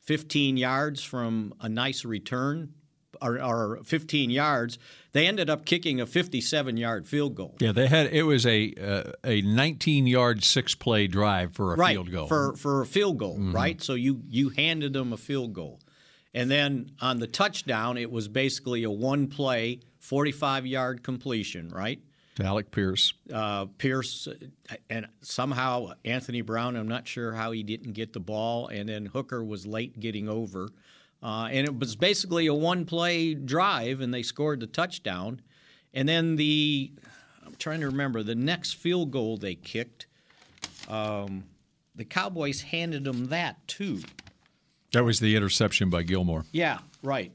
15 0.00 0.56
yards 0.56 1.02
from 1.02 1.54
a 1.60 1.68
nice 1.68 2.04
return, 2.04 2.74
or, 3.22 3.40
or 3.42 3.80
15 3.84 4.30
yards, 4.30 4.78
they 5.12 5.26
ended 5.26 5.48
up 5.48 5.64
kicking 5.64 6.00
a 6.00 6.06
57 6.06 6.76
yard 6.76 7.06
field 7.06 7.34
goal. 7.34 7.54
Yeah, 7.60 7.72
they 7.72 7.86
had 7.86 8.06
it 8.12 8.22
was 8.24 8.44
a 8.46 8.72
uh, 8.74 9.12
a 9.24 9.42
19 9.42 10.06
yard 10.06 10.42
six 10.44 10.74
play 10.74 11.06
drive 11.06 11.52
for 11.54 11.74
a 11.74 11.76
right, 11.76 11.92
field 11.94 12.10
goal. 12.10 12.26
For, 12.26 12.56
for 12.56 12.82
a 12.82 12.86
field 12.86 13.18
goal, 13.18 13.38
Mhm. 13.38 13.54
right? 13.54 13.80
So 13.82 13.94
you, 13.94 14.22
you 14.28 14.48
handed 14.50 14.92
them 14.92 15.12
a 15.12 15.16
field 15.16 15.52
goal. 15.52 15.80
And 16.34 16.50
then 16.50 16.92
on 17.00 17.18
the 17.18 17.26
touchdown, 17.26 17.98
it 17.98 18.10
was 18.10 18.26
basically 18.28 18.84
a 18.84 18.90
one 18.90 19.26
play, 19.28 19.80
45 19.98 20.66
yard 20.66 21.02
completion, 21.02 21.68
right? 21.68 22.00
to 22.36 22.44
Alec 22.46 22.70
Pierce. 22.70 23.12
uh, 23.30 23.66
Pierce 23.76 24.26
uh, 24.26 24.74
and 24.88 25.06
somehow 25.20 25.92
Anthony 26.06 26.40
Brown. 26.40 26.76
I'm 26.76 26.88
not 26.88 27.06
sure 27.06 27.32
how 27.34 27.52
he 27.52 27.62
didn't 27.62 27.92
get 27.92 28.14
the 28.14 28.20
ball, 28.20 28.68
and 28.68 28.88
then 28.88 29.04
Hooker 29.04 29.44
was 29.44 29.66
late 29.66 30.00
getting 30.00 30.30
over, 30.30 30.70
uh, 31.22 31.48
and 31.50 31.66
it 31.66 31.78
was 31.78 31.94
basically 31.96 32.46
a 32.46 32.54
one-play 32.54 33.34
drive, 33.34 34.00
and 34.00 34.12
they 34.12 34.22
scored 34.22 34.60
the 34.60 34.66
touchdown, 34.66 35.40
and 35.94 36.08
then 36.08 36.36
the 36.36 36.92
I'm 37.46 37.54
trying 37.58 37.80
to 37.80 37.86
remember 37.86 38.22
the 38.22 38.34
next 38.34 38.74
field 38.74 39.10
goal 39.10 39.36
they 39.36 39.54
kicked. 39.54 40.06
Um, 40.88 41.44
the 41.94 42.04
Cowboys 42.04 42.62
handed 42.62 43.04
them 43.04 43.26
that 43.28 43.66
too. 43.68 44.00
That 44.92 45.04
was 45.04 45.20
the 45.20 45.36
interception 45.36 45.90
by 45.90 46.02
Gilmore. 46.02 46.44
Yeah, 46.52 46.78
right. 47.02 47.32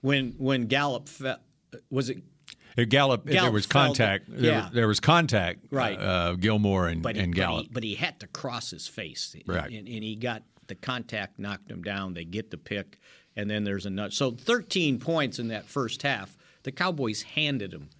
When 0.00 0.32
when 0.38 0.66
Gallup 0.66 1.08
fe- 1.08 1.36
was 1.90 2.10
it 2.10 2.22
It 2.76 2.88
Gallup, 2.90 3.24
there 3.24 3.34
Gallup 3.34 3.52
was 3.54 3.66
fell- 3.66 3.86
contact. 3.86 4.24
There, 4.28 4.50
yeah. 4.50 4.64
was, 4.64 4.74
there 4.74 4.88
was 4.88 5.00
contact. 5.00 5.66
Right. 5.70 5.98
Uh, 5.98 6.34
Gilmore 6.34 6.88
and, 6.88 7.02
but 7.02 7.16
he, 7.16 7.22
and 7.22 7.32
but 7.32 7.36
he- 7.36 7.40
Gallup. 7.40 7.66
But 7.72 7.82
he, 7.84 7.94
had 7.94 8.20
to 8.20 8.26
cross 8.26 8.70
his 8.70 8.86
face, 8.88 9.34
Right. 9.46 9.70
And, 9.70 9.88
and 9.88 10.02
he 10.04 10.16
got 10.16 10.42
the 10.68 10.74
contact 10.74 11.38
knocked 11.38 11.70
him 11.70 11.82
down. 11.82 12.14
They 12.14 12.24
get 12.24 12.50
the 12.50 12.56
pick, 12.56 12.98
and 13.36 13.48
then 13.50 13.64
there's 13.64 13.86
another. 13.86 14.10
So 14.10 14.30
13 14.32 14.98
points 14.98 15.38
in 15.38 15.48
that 15.48 15.66
first 15.66 16.02
half. 16.02 16.36
The 16.64 16.72
Cowboys 16.72 17.22
handed 17.22 17.72
them, 17.72 17.90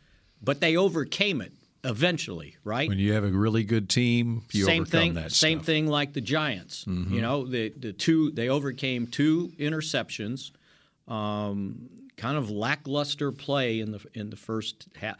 but 0.40 0.60
they 0.60 0.76
overcame 0.76 1.40
it 1.40 1.52
eventually, 1.84 2.54
right? 2.62 2.88
when 2.88 2.98
you 2.98 3.12
have 3.12 3.24
a 3.24 3.30
really 3.30 3.64
good 3.64 3.88
team, 3.88 4.42
you 4.52 4.64
same 4.64 4.82
overcome 4.82 5.00
thing. 5.00 5.14
that 5.14 5.32
same 5.32 5.58
stuff. 5.58 5.66
thing 5.66 5.86
like 5.88 6.12
the 6.12 6.20
Giants. 6.20 6.84
Mhm. 6.84 7.10
You 7.10 7.20
know, 7.20 7.44
the 7.44 7.70
the 7.70 7.92
two 7.92 8.30
they 8.30 8.48
overcame 8.48 9.06
two 9.08 9.52
interceptions. 9.58 10.52
Um, 11.08 11.88
kind 12.16 12.36
of 12.36 12.50
lackluster 12.50 13.32
play 13.32 13.80
in 13.80 13.90
the 13.90 14.00
in 14.14 14.30
the 14.30 14.36
first 14.36 14.86
half. 14.96 15.16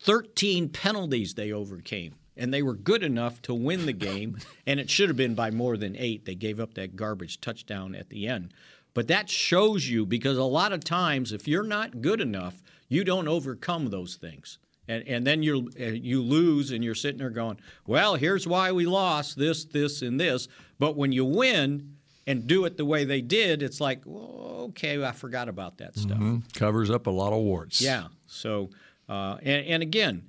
Thirteen 0.00 0.68
penalties 0.70 1.34
they 1.34 1.52
overcame, 1.52 2.14
and 2.36 2.52
they 2.54 2.62
were 2.62 2.74
good 2.74 3.02
enough 3.02 3.42
to 3.42 3.54
win 3.54 3.84
the 3.86 3.92
game. 3.92 4.38
and 4.66 4.80
it 4.80 4.88
should 4.88 5.08
have 5.10 5.16
been 5.16 5.34
by 5.34 5.50
more 5.50 5.76
than 5.76 5.96
eight. 5.96 6.24
They 6.24 6.34
gave 6.34 6.58
up 6.60 6.74
that 6.74 6.96
garbage 6.96 7.40
touchdown 7.40 7.94
at 7.94 8.08
the 8.08 8.26
end. 8.26 8.54
But 8.94 9.08
that 9.08 9.28
shows 9.30 9.88
you 9.88 10.04
because 10.06 10.36
a 10.38 10.44
lot 10.44 10.72
of 10.72 10.82
times, 10.84 11.32
if 11.32 11.46
you're 11.46 11.62
not 11.62 12.00
good 12.00 12.20
enough, 12.20 12.60
you 12.88 13.04
don't 13.04 13.28
overcome 13.28 13.90
those 13.90 14.16
things. 14.16 14.58
And, 14.88 15.06
and 15.06 15.24
then 15.26 15.42
you 15.44 15.70
you 15.78 16.20
lose, 16.22 16.72
and 16.72 16.82
you're 16.82 16.96
sitting 16.96 17.18
there 17.18 17.30
going, 17.30 17.58
"Well, 17.86 18.16
here's 18.16 18.46
why 18.48 18.72
we 18.72 18.86
lost 18.86 19.38
this, 19.38 19.64
this, 19.64 20.02
and 20.02 20.18
this." 20.18 20.48
But 20.80 20.96
when 20.96 21.12
you 21.12 21.24
win 21.24 21.94
and 22.26 22.46
do 22.46 22.64
it 22.64 22.76
the 22.76 22.84
way 22.84 23.04
they 23.04 23.20
did, 23.20 23.62
it's 23.62 23.80
like, 23.80 24.00
well, 24.04 24.66
"Okay, 24.70 25.02
I 25.04 25.12
forgot 25.12 25.48
about 25.48 25.78
that 25.78 25.96
stuff." 25.96 26.18
Mhm. 26.18 26.52
Covers 26.54 26.90
up 26.90 27.06
a 27.06 27.10
lot 27.10 27.32
of 27.32 27.40
warts. 27.40 27.80
Yeah. 27.80 28.08
So, 28.26 28.70
uh, 29.08 29.36
and, 29.42 29.66
and 29.66 29.82
again, 29.84 30.24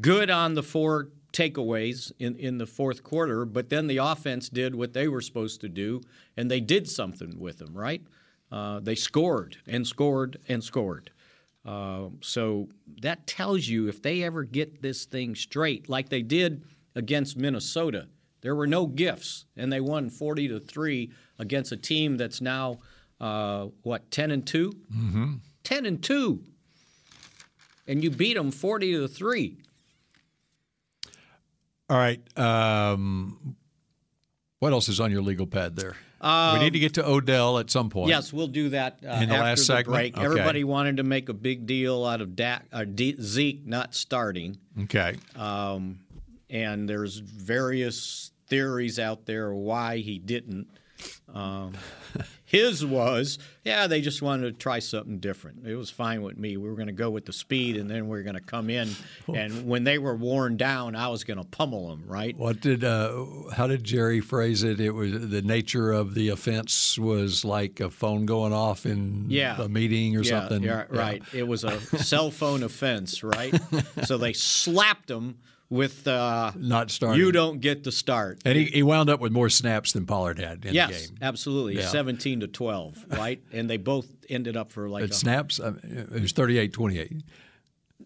good 0.00 0.30
on 0.30 0.54
the 0.54 0.62
four 0.62 1.10
takeaways 1.32 2.12
in, 2.18 2.36
in 2.36 2.58
the 2.58 2.66
fourth 2.66 3.02
quarter, 3.02 3.44
but 3.44 3.68
then 3.68 3.86
the 3.86 3.98
offense 3.98 4.48
did 4.48 4.74
what 4.74 4.92
they 4.92 5.08
were 5.08 5.20
supposed 5.20 5.60
to 5.60 5.68
do, 5.68 6.00
and 6.36 6.50
they 6.50 6.60
did 6.60 6.88
something 6.88 7.38
with 7.38 7.58
them, 7.58 7.76
right? 7.76 8.02
Uh, 8.50 8.80
they 8.80 8.94
scored 8.94 9.56
and 9.66 9.86
scored 9.86 10.38
and 10.48 10.64
scored. 10.64 11.10
Uh, 11.64 12.08
so 12.20 12.68
that 13.02 13.26
tells 13.26 13.66
you 13.68 13.88
if 13.88 14.00
they 14.00 14.22
ever 14.22 14.42
get 14.42 14.80
this 14.80 15.04
thing 15.04 15.34
straight, 15.34 15.88
like 15.88 16.08
they 16.08 16.22
did 16.22 16.64
against 16.94 17.36
Minnesota, 17.36 18.08
there 18.40 18.54
were 18.54 18.66
no 18.66 18.86
gifts, 18.86 19.44
and 19.56 19.72
they 19.72 19.80
won 19.80 20.08
40 20.08 20.48
to 20.48 20.60
3 20.60 21.10
against 21.38 21.72
a 21.72 21.76
team 21.76 22.16
that's 22.16 22.40
now, 22.40 22.78
uh, 23.20 23.66
what, 23.82 24.10
10 24.10 24.30
and 24.30 24.46
2? 24.46 24.70
Mm-hmm. 24.70 25.32
10 25.64 25.86
and 25.86 26.02
2 26.02 26.42
and 27.88 28.04
you 28.04 28.10
beat 28.10 28.34
them 28.34 28.52
40 28.52 28.92
to 28.92 29.08
3 29.08 29.58
All 31.90 31.96
right. 31.96 32.20
Um, 32.38 33.56
what 34.58 34.72
else 34.72 34.88
is 34.88 35.00
on 35.00 35.10
your 35.10 35.22
legal 35.22 35.46
pad 35.46 35.76
there? 35.76 35.96
we 36.20 36.28
Um, 36.28 36.58
need 36.60 36.72
to 36.72 36.78
get 36.80 36.94
to 36.94 37.08
Odell 37.08 37.58
at 37.60 37.70
some 37.70 37.90
point. 37.90 38.08
yes 38.08 38.32
we'll 38.32 38.48
do 38.48 38.70
that 38.70 38.98
uh, 39.06 39.20
In 39.22 39.28
the 39.28 39.36
after 39.36 39.44
last 39.44 39.58
the 39.60 39.64
segment? 39.66 39.86
break 39.94 40.16
Okay. 40.16 40.24
everybody 40.26 40.64
wanted 40.64 40.96
to 40.96 41.04
make 41.04 41.28
a 41.28 41.32
big 41.32 41.64
deal 41.64 42.04
out 42.04 42.20
of 42.20 42.34
Dak, 42.34 42.64
uh, 42.72 42.82
D- 42.82 43.14
zeke 43.20 43.64
not 43.64 43.94
starting 43.94 44.58
Okay. 44.82 45.14
um, 45.36 46.00
and 46.50 46.88
there's 46.88 47.18
various 47.18 48.32
theories 48.48 48.98
out 48.98 49.26
there 49.26 49.52
why 49.54 49.98
he 49.98 50.18
didn't 50.18 50.66
um, 51.32 51.74
his 52.48 52.84
was 52.84 53.38
yeah 53.62 53.86
they 53.86 54.00
just 54.00 54.22
wanted 54.22 54.44
to 54.46 54.52
try 54.52 54.78
something 54.78 55.18
different 55.18 55.66
it 55.66 55.76
was 55.76 55.90
fine 55.90 56.22
with 56.22 56.38
me 56.38 56.56
we 56.56 56.66
were 56.66 56.74
going 56.74 56.86
to 56.86 56.92
go 56.92 57.10
with 57.10 57.26
the 57.26 57.32
speed 57.32 57.76
and 57.76 57.90
then 57.90 58.08
we 58.08 58.18
are 58.18 58.22
going 58.22 58.34
to 58.34 58.40
come 58.40 58.70
in 58.70 58.88
and 59.34 59.66
when 59.68 59.84
they 59.84 59.98
were 59.98 60.16
worn 60.16 60.56
down 60.56 60.96
i 60.96 61.06
was 61.08 61.24
going 61.24 61.36
to 61.38 61.44
pummel 61.44 61.88
them 61.90 62.02
right 62.06 62.34
What 62.38 62.60
did? 62.60 62.84
Uh, 62.84 63.26
how 63.52 63.66
did 63.66 63.84
Jerry 63.84 64.20
phrase 64.20 64.62
it? 64.62 64.80
It 64.80 64.92
was 64.92 65.28
the 65.28 65.42
nature 65.42 65.92
of 65.92 66.14
the 66.14 66.30
offense 66.30 66.98
was 66.98 67.44
like 67.44 67.80
a 67.80 67.90
phone 67.90 68.24
going 68.24 68.52
off 68.54 68.86
in 68.86 69.26
yeah. 69.28 69.60
a 69.60 69.68
meeting 69.68 70.16
or 70.16 70.22
Yeah, 70.22 70.40
something. 70.40 70.62
Yeah, 70.62 70.84
right. 70.88 71.22
It 71.34 71.46
was 71.46 71.64
a 71.64 71.78
cell 71.98 72.30
phone 72.30 72.62
offense, 72.62 73.22
right? 73.22 73.54
so 74.04 74.16
they 74.16 74.32
slapped 74.32 75.10
him 75.10 75.38
with 75.70 76.06
uh, 76.08 76.52
Not 76.56 76.90
starting. 76.90 77.20
You 77.20 77.32
don't 77.32 77.60
get 77.60 77.84
to 77.84 77.92
start. 77.92 78.40
And 78.44 78.56
he, 78.56 78.64
he 78.66 78.82
wound 78.82 79.10
up 79.10 79.20
with 79.20 79.32
more 79.32 79.50
snaps 79.50 79.92
than 79.92 80.06
Pollard 80.06 80.38
had 80.38 80.64
in 80.64 80.74
yes, 80.74 80.88
the 80.88 81.08
game. 81.08 81.18
absolutely. 81.22 81.76
Yeah. 81.76 81.88
17 81.88 82.40
to 82.40 82.46
12, 82.48 83.06
right? 83.10 83.42
and 83.52 83.68
they 83.68 83.76
both 83.76 84.06
ended 84.28 84.56
up 84.56 84.72
for 84.72 84.88
like 84.88 85.04
a- 85.04 85.12
snaps. 85.12 85.60
I 85.60 85.70
mean, 85.70 86.08
it 86.14 86.22
was 86.22 86.32
38-28. 86.32 87.22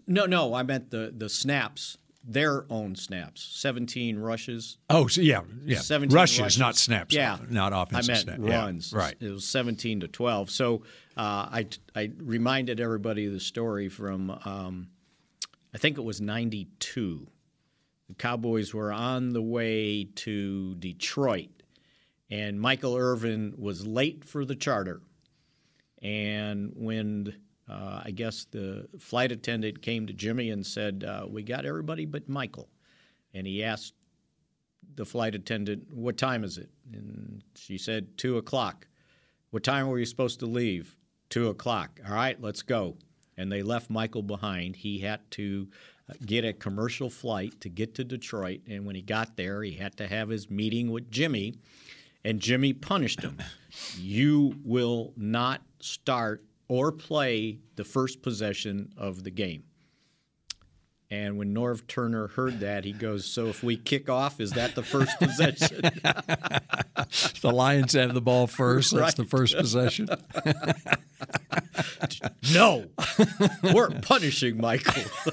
No, 0.06 0.26
no, 0.26 0.54
I 0.54 0.62
meant 0.64 0.90
the 0.90 1.12
the 1.16 1.28
snaps, 1.28 1.96
their 2.24 2.64
own 2.70 2.96
snaps. 2.96 3.42
17 3.52 4.18
rushes. 4.18 4.78
Oh, 4.90 5.06
so 5.06 5.20
yeah, 5.20 5.42
yeah. 5.64 5.78
17 5.78 6.14
Rushes, 6.14 6.58
not 6.58 6.76
snaps. 6.76 7.14
Yeah, 7.14 7.38
not 7.48 7.72
offensive 7.72 8.10
I 8.10 8.12
meant 8.12 8.22
snap. 8.24 8.38
Yeah, 8.42 8.64
runs. 8.64 8.92
right. 8.92 9.14
It 9.20 9.30
was 9.30 9.44
17 9.44 10.00
to 10.00 10.08
12. 10.08 10.50
So 10.50 10.82
uh, 11.16 11.46
I 11.52 11.66
I 11.94 12.10
reminded 12.18 12.80
everybody 12.80 13.26
of 13.26 13.32
the 13.32 13.40
story 13.40 13.88
from 13.88 14.30
um, 14.44 14.88
I 15.74 15.78
think 15.78 15.98
it 15.98 16.02
was 16.04 16.20
92. 16.20 17.28
The 18.12 18.16
Cowboys 18.16 18.74
were 18.74 18.92
on 18.92 19.30
the 19.30 19.40
way 19.40 20.04
to 20.04 20.74
Detroit, 20.74 21.62
and 22.28 22.60
Michael 22.60 22.94
Irvin 22.94 23.54
was 23.56 23.86
late 23.86 24.22
for 24.22 24.44
the 24.44 24.54
charter. 24.54 25.00
And 26.02 26.74
when 26.76 27.34
uh, 27.66 28.02
I 28.04 28.10
guess 28.10 28.44
the 28.44 28.86
flight 28.98 29.32
attendant 29.32 29.80
came 29.80 30.06
to 30.08 30.12
Jimmy 30.12 30.50
and 30.50 30.66
said, 30.66 31.04
uh, 31.04 31.24
"We 31.26 31.42
got 31.42 31.64
everybody 31.64 32.04
but 32.04 32.28
Michael," 32.28 32.68
and 33.32 33.46
he 33.46 33.64
asked 33.64 33.94
the 34.94 35.06
flight 35.06 35.34
attendant, 35.34 35.90
"What 35.90 36.18
time 36.18 36.44
is 36.44 36.58
it?" 36.58 36.68
And 36.92 37.42
she 37.54 37.78
said, 37.78 38.18
two 38.18 38.36
o'clock." 38.36 38.88
What 39.52 39.62
time 39.62 39.86
were 39.86 39.98
you 39.98 40.04
supposed 40.04 40.40
to 40.40 40.46
leave? 40.46 40.98
Two 41.30 41.48
o'clock. 41.48 41.98
All 42.06 42.14
right, 42.14 42.38
let's 42.42 42.60
go. 42.60 42.98
And 43.36 43.50
they 43.50 43.62
left 43.62 43.90
Michael 43.90 44.22
behind. 44.22 44.76
He 44.76 44.98
had 44.98 45.30
to 45.32 45.68
uh, 46.08 46.14
get 46.24 46.44
a 46.44 46.52
commercial 46.52 47.08
flight 47.08 47.60
to 47.62 47.68
get 47.68 47.94
to 47.94 48.04
Detroit. 48.04 48.60
And 48.68 48.84
when 48.84 48.94
he 48.94 49.02
got 49.02 49.36
there, 49.36 49.62
he 49.62 49.72
had 49.72 49.96
to 49.96 50.06
have 50.06 50.28
his 50.28 50.50
meeting 50.50 50.90
with 50.90 51.10
Jimmy. 51.10 51.54
And 52.24 52.40
Jimmy 52.40 52.72
punished 52.72 53.22
him. 53.22 53.38
You 53.98 54.54
will 54.64 55.14
not 55.16 55.62
start 55.80 56.44
or 56.68 56.92
play 56.92 57.58
the 57.76 57.84
first 57.84 58.20
possession 58.20 58.92
of 58.98 59.24
the 59.24 59.30
game. 59.30 59.64
And 61.12 61.36
when 61.36 61.54
Norv 61.54 61.86
Turner 61.86 62.28
heard 62.28 62.60
that, 62.60 62.86
he 62.86 62.92
goes, 62.92 63.26
So 63.26 63.48
if 63.48 63.62
we 63.62 63.76
kick 63.76 64.08
off, 64.08 64.40
is 64.40 64.52
that 64.52 64.74
the 64.74 64.82
first 64.82 65.18
possession? 65.18 65.82
the 67.42 67.52
Lions 67.52 67.92
have 67.92 68.14
the 68.14 68.22
ball 68.22 68.46
first. 68.46 68.94
That's 68.94 69.12
the 69.12 69.24
first 69.26 69.54
possession. 69.54 70.08
no, 72.54 72.86
we're 73.74 73.90
punishing 74.00 74.58
Michael. 74.60 75.02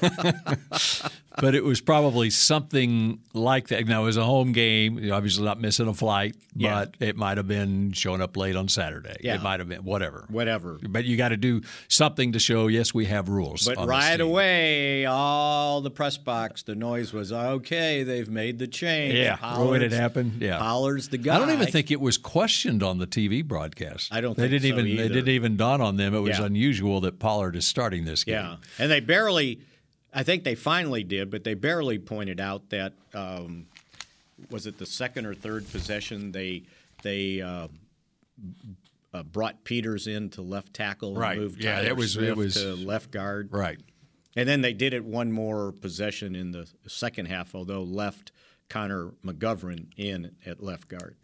but 1.40 1.54
it 1.54 1.64
was 1.64 1.80
probably 1.80 2.30
something 2.30 3.20
like 3.32 3.68
that. 3.68 3.86
Now, 3.86 4.02
it 4.02 4.06
was 4.06 4.16
a 4.16 4.24
home 4.24 4.52
game, 4.52 5.10
obviously 5.12 5.44
not 5.44 5.60
missing 5.60 5.88
a 5.88 5.94
flight, 5.94 6.36
Yeah. 6.54 6.84
but 6.86 6.94
it 7.06 7.16
might 7.16 7.36
have 7.36 7.48
been 7.48 7.92
showing 7.92 8.20
up 8.20 8.36
late 8.36 8.56
on 8.56 8.68
Saturday. 8.68 9.16
Yeah. 9.20 9.36
It 9.36 9.42
might 9.42 9.60
have 9.60 9.68
been 9.68 9.84
whatever. 9.84 10.26
Whatever. 10.28 10.78
But 10.82 11.04
you 11.04 11.16
got 11.16 11.28
to 11.30 11.36
do 11.36 11.62
something 11.88 12.32
to 12.32 12.38
show, 12.38 12.66
yes, 12.66 12.92
we 12.92 13.06
have 13.06 13.28
rules. 13.28 13.66
But 13.66 13.86
right 13.86 14.20
away, 14.20 15.06
all 15.06 15.80
the 15.80 15.90
press 15.90 16.16
box, 16.18 16.62
the 16.62 16.74
noise 16.74 17.12
was 17.12 17.32
okay. 17.32 18.02
They've 18.02 18.28
made 18.28 18.58
the 18.58 18.66
change. 18.66 19.14
Yeah, 19.14 19.36
when 19.64 19.82
it 19.82 19.92
happened, 19.92 20.40
yeah. 20.40 20.58
Pollard's 20.58 21.08
the 21.08 21.18
guy. 21.18 21.36
I 21.36 21.38
don't 21.38 21.50
even 21.50 21.68
think 21.68 21.90
it 21.90 22.00
was 22.00 22.18
questioned 22.18 22.82
on 22.82 22.98
the 22.98 23.06
TV 23.06 23.44
broadcast. 23.44 24.12
I 24.12 24.20
don't 24.20 24.36
They 24.36 24.48
think 24.48 24.62
didn't 24.62 24.76
so 24.76 24.82
even. 24.84 24.86
It 24.86 25.04
either. 25.04 25.14
didn't 25.14 25.28
even 25.30 25.56
dawn 25.56 25.79
on 25.80 25.96
them. 25.96 26.14
It 26.14 26.20
was 26.20 26.38
Yeah. 26.38 26.46
unusual 26.46 27.00
that 27.02 27.18
Pollard 27.18 27.56
is 27.56 27.66
starting 27.66 28.04
this 28.04 28.24
game. 28.24 28.34
Yeah, 28.34 28.56
and 28.78 28.90
they 28.90 29.00
barely. 29.00 29.60
I 30.12 30.22
think 30.24 30.42
they 30.44 30.54
finally 30.56 31.04
did, 31.04 31.30
but 31.30 31.44
they 31.44 31.54
barely 31.54 31.98
pointed 31.98 32.40
out 32.40 32.70
that 32.70 32.94
um, 33.14 33.66
was 34.50 34.66
it 34.66 34.78
the 34.78 34.86
second 34.86 35.26
or 35.26 35.34
third 35.34 35.68
possession 35.70 36.32
they 36.32 36.62
they 37.02 37.40
uh, 37.40 37.68
uh, 39.14 39.22
brought 39.22 39.64
Peters 39.64 40.06
in 40.06 40.30
to 40.30 40.42
left 40.42 40.74
tackle 40.74 41.10
and 41.10 41.18
Right. 41.18 41.38
moved 41.38 41.62
Yeah, 41.62 41.76
Tyler 41.76 41.86
it 41.88 41.96
was- 41.96 42.16
it 42.16 42.36
was- 42.36 42.54
to 42.54 42.74
left 42.74 43.10
guard. 43.10 43.48
Right. 43.52 43.80
And 44.36 44.48
then 44.48 44.60
they 44.60 44.72
did 44.72 44.94
it 44.94 45.04
one 45.04 45.32
more 45.32 45.72
possession 45.72 46.36
in 46.36 46.52
the 46.52 46.68
second 46.86 47.26
half, 47.26 47.54
although 47.54 47.82
left 47.82 48.30
Connor 48.68 49.10
McGovern 49.24 49.86
in 49.96 50.36
at 50.46 50.62
left 50.62 50.86
guard. 50.88 51.16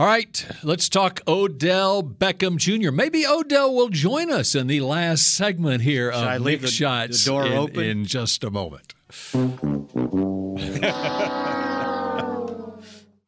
All 0.00 0.06
right, 0.06 0.46
let's 0.62 0.88
talk 0.88 1.20
Odell 1.28 2.02
Beckham 2.02 2.56
Jr. 2.56 2.90
Maybe 2.90 3.26
Odell 3.26 3.74
will 3.74 3.90
join 3.90 4.32
us 4.32 4.54
in 4.54 4.66
the 4.66 4.80
last 4.80 5.34
segment 5.34 5.82
here 5.82 6.10
Should 6.10 6.24
I 6.24 6.36
of 6.36 6.42
leave 6.42 6.60
Mick 6.60 6.62
the- 6.62 6.68
Shots 6.68 7.22
the 7.22 7.30
door 7.30 7.44
in, 7.46 7.52
open? 7.52 7.84
in 7.84 8.04
just 8.06 8.42
a 8.42 8.50
moment. 8.50 8.94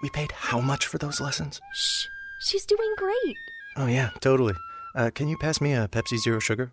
We 0.03 0.09
paid 0.15 0.33
how 0.33 0.63
much 0.63 0.87
for 0.87 0.97
those 0.97 1.21
lessons? 1.21 1.61
Shh, 1.75 2.07
she's 2.41 2.65
doing 2.65 2.95
great. 2.97 3.37
Oh, 3.77 3.85
yeah, 3.87 4.09
totally. 4.23 4.55
Uh, 4.95 5.11
can 5.15 5.29
you 5.29 5.37
pass 5.37 5.61
me 5.61 5.75
a 5.75 5.89
Pepsi 5.89 6.17
Zero 6.17 6.39
Sugar? 6.39 6.73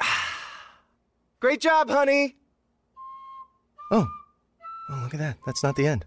Great 1.40 1.60
job, 1.60 1.90
honey! 1.90 2.36
Oh. 3.92 4.08
Oh, 4.88 5.00
look 5.02 5.12
at 5.12 5.20
that. 5.20 5.36
That's 5.44 5.62
not 5.62 5.76
the 5.76 5.86
end. 5.86 6.06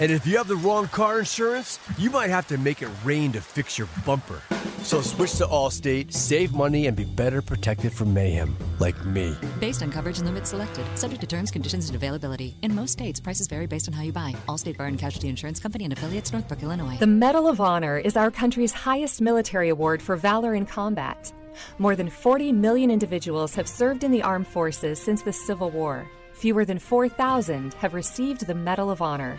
And 0.00 0.10
if 0.10 0.26
you 0.26 0.36
have 0.38 0.48
the 0.48 0.56
wrong 0.56 0.88
car 0.88 1.20
insurance, 1.20 1.78
you 1.98 2.10
might 2.10 2.30
have 2.30 2.48
to 2.48 2.58
make 2.58 2.82
it 2.82 2.88
rain 3.04 3.30
to 3.32 3.40
fix 3.40 3.78
your 3.78 3.86
bumper. 4.04 4.42
So 4.82 5.00
switch 5.00 5.36
to 5.36 5.46
Allstate, 5.46 6.12
save 6.12 6.52
money, 6.52 6.88
and 6.88 6.96
be 6.96 7.04
better 7.04 7.40
protected 7.40 7.92
from 7.92 8.12
mayhem, 8.12 8.56
like 8.80 9.06
me. 9.06 9.36
Based 9.60 9.82
on 9.82 9.92
coverage 9.92 10.18
and 10.18 10.26
limits 10.26 10.50
selected, 10.50 10.84
subject 10.98 11.20
to 11.20 11.26
terms, 11.26 11.50
conditions, 11.50 11.88
and 11.88 11.96
availability. 11.96 12.56
In 12.62 12.74
most 12.74 12.92
states, 12.92 13.20
prices 13.20 13.46
vary 13.46 13.66
based 13.66 13.88
on 13.88 13.94
how 13.94 14.02
you 14.02 14.12
buy. 14.12 14.34
Allstate 14.48 14.76
Bar 14.76 14.88
and 14.88 14.98
Casualty 14.98 15.28
Insurance 15.28 15.60
Company 15.60 15.84
and 15.84 15.92
affiliates, 15.92 16.32
Northbrook, 16.32 16.62
Illinois. 16.62 16.98
The 16.98 17.06
Medal 17.06 17.46
of 17.46 17.60
Honor 17.60 17.96
is 17.96 18.16
our 18.16 18.30
country's 18.30 18.72
highest 18.72 19.20
military 19.20 19.68
award 19.68 20.02
for 20.02 20.16
valor 20.16 20.54
in 20.54 20.66
combat. 20.66 21.32
More 21.78 21.94
than 21.94 22.10
40 22.10 22.52
million 22.52 22.90
individuals 22.90 23.54
have 23.54 23.68
served 23.68 24.02
in 24.02 24.10
the 24.10 24.22
armed 24.22 24.48
forces 24.48 25.00
since 25.00 25.22
the 25.22 25.32
Civil 25.32 25.70
War. 25.70 26.10
Fewer 26.32 26.64
than 26.64 26.80
4,000 26.80 27.74
have 27.74 27.94
received 27.94 28.46
the 28.46 28.54
Medal 28.54 28.90
of 28.90 29.00
Honor. 29.00 29.38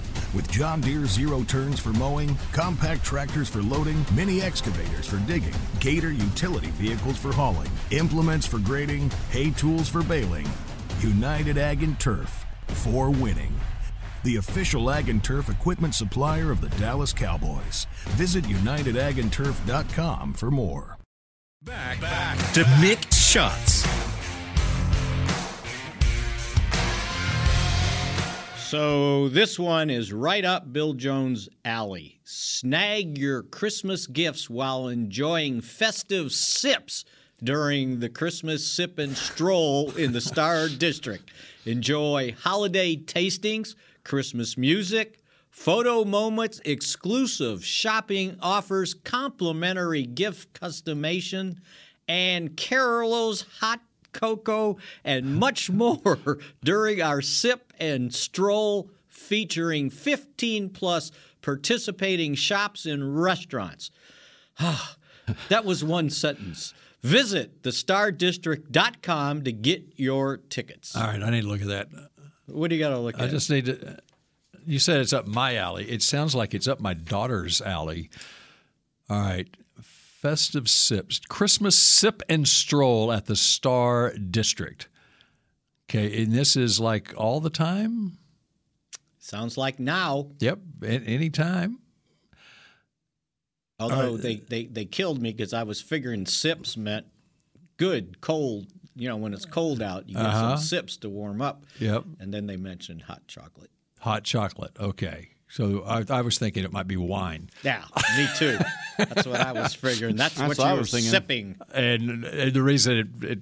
With 0.33 0.49
John 0.49 0.79
Deere 0.79 1.05
zero 1.05 1.43
turns 1.43 1.79
for 1.79 1.89
mowing, 1.89 2.37
compact 2.53 3.03
tractors 3.03 3.49
for 3.49 3.61
loading, 3.61 4.05
mini 4.15 4.41
excavators 4.41 5.05
for 5.05 5.17
digging, 5.27 5.53
Gator 5.79 6.13
utility 6.13 6.69
vehicles 6.71 7.17
for 7.17 7.33
hauling, 7.33 7.69
implements 7.91 8.45
for 8.45 8.59
grading, 8.59 9.09
hay 9.29 9.51
tools 9.51 9.89
for 9.89 10.01
baling. 10.03 10.47
United 11.01 11.57
Ag 11.57 11.83
and 11.83 11.99
Turf 11.99 12.45
for 12.67 13.09
winning. 13.09 13.53
The 14.23 14.37
official 14.37 14.89
Ag 14.89 15.09
and 15.09 15.21
Turf 15.21 15.49
equipment 15.49 15.95
supplier 15.95 16.51
of 16.51 16.61
the 16.61 16.69
Dallas 16.77 17.11
Cowboys. 17.11 17.87
Visit 18.11 18.45
UnitedAgAndTurf.com 18.45 20.33
for 20.33 20.51
more. 20.51 20.97
Back, 21.63 21.99
back 21.99 22.37
to 22.53 22.63
Mick 22.79 23.13
Shots. 23.13 24.00
So 28.71 29.27
this 29.27 29.59
one 29.59 29.89
is 29.89 30.13
right 30.13 30.45
up 30.45 30.71
Bill 30.71 30.93
Jones' 30.93 31.49
alley. 31.65 32.21
Snag 32.23 33.17
your 33.17 33.43
Christmas 33.43 34.07
gifts 34.07 34.49
while 34.49 34.87
enjoying 34.87 35.59
festive 35.59 36.31
sips 36.31 37.03
during 37.43 37.99
the 37.99 38.07
Christmas 38.07 38.65
sip 38.65 38.97
and 38.97 39.17
stroll 39.17 39.91
in 39.97 40.13
the 40.13 40.21
Star 40.21 40.69
District. 40.77 41.29
Enjoy 41.65 42.33
holiday 42.39 42.95
tastings, 42.95 43.75
Christmas 44.05 44.57
music, 44.57 45.19
photo 45.49 46.05
moments, 46.05 46.61
exclusive 46.63 47.65
shopping 47.65 48.37
offers, 48.41 48.93
complimentary 48.93 50.03
gift 50.03 50.53
customization, 50.53 51.57
and 52.07 52.55
Carolo's 52.55 53.45
hot 53.59 53.81
cocoa, 54.13 54.77
and 55.03 55.35
much 55.35 55.69
more 55.71 56.39
during 56.63 57.01
our 57.01 57.21
sip 57.21 57.73
and 57.79 58.13
stroll 58.13 58.89
featuring 59.07 59.89
15 59.89 60.69
plus 60.69 61.11
participating 61.41 62.35
shops 62.35 62.85
and 62.85 63.21
restaurants. 63.21 63.91
Ah, 64.59 64.95
that 65.49 65.65
was 65.65 65.83
one 65.83 66.09
sentence. 66.09 66.73
Visit 67.01 67.63
thestardistrict.com 67.63 69.43
to 69.43 69.51
get 69.51 69.83
your 69.95 70.37
tickets. 70.37 70.95
All 70.95 71.03
right, 71.03 71.21
I 71.21 71.29
need 71.31 71.41
to 71.41 71.47
look 71.47 71.61
at 71.61 71.67
that. 71.67 71.87
What 72.45 72.69
do 72.69 72.75
you 72.75 72.81
got 72.81 72.89
to 72.89 72.99
look 72.99 73.19
I 73.19 73.23
at? 73.23 73.29
I 73.29 73.31
just 73.31 73.49
need 73.49 73.65
to. 73.65 73.97
You 74.67 74.77
said 74.77 74.99
it's 74.99 75.13
up 75.13 75.25
my 75.25 75.55
alley. 75.55 75.89
It 75.89 76.03
sounds 76.03 76.35
like 76.35 76.53
it's 76.53 76.67
up 76.67 76.79
my 76.79 76.93
daughter's 76.93 77.61
alley. 77.61 78.11
All 79.09 79.19
right. 79.19 79.47
Festive 80.21 80.69
sips. 80.69 81.19
Christmas 81.29 81.77
sip 81.77 82.21
and 82.29 82.47
stroll 82.47 83.11
at 83.11 83.25
the 83.25 83.35
Star 83.35 84.13
District. 84.13 84.87
Okay. 85.89 86.23
And 86.23 86.31
this 86.31 86.55
is 86.55 86.79
like 86.79 87.13
all 87.17 87.39
the 87.39 87.49
time? 87.49 88.19
Sounds 89.17 89.57
like 89.57 89.79
now. 89.79 90.27
Yep. 90.39 90.59
At 90.83 91.01
any 91.07 91.31
time. 91.31 91.79
Although 93.79 94.15
they, 94.17 94.35
they, 94.35 94.65
they 94.65 94.85
killed 94.85 95.19
me 95.19 95.31
because 95.31 95.53
I 95.53 95.63
was 95.63 95.81
figuring 95.81 96.27
sips 96.27 96.77
meant 96.77 97.07
good, 97.77 98.21
cold. 98.21 98.67
You 98.95 99.07
know, 99.09 99.17
when 99.17 99.33
it's 99.33 99.45
cold 99.45 99.81
out, 99.81 100.07
you 100.07 100.15
get 100.15 100.23
Uh-huh. 100.25 100.55
some 100.57 100.63
sips 100.63 100.97
to 100.97 101.09
warm 101.09 101.41
up. 101.41 101.63
Yep. 101.79 102.03
And 102.19 102.31
then 102.31 102.45
they 102.45 102.57
mentioned 102.57 103.01
hot 103.03 103.23
chocolate. 103.27 103.71
Hot 104.01 104.23
chocolate. 104.23 104.73
Okay. 104.79 105.29
So 105.51 105.83
I, 105.85 106.03
I 106.09 106.21
was 106.21 106.37
thinking 106.37 106.63
it 106.63 106.71
might 106.71 106.87
be 106.87 106.97
wine. 106.97 107.49
Yeah, 107.63 107.83
me 108.17 108.27
too. 108.37 108.57
That's 108.97 109.27
what 109.27 109.41
I 109.41 109.51
was 109.51 109.73
figuring. 109.73 110.15
That's, 110.15 110.39
what 110.39 110.57
you 110.57 110.63
were 110.63 110.83
thinking. 110.83 111.11
sipping. 111.11 111.57
And, 111.73 112.23
and 112.23 112.53
the 112.53 112.61
reason 112.61 112.97
it, 112.97 113.07
it 113.23 113.39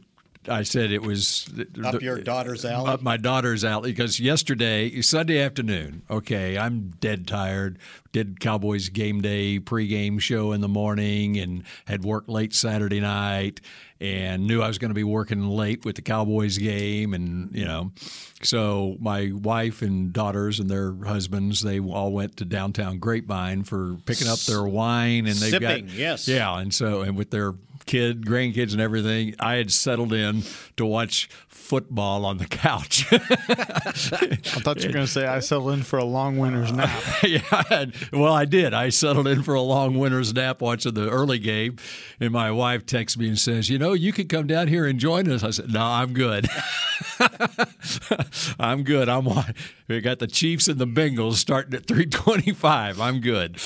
I 0.50 0.64
said 0.64 0.92
it 0.92 1.02
was 1.02 1.48
Up 1.84 2.02
your 2.02 2.20
daughter's 2.22 2.66
alley? 2.66 2.92
Up 2.92 3.02
my 3.02 3.18
daughter's 3.18 3.64
alley 3.64 3.92
because 3.92 4.20
yesterday, 4.20 5.02
Sunday 5.02 5.40
afternoon. 5.40 6.04
Okay, 6.10 6.58
I'm 6.58 6.90
dead 7.00 7.28
tired. 7.28 7.80
Did 8.12 8.40
Cowboys 8.40 8.90
game 8.90 9.22
day 9.22 9.60
pregame 9.60 10.20
show 10.20 10.52
in 10.52 10.62
the 10.62 10.68
morning 10.68 11.38
and 11.38 11.64
had 11.86 12.04
worked 12.04 12.28
late 12.28 12.54
Saturday 12.54 13.00
night 13.00 13.62
and 14.02 14.48
knew 14.48 14.62
I 14.62 14.68
was 14.68 14.78
going 14.80 14.90
to 14.90 14.96
be 14.96 15.04
working 15.04 15.48
late 15.48 15.86
with 15.86 15.96
the 15.96 16.02
Cowboys 16.02 16.58
game 16.58 17.14
and 17.14 17.54
you 17.56 17.66
know, 17.66 17.92
so 18.42 18.98
my 19.00 19.32
wife 19.34 19.82
and 19.84 20.12
daughters 20.12 20.60
and 20.60 20.70
their 20.70 20.96
husbands 21.06 21.62
they 21.62 21.80
all 21.80 22.12
went 22.12 22.38
to 22.38 22.46
downtown 22.46 22.98
Grapevine 22.98 23.64
for 23.64 23.98
picking 24.06 24.28
up 24.28 24.40
their 24.40 24.64
wine 24.64 25.28
and 25.28 25.36
they've 25.36 25.52
Sipping, 25.52 25.88
got 25.88 25.96
yes. 25.96 26.28
yeah 26.28 26.58
and 26.58 26.74
so 26.74 27.02
and 27.02 27.16
with 27.16 27.30
their 27.30 27.54
kid, 27.90 28.24
grandkids, 28.24 28.72
and 28.72 28.80
everything, 28.80 29.34
I 29.40 29.56
had 29.56 29.72
settled 29.72 30.14
in 30.14 30.44
to 30.78 30.86
watch 30.86 31.28
football 31.48 32.24
on 32.24 32.38
the 32.38 32.46
couch. 32.46 33.08
I 33.12 33.18
thought 34.62 34.80
you 34.82 34.90
were 34.90 34.94
going 34.94 35.06
to 35.08 35.12
say 35.12 35.26
I 35.26 35.40
settled 35.40 35.72
in 35.72 35.82
for 35.82 35.98
a 35.98 36.04
long 36.04 36.38
winter's 36.38 36.72
nap. 36.72 37.02
yeah, 37.24 37.42
I 37.52 37.66
had- 37.68 37.96
well, 38.14 38.32
I 38.32 38.46
did. 38.46 38.76
I 38.76 38.90
settled 38.90 39.28
in 39.28 39.42
for 39.42 39.56
a 39.56 39.62
long 39.62 39.98
winter's 39.98 40.32
nap 40.36 40.62
watching 40.62 40.94
the 40.94 41.10
early 41.10 41.40
game, 41.40 41.78
and 42.20 42.32
my 42.32 42.52
wife 42.52 42.86
texts 42.86 43.18
me 43.18 43.28
and 43.28 43.40
says, 43.40 43.72
"You 43.72 43.80
know, 43.80 43.94
you 43.94 44.14
could 44.14 44.30
come 44.30 44.46
down 44.46 44.68
here 44.68 44.86
and 44.86 45.00
join 45.00 45.28
us." 45.28 45.44
I 45.44 45.50
said, 45.50 45.74
"No, 45.74 45.82
I'm 45.82 46.14
good. 46.14 46.48
I'm 48.60 48.84
good. 48.84 49.10
I'm 49.10 49.28
we 49.88 50.00
got 50.02 50.20
the 50.20 50.28
Chiefs 50.28 50.68
and 50.68 50.78
the 50.78 50.86
Bengals 50.86 51.34
starting 51.34 51.74
at 51.74 51.88
3:25. 51.88 53.00
I'm 53.00 53.20
good." 53.20 53.58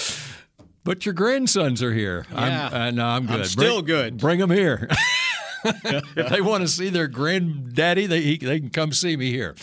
But 0.84 1.06
your 1.06 1.14
grandsons 1.14 1.82
are 1.82 1.94
here. 1.94 2.26
Yeah. 2.32 2.70
I'm, 2.72 2.74
uh, 2.74 2.92
no, 2.92 3.06
I'm 3.06 3.30
I'm 3.30 3.38
good. 3.38 3.46
still 3.48 3.82
Bring- 3.82 3.86
good. 3.86 4.18
Bring 4.18 4.40
them 4.40 4.52
here. 4.52 4.88
if 5.66 6.30
they 6.30 6.42
want 6.42 6.62
to 6.62 6.68
see 6.68 6.90
their 6.90 7.08
granddaddy, 7.08 8.06
they 8.06 8.22
he, 8.22 8.38
they 8.38 8.60
can 8.60 8.70
come 8.70 8.92
see 8.92 9.16
me 9.16 9.32
here. 9.32 9.56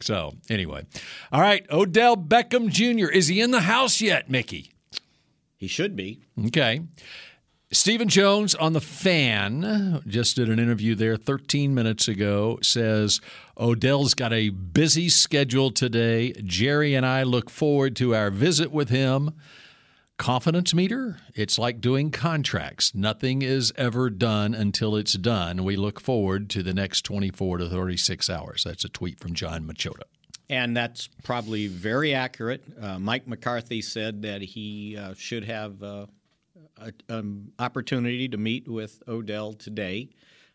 So 0.00 0.34
anyway, 0.48 0.84
all 1.32 1.40
right. 1.40 1.66
Odell 1.70 2.16
Beckham 2.16 2.68
Jr. 2.68 3.10
Is 3.10 3.28
he 3.28 3.40
in 3.40 3.50
the 3.50 3.60
house 3.62 4.00
yet, 4.00 4.30
Mickey? 4.30 4.72
He 5.56 5.66
should 5.66 5.96
be. 5.96 6.20
Okay. 6.46 6.82
Stephen 7.70 8.08
Jones 8.08 8.54
on 8.54 8.72
the 8.72 8.80
fan 8.80 10.02
just 10.06 10.36
did 10.36 10.48
an 10.48 10.58
interview 10.58 10.94
there 10.94 11.16
13 11.16 11.74
minutes 11.74 12.08
ago. 12.08 12.58
Says 12.62 13.20
Odell's 13.58 14.14
got 14.14 14.32
a 14.32 14.48
busy 14.48 15.08
schedule 15.10 15.70
today. 15.70 16.32
Jerry 16.44 16.94
and 16.94 17.04
I 17.04 17.24
look 17.24 17.50
forward 17.50 17.94
to 17.96 18.14
our 18.14 18.30
visit 18.30 18.70
with 18.70 18.88
him. 18.88 19.32
Confidence 20.18 20.74
meter? 20.74 21.20
It's 21.34 21.58
like 21.58 21.80
doing 21.80 22.10
contracts. 22.10 22.92
Nothing 22.92 23.42
is 23.42 23.72
ever 23.76 24.10
done 24.10 24.52
until 24.52 24.96
it's 24.96 25.12
done. 25.12 25.62
We 25.62 25.76
look 25.76 26.00
forward 26.00 26.50
to 26.50 26.62
the 26.64 26.74
next 26.74 27.02
24 27.02 27.58
to 27.58 27.68
36 27.68 28.28
hours. 28.28 28.64
That's 28.64 28.84
a 28.84 28.88
tweet 28.88 29.20
from 29.20 29.34
Jon 29.34 29.64
Machota. 29.64 30.02
And 30.50 30.76
that's 30.76 31.08
probably 31.22 31.68
very 31.68 32.14
accurate. 32.14 32.64
Uh, 32.80 32.98
Mike 32.98 33.28
McCarthy 33.28 33.80
said 33.80 34.22
that 34.22 34.42
he 34.42 34.96
uh, 34.96 35.14
should 35.16 35.44
have 35.44 35.82
uh, 35.82 36.06
an 37.08 37.52
opportunity 37.60 38.28
to 38.28 38.36
meet 38.36 38.66
with 38.66 39.00
Odell 39.06 39.52
today. 39.52 40.08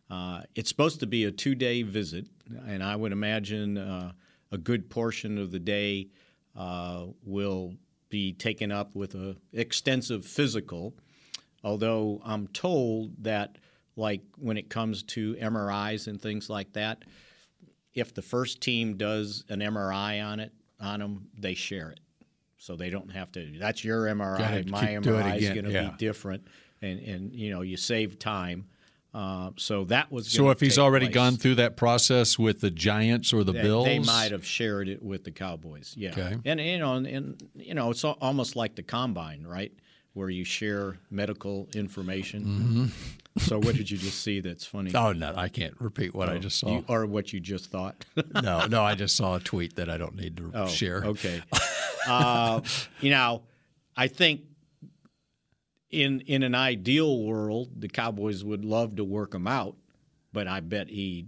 Uh, 0.09 0.41
it's 0.55 0.69
supposed 0.69 0.99
to 0.99 1.07
be 1.07 1.23
a 1.23 1.31
two 1.31 1.55
day 1.55 1.83
visit, 1.83 2.27
and 2.67 2.83
I 2.83 2.95
would 2.95 3.13
imagine 3.13 3.77
uh, 3.77 4.11
a 4.51 4.57
good 4.57 4.89
portion 4.89 5.37
of 5.37 5.51
the 5.51 5.59
day 5.59 6.09
uh, 6.55 7.05
will 7.23 7.75
be 8.13 8.31
taken 8.31 8.71
up 8.71 8.93
with 8.93 9.15
a 9.15 9.35
extensive 9.53 10.23
physical. 10.23 10.93
Although 11.63 12.21
I'm 12.23 12.45
told 12.49 13.23
that, 13.23 13.57
like 13.95 14.21
when 14.37 14.55
it 14.55 14.69
comes 14.69 15.01
to 15.03 15.33
MRIs 15.33 16.05
and 16.05 16.21
things 16.21 16.47
like 16.47 16.73
that, 16.73 17.05
if 17.95 18.13
the 18.13 18.21
first 18.21 18.61
team 18.61 18.97
does 18.97 19.43
an 19.49 19.61
MRI 19.61 20.23
on 20.23 20.39
it 20.39 20.53
on 20.79 20.99
them, 20.99 21.27
they 21.35 21.55
share 21.55 21.89
it, 21.89 22.01
so 22.59 22.75
they 22.75 22.91
don't 22.91 23.09
have 23.11 23.31
to. 23.31 23.57
That's 23.57 23.83
your 23.83 24.05
MRI. 24.05 24.69
My 24.69 24.85
keep- 24.85 25.01
do 25.01 25.17
it 25.17 25.23
MRI 25.25 25.37
is 25.37 25.49
going 25.49 25.65
to 25.65 25.71
yeah. 25.71 25.89
be 25.89 25.97
different, 25.97 26.45
and 26.83 26.99
and 26.99 27.33
you 27.33 27.49
know 27.49 27.61
you 27.61 27.77
save 27.77 28.19
time. 28.19 28.67
Uh, 29.13 29.51
so 29.57 29.83
that 29.85 30.11
was. 30.11 30.27
So 30.31 30.49
if 30.49 30.59
he's 30.59 30.79
already 30.79 31.05
place. 31.05 31.13
gone 31.15 31.35
through 31.37 31.55
that 31.55 31.77
process 31.77 32.39
with 32.39 32.61
the 32.61 32.71
Giants 32.71 33.31
or 33.31 33.43
the 33.43 33.51
They- 33.51 33.61
Bills, 33.61 33.85
They 33.85 33.99
might 33.99 34.31
have 34.31 34.45
shared 34.45 34.87
it 34.89 35.03
with 35.03 35.23
the 35.23 35.31
Cowboys. 35.31 35.93
Yeah. 35.95 36.11
Okay. 36.11 36.37
And 36.45 36.59
you 36.59 36.79
know, 36.79 36.93
and, 36.95 37.05
and 37.05 37.43
you 37.55 37.75
know, 37.75 37.91
it's 37.91 38.03
almost 38.03 38.55
like 38.55 38.75
the 38.75 38.81
combine, 38.83 39.45
right? 39.45 39.71
Where 40.13 40.29
you 40.29 40.43
share 40.43 40.97
medical 41.11 41.67
information. 41.75 42.91
So 43.39 43.57
what 43.57 43.75
did 43.75 43.89
you 43.89 43.97
just 43.97 44.21
see 44.21 44.41
that's 44.41 44.63
funny? 44.65 44.91
Oh 44.95 45.11
no, 45.11 45.33
I 45.35 45.47
can't 45.49 45.73
repeat 45.79 46.13
what 46.13 46.29
I 46.29 46.35
Oh, 46.35 46.39
just 46.39 46.59
saw. 46.59 46.69
you- 46.77 46.85
or 46.87 47.05
what 47.07 47.33
you 47.33 47.39
just 47.39 47.71
thought. 47.71 48.05
no, 48.43 48.65
no, 48.67 48.83
I 48.83 48.93
just 48.95 49.15
saw 49.15 49.35
a 49.35 49.39
tweet 49.39 49.75
that 49.77 49.89
I 49.89 49.97
don't 49.97 50.15
need 50.15 50.37
to 50.37 50.51
Oh, 50.53 50.67
share. 50.67 51.03
Okay. 51.03 51.41
uh, 52.07 52.61
you 53.01 53.09
know, 53.09 53.41
I 53.97 54.07
think 54.07 54.41
in 55.93 56.21
in 56.21 56.43
an 56.43 56.55
ideal 56.55 57.21
world, 57.23 57.69
the 57.79 57.87
Cowboys 57.87 58.43
would 58.43 58.65
love 58.65 58.95
to 58.97 59.03
work 59.03 59.33
him 59.33 59.47
out, 59.47 59.75
but 60.33 60.47
I 60.47 60.59
bet 60.59 60.89
he 60.89 61.27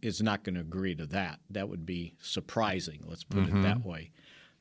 is 0.00 0.22
not 0.22 0.44
going 0.44 0.54
to 0.54 0.60
agree 0.60 0.94
to 0.94 1.06
that. 1.06 1.40
That 1.50 1.68
would 1.68 1.84
be 1.84 2.14
surprising. 2.20 3.00
Let's 3.04 3.24
put 3.24 3.44
Mhm. 3.46 3.58
it 3.58 3.62
that 3.62 3.84
way. 3.84 4.10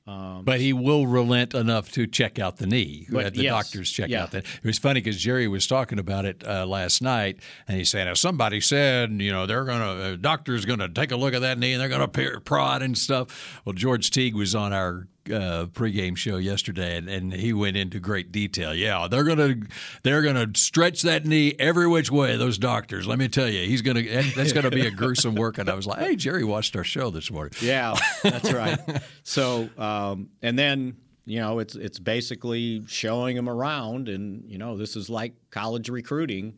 Um, 0.07 0.43
But 0.43 0.59
he 0.59 0.73
will 0.73 1.05
relent 1.05 1.53
enough 1.53 1.91
to 1.91 2.07
check 2.07 2.39
out 2.39 2.57
the 2.57 2.65
knee. 2.65 3.05
But 3.07 3.35
the 3.35 3.43
yes, 3.43 3.51
doctors 3.51 3.91
check 3.91 4.09
yeah. 4.09 4.23
out 4.23 4.31
that. 4.31 4.45
It 4.45 4.63
was 4.63 4.79
funny 4.79 4.99
because 4.99 5.21
Jerry 5.21 5.47
was 5.47 5.67
talking 5.67 5.99
about 5.99 6.25
it 6.25 6.43
uh, 6.43 6.65
last 6.65 7.03
night, 7.03 7.39
and 7.67 7.77
he 7.77 7.85
said, 7.85 8.07
"If 8.07 8.17
somebody 8.17 8.61
said, 8.61 9.11
you 9.21 9.31
know, 9.31 9.45
they're 9.45 9.63
gonna, 9.63 10.13
a 10.13 10.17
doctor's 10.17 10.65
gonna 10.65 10.89
take 10.89 11.11
a 11.11 11.15
look 11.15 11.35
at 11.35 11.41
that 11.41 11.59
knee 11.59 11.73
and 11.73 11.79
they're 11.81 11.87
gonna 11.87 12.07
prod 12.07 12.81
and 12.81 12.97
stuff." 12.97 13.61
Well, 13.63 13.73
George 13.73 14.09
Teague 14.09 14.33
was 14.33 14.55
on 14.55 14.73
our 14.73 15.07
uh, 15.27 15.67
pregame 15.67 16.17
show 16.17 16.37
yesterday, 16.37 16.97
and, 16.97 17.09
and 17.09 17.33
he 17.33 17.53
went 17.53 17.77
into 17.77 17.99
great 17.99 18.31
detail. 18.31 18.73
Yeah, 18.73 19.07
they're 19.09 19.23
gonna, 19.23 19.55
they're 20.03 20.21
gonna 20.21 20.47
stretch 20.55 21.01
that 21.03 21.25
knee 21.25 21.55
every 21.59 21.87
which 21.87 22.11
way. 22.11 22.37
Those 22.37 22.57
doctors, 22.57 23.07
let 23.07 23.19
me 23.19 23.27
tell 23.27 23.47
you, 23.47 23.67
he's 23.67 23.81
gonna, 23.81 24.03
that's 24.35 24.53
gonna 24.53 24.71
be 24.71 24.87
a 24.87 24.91
gruesome 24.91 25.35
work. 25.35 25.57
And 25.57 25.69
I 25.69 25.75
was 25.75 25.85
like, 25.85 25.99
"Hey, 25.99 26.15
Jerry 26.15 26.43
watched 26.43 26.75
our 26.75 26.83
show 26.83 27.09
this 27.09 27.31
morning." 27.31 27.53
Yeah, 27.61 27.95
that's 28.23 28.51
right. 28.53 28.79
so, 29.23 29.69
um, 29.77 30.29
and 30.41 30.57
then 30.57 30.97
you 31.25 31.39
know, 31.39 31.59
it's 31.59 31.75
it's 31.75 31.99
basically 31.99 32.83
showing 32.87 33.35
them 33.35 33.47
around, 33.47 34.09
and 34.09 34.43
you 34.49 34.57
know, 34.57 34.77
this 34.77 34.95
is 34.95 35.09
like 35.09 35.33
college 35.49 35.89
recruiting. 35.89 36.55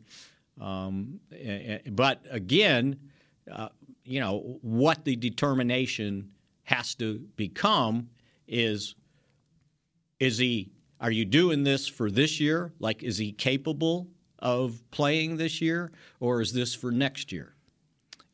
Um, 0.60 1.20
but 1.90 2.20
again, 2.30 2.98
uh, 3.50 3.68
you 4.04 4.20
know, 4.20 4.58
what 4.62 5.04
the 5.04 5.16
determination 5.16 6.30
has 6.64 6.94
to 6.96 7.18
become 7.36 8.08
is 8.46 8.94
is 10.20 10.38
he 10.38 10.70
are 11.00 11.10
you 11.10 11.24
doing 11.24 11.64
this 11.64 11.86
for 11.88 12.10
this 12.10 12.40
year 12.40 12.72
like 12.78 13.02
is 13.02 13.18
he 13.18 13.32
capable 13.32 14.08
of 14.38 14.82
playing 14.90 15.36
this 15.36 15.60
year 15.60 15.90
or 16.20 16.40
is 16.40 16.52
this 16.52 16.74
for 16.74 16.90
next 16.90 17.32
year 17.32 17.54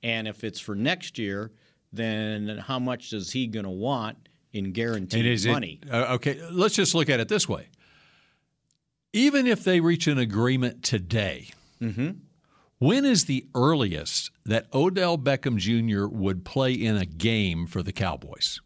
and 0.02 0.26
if 0.28 0.44
it's 0.44 0.60
for 0.60 0.74
next 0.74 1.18
year 1.18 1.50
then 1.92 2.58
how 2.58 2.78
much 2.78 3.12
is 3.12 3.30
he 3.32 3.46
going 3.46 3.64
to 3.64 3.70
want 3.70 4.28
in 4.52 4.72
guaranteed 4.72 5.26
is 5.26 5.46
it- 5.46 5.52
money 5.52 5.80
uh, 5.90 6.06
okay, 6.14 6.40
let's 6.50 6.74
just 6.74 6.94
look 6.94 7.08
at 7.08 7.20
it 7.20 7.28
this 7.28 7.48
way. 7.48 7.68
Even 9.12 9.46
if 9.46 9.64
they 9.64 9.80
reach 9.80 10.06
an 10.06 10.18
agreement 10.18 10.82
today, 10.82 11.48
Mm-hmm. 11.80 12.10
when 12.78 13.04
is 13.06 13.24
the 13.24 13.46
earliest 13.54 14.30
that 14.44 14.66
Odell 14.74 15.16
Beckham 15.16 15.56
Jr. 15.56 16.06
would 16.06 16.44
play 16.44 16.74
in 16.74 16.96
a 16.96 17.06
game 17.06 17.66
for 17.66 17.82
the 17.82 17.92
Cowboys? 17.92 18.60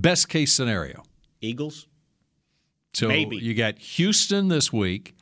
Best 0.00 0.28
case 0.28 0.52
scenario. 0.52 1.02
eagles 1.40 1.86
So 2.94 3.08
Maybe. 3.08 3.36
you 3.36 3.54
got 3.54 3.78
Houston 3.78 4.48
this 4.48 4.72
week, 4.72 5.14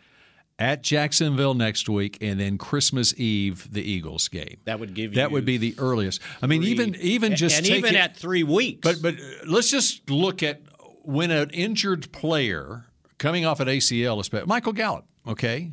at 0.58 0.82
Jacksonville 0.82 1.52
next 1.54 1.88
week, 1.88 2.16
and 2.22 2.40
then 2.40 2.56
Christmas 2.56 3.12
Eve, 3.18 3.70
the 3.70 3.82
Eagles 3.82 4.28
game. 4.28 4.56
that 4.64 4.80
would 4.80 4.94
give 4.94 5.12
you 5.12 5.16
That 5.16 5.30
would 5.30 5.44
be 5.44 5.58
the 5.58 5.74
earliest. 5.78 6.22
I 6.40 6.46
mean, 6.46 6.62
three- 6.62 6.70
even 6.70 6.94
even 6.96 7.36
just 7.36 7.56
and 7.58 7.66
even 7.66 7.94
it- 7.94 7.98
at 7.98 8.16
three 8.16 8.42
weeks 8.42 8.80
but 8.82 9.02
but 9.02 9.14
uh, 9.20 9.44
let's 9.46 9.70
just 9.70 10.08
look 10.10 10.42
at 10.42 10.62
when 11.02 11.30
an 11.30 11.50
injured 11.50 12.10
player 12.12 12.86
coming 13.18 13.44
off 13.44 13.60
an 13.60 13.68
ACL, 13.68 14.18
especially 14.20 14.46
Michael 14.46 14.72
Gallup, 14.72 15.04
okay, 15.26 15.72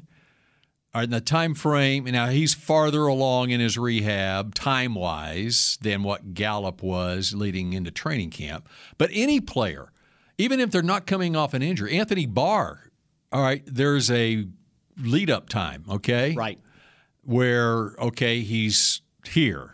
in 0.96 1.10
the 1.10 1.22
time 1.22 1.56
frame. 1.56 2.06
Now 2.06 2.28
he's 2.28 2.54
farther 2.54 3.08
along 3.08 3.50
in 3.50 3.60
his 3.60 3.78
rehab 3.78 4.54
time 4.54 4.96
wise 4.96 5.78
than 5.82 6.04
what 6.04 6.34
Gallup 6.34 6.84
was 6.84 7.34
leading 7.34 7.74
into 7.74 7.92
training 7.92 8.30
camp. 8.30 8.68
But 8.98 9.10
any 9.14 9.40
player, 9.40 9.92
even 10.38 10.60
if 10.60 10.72
they're 10.72 10.82
not 10.82 11.06
coming 11.06 11.36
off 11.36 11.54
an 11.54 11.62
injury, 11.62 11.98
Anthony 11.98 12.26
Barr, 12.26 12.92
all 13.32 13.42
right, 13.42 13.64
there's 13.66 14.12
a 14.12 14.46
lead 14.98 15.30
up 15.32 15.50
time, 15.50 15.84
okay, 15.90 16.34
right 16.36 16.60
where 17.24 17.96
okay 18.00 18.42
he's 18.42 19.02
here 19.26 19.74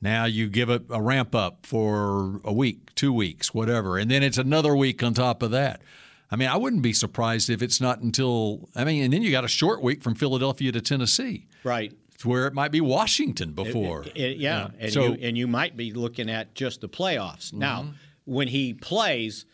now 0.00 0.24
you 0.24 0.48
give 0.48 0.70
it 0.70 0.82
a 0.90 1.02
ramp 1.02 1.34
up 1.34 1.66
for 1.66 2.40
a 2.44 2.52
week 2.52 2.94
two 2.94 3.12
weeks 3.12 3.52
whatever 3.52 3.98
and 3.98 4.10
then 4.10 4.22
it's 4.22 4.38
another 4.38 4.76
week 4.76 5.02
on 5.02 5.12
top 5.12 5.42
of 5.42 5.50
that 5.50 5.82
i 6.30 6.36
mean 6.36 6.48
i 6.48 6.56
wouldn't 6.56 6.82
be 6.82 6.92
surprised 6.92 7.50
if 7.50 7.62
it's 7.62 7.80
not 7.80 8.00
until 8.00 8.68
i 8.76 8.84
mean 8.84 9.02
and 9.04 9.12
then 9.12 9.22
you 9.22 9.30
got 9.30 9.44
a 9.44 9.48
short 9.48 9.82
week 9.82 10.02
from 10.02 10.14
philadelphia 10.14 10.70
to 10.72 10.80
tennessee 10.80 11.46
right 11.64 11.92
where 12.24 12.46
it 12.46 12.54
might 12.54 12.70
be 12.72 12.80
Washington 12.80 13.52
before. 13.52 14.04
It- 14.04 14.16
it- 14.16 14.36
yeah, 14.38 14.68
and 14.78 14.90
So 14.90 15.02
you, 15.08 15.18
and 15.20 15.36
you 15.36 15.46
might 15.46 15.76
be 15.76 15.92
looking 15.92 16.30
at 16.30 16.54
just 16.54 16.80
the 16.80 16.88
playoffs. 16.88 17.52
Now, 17.52 17.82
Mm-hmm. 17.82 17.90
when 18.24 18.48
he 18.48 18.72
plays, 18.72 19.44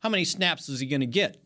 how 0.00 0.10
many 0.10 0.24
snaps 0.24 0.68
is 0.68 0.78
he 0.80 0.86
going 0.86 1.00
to 1.00 1.06
get 1.06 1.38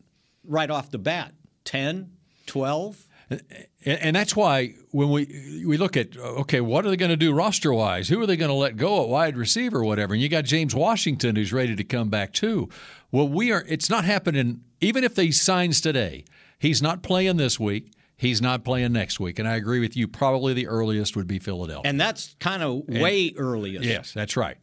right 0.43 0.69
off 0.69 0.89
the 0.91 0.97
bat? 0.97 1.33
10, 1.63 2.09
12? 2.47 3.07
And, 3.29 3.41
and 3.85 4.15
that's 4.15 4.35
why 4.35 4.73
when 4.91 5.09
we 5.09 5.63
we 5.65 5.77
look 5.77 5.95
at 5.95 6.17
okay, 6.17 6.59
what 6.59 6.85
are 6.85 6.89
they 6.89 6.97
going 6.97 7.11
to 7.11 7.15
do 7.17 7.31
roster 7.33 7.73
wise? 7.73 8.09
Who 8.09 8.19
are 8.21 8.25
they 8.25 8.35
going 8.35 8.49
to 8.51 8.55
let 8.55 8.75
go 8.75 9.03
at 9.03 9.07
wide 9.09 9.37
receiver, 9.37 9.77
or 9.79 9.85
whatever? 9.85 10.13
And 10.13 10.21
you 10.21 10.27
got 10.27 10.43
James 10.43 10.75
Washington 10.75 11.37
who's 11.37 11.53
ready 11.53 11.75
to 11.77 11.83
come 11.85 12.09
back 12.09 12.33
too. 12.33 12.67
Well, 13.11 13.29
we 13.29 13.51
are. 13.53 13.63
It's 13.69 13.89
not 13.89 14.03
happening. 14.03 14.61
Even 14.83 15.03
if 15.03 15.15
he 15.15 15.31
signs 15.31 15.81
today, 15.81 16.25
he's 16.59 16.81
not 16.81 17.01
playing 17.03 17.37
this 17.37 17.59
week. 17.59 17.91
He's 18.15 18.41
not 18.41 18.63
playing 18.63 18.93
next 18.93 19.19
week. 19.19 19.39
And 19.39 19.47
I 19.47 19.55
agree 19.55 19.79
with 19.79 19.97
you. 19.97 20.07
Probably 20.07 20.53
the 20.53 20.67
earliest 20.67 21.15
would 21.15 21.27
be 21.27 21.39
Philadelphia. 21.39 21.89
And 21.89 21.99
that's 21.99 22.35
kind 22.39 22.61
of 22.63 22.83
way 22.87 23.33
earliest. 23.37 23.83
Yes, 23.85 24.13
that's 24.13 24.37
right. 24.37 24.57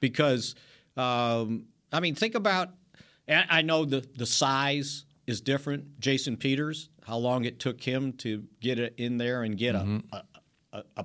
because 0.00 0.54
um, 0.96 1.66
I 1.92 2.00
mean, 2.00 2.14
think 2.14 2.34
about, 2.34 2.70
I 3.28 3.62
know 3.62 3.84
the 3.84 4.04
the 4.16 4.26
size 4.26 5.04
is 5.26 5.40
different. 5.40 6.00
Jason 6.00 6.36
Peters, 6.36 6.88
how 7.06 7.16
long 7.18 7.44
it 7.44 7.58
took 7.60 7.80
him 7.82 8.12
to 8.14 8.44
get 8.60 8.78
it 8.78 8.94
in 8.96 9.18
there 9.18 9.42
and 9.42 9.56
get 9.58 9.74
Mm-hmm. 9.74 9.98
a, 10.12 10.22
a, 10.72 10.84
a, 10.96 11.04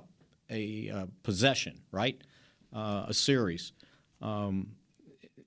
a, 0.50 0.88
a 0.88 1.08
possession, 1.22 1.80
right? 1.92 2.20
Uh, 2.74 3.06
a 3.08 3.14
series. 3.14 3.72
Um, 4.20 4.68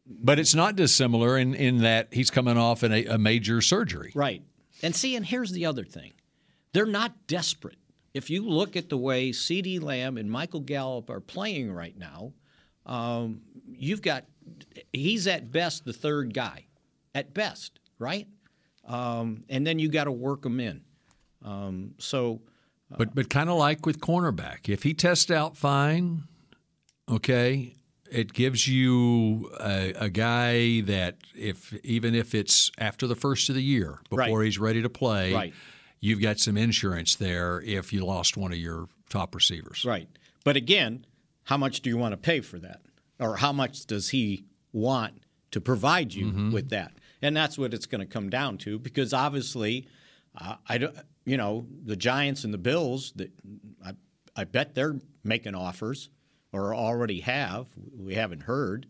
But 0.08 0.39
it's 0.39 0.53
not 0.53 0.76
dissimilar 0.76 1.38
in, 1.38 1.56
in 1.56 1.80
that 1.80 2.10
he's 2.12 2.30
coming 2.30 2.58
off 2.58 2.84
in 2.84 2.93
a, 2.93 3.06
a 3.06 3.18
major 3.18 3.62
surgery. 3.62 4.12
Right. 4.14 4.43
And 4.84 4.95
see, 4.95 5.16
and 5.16 5.26
here's 5.26 5.51
the 5.51 5.66
other 5.66 5.84
thing 5.84 6.14
they're 6.74 6.86
not 6.86 7.28
desperate. 7.28 7.78
If 8.14 8.30
you 8.30 8.47
look 8.47 8.76
at 8.76 8.89
the 8.89 8.97
way 8.97 9.32
CeeDee 9.32 9.82
Lamb 9.82 10.18
and 10.18 10.30
Michael 10.32 10.62
Gallup 10.62 11.10
are 11.10 11.20
playing 11.20 11.72
right 11.72 11.97
now, 11.97 12.34
um, 12.86 13.41
you've 13.68 14.01
got, 14.01 14.26
he's 14.93 15.28
at 15.28 15.51
best 15.51 15.86
the 15.86 15.93
third 15.93 16.34
guy, 16.34 16.68
at 17.14 17.34
best, 17.34 17.80
right? 17.99 18.28
Um, 18.86 19.43
and 19.49 19.66
then 19.66 19.80
you 19.80 19.89
got 19.89 20.06
to 20.06 20.12
work 20.12 20.45
him 20.45 20.60
in. 20.60 20.82
Um, 21.43 21.95
so, 21.97 22.41
But 22.97 23.16
but 23.16 23.30
kind 23.30 23.49
of 23.49 23.58
like 23.58 23.86
with 23.86 23.99
cornerback, 23.99 24.70
if 24.70 24.84
he 24.84 24.93
tests 24.93 25.32
out 25.32 25.58
fine, 25.58 26.24
okay, 27.10 27.76
it 28.12 28.34
gives 28.34 28.68
you 28.68 29.49
a, 29.60 29.93
a 29.97 30.10
guy 30.10 30.82
that 30.82 31.18
if 31.36 31.74
even 31.84 32.14
if 32.16 32.36
it's 32.36 32.72
after 32.78 33.08
the 33.08 33.16
first 33.16 33.49
of 33.49 33.56
the 33.56 33.64
year 33.64 33.99
before 34.10 34.39
Right. 34.39 34.45
he's 34.45 34.60
ready 34.60 34.82
to 34.82 34.89
play, 34.89 35.34
Right. 35.34 35.53
you've 35.99 36.22
got 36.22 36.39
some 36.39 36.58
insurance 36.58 37.16
there 37.16 37.62
if 37.62 37.91
you 37.93 38.06
lost 38.06 38.38
one 38.38 38.51
of 38.51 38.58
your 38.58 38.88
top 39.10 39.34
receivers. 39.36 39.84
right. 39.86 40.08
But 40.43 40.56
again, 40.56 41.06
how 41.45 41.58
much 41.58 41.82
do 41.82 41.89
you 41.89 41.97
want 41.97 42.14
to 42.14 42.18
pay 42.18 42.41
for 42.41 42.60
that? 42.60 42.82
Or 43.20 43.38
how 43.38 43.51
much 43.53 43.86
does 43.86 44.10
he 44.10 44.45
want 44.74 45.22
to 45.51 45.62
provide 45.62 46.14
you 46.14 46.28
Mm-hmm. 46.28 46.51
with 46.51 46.70
that? 46.70 46.91
And 47.22 47.36
that's 47.36 47.58
what 47.58 47.74
it's 47.74 47.86
going 47.88 48.01
to 48.01 48.06
come 48.08 48.30
down 48.30 48.58
to 48.60 48.78
because 48.78 49.14
obviously, 49.14 49.88
uh, 50.39 50.56
I 50.68 50.78
don't, 50.78 50.95
you 51.26 51.38
know, 51.38 51.66
the 51.84 51.95
Giants 51.95 52.43
and 52.43 52.53
the 52.53 52.58
Bills, 52.60 53.14
that 53.16 53.32
I, 53.84 53.93
I 54.36 54.43
bet 54.43 54.76
they're 54.76 54.99
making 55.24 55.56
offers 55.56 56.10
or 56.56 56.74
already 56.74 57.20
have. 57.20 57.68
We 57.97 58.16
haven't 58.16 58.43
heard. 58.43 58.88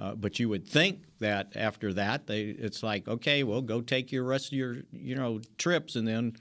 Uh, 0.00 0.14
but 0.14 0.38
you 0.38 0.48
would 0.48 0.64
think 0.66 1.02
that 1.18 1.52
after 1.56 1.92
that, 1.92 2.26
they 2.28 2.42
it's 2.42 2.84
like, 2.84 3.08
okay, 3.08 3.42
well, 3.42 3.60
go 3.60 3.80
take 3.80 4.12
your 4.12 4.22
rest 4.22 4.46
of 4.46 4.52
your 4.52 4.76
you 4.92 5.16
know 5.16 5.40
trips, 5.58 5.96
and 5.96 6.06
then 6.06 6.36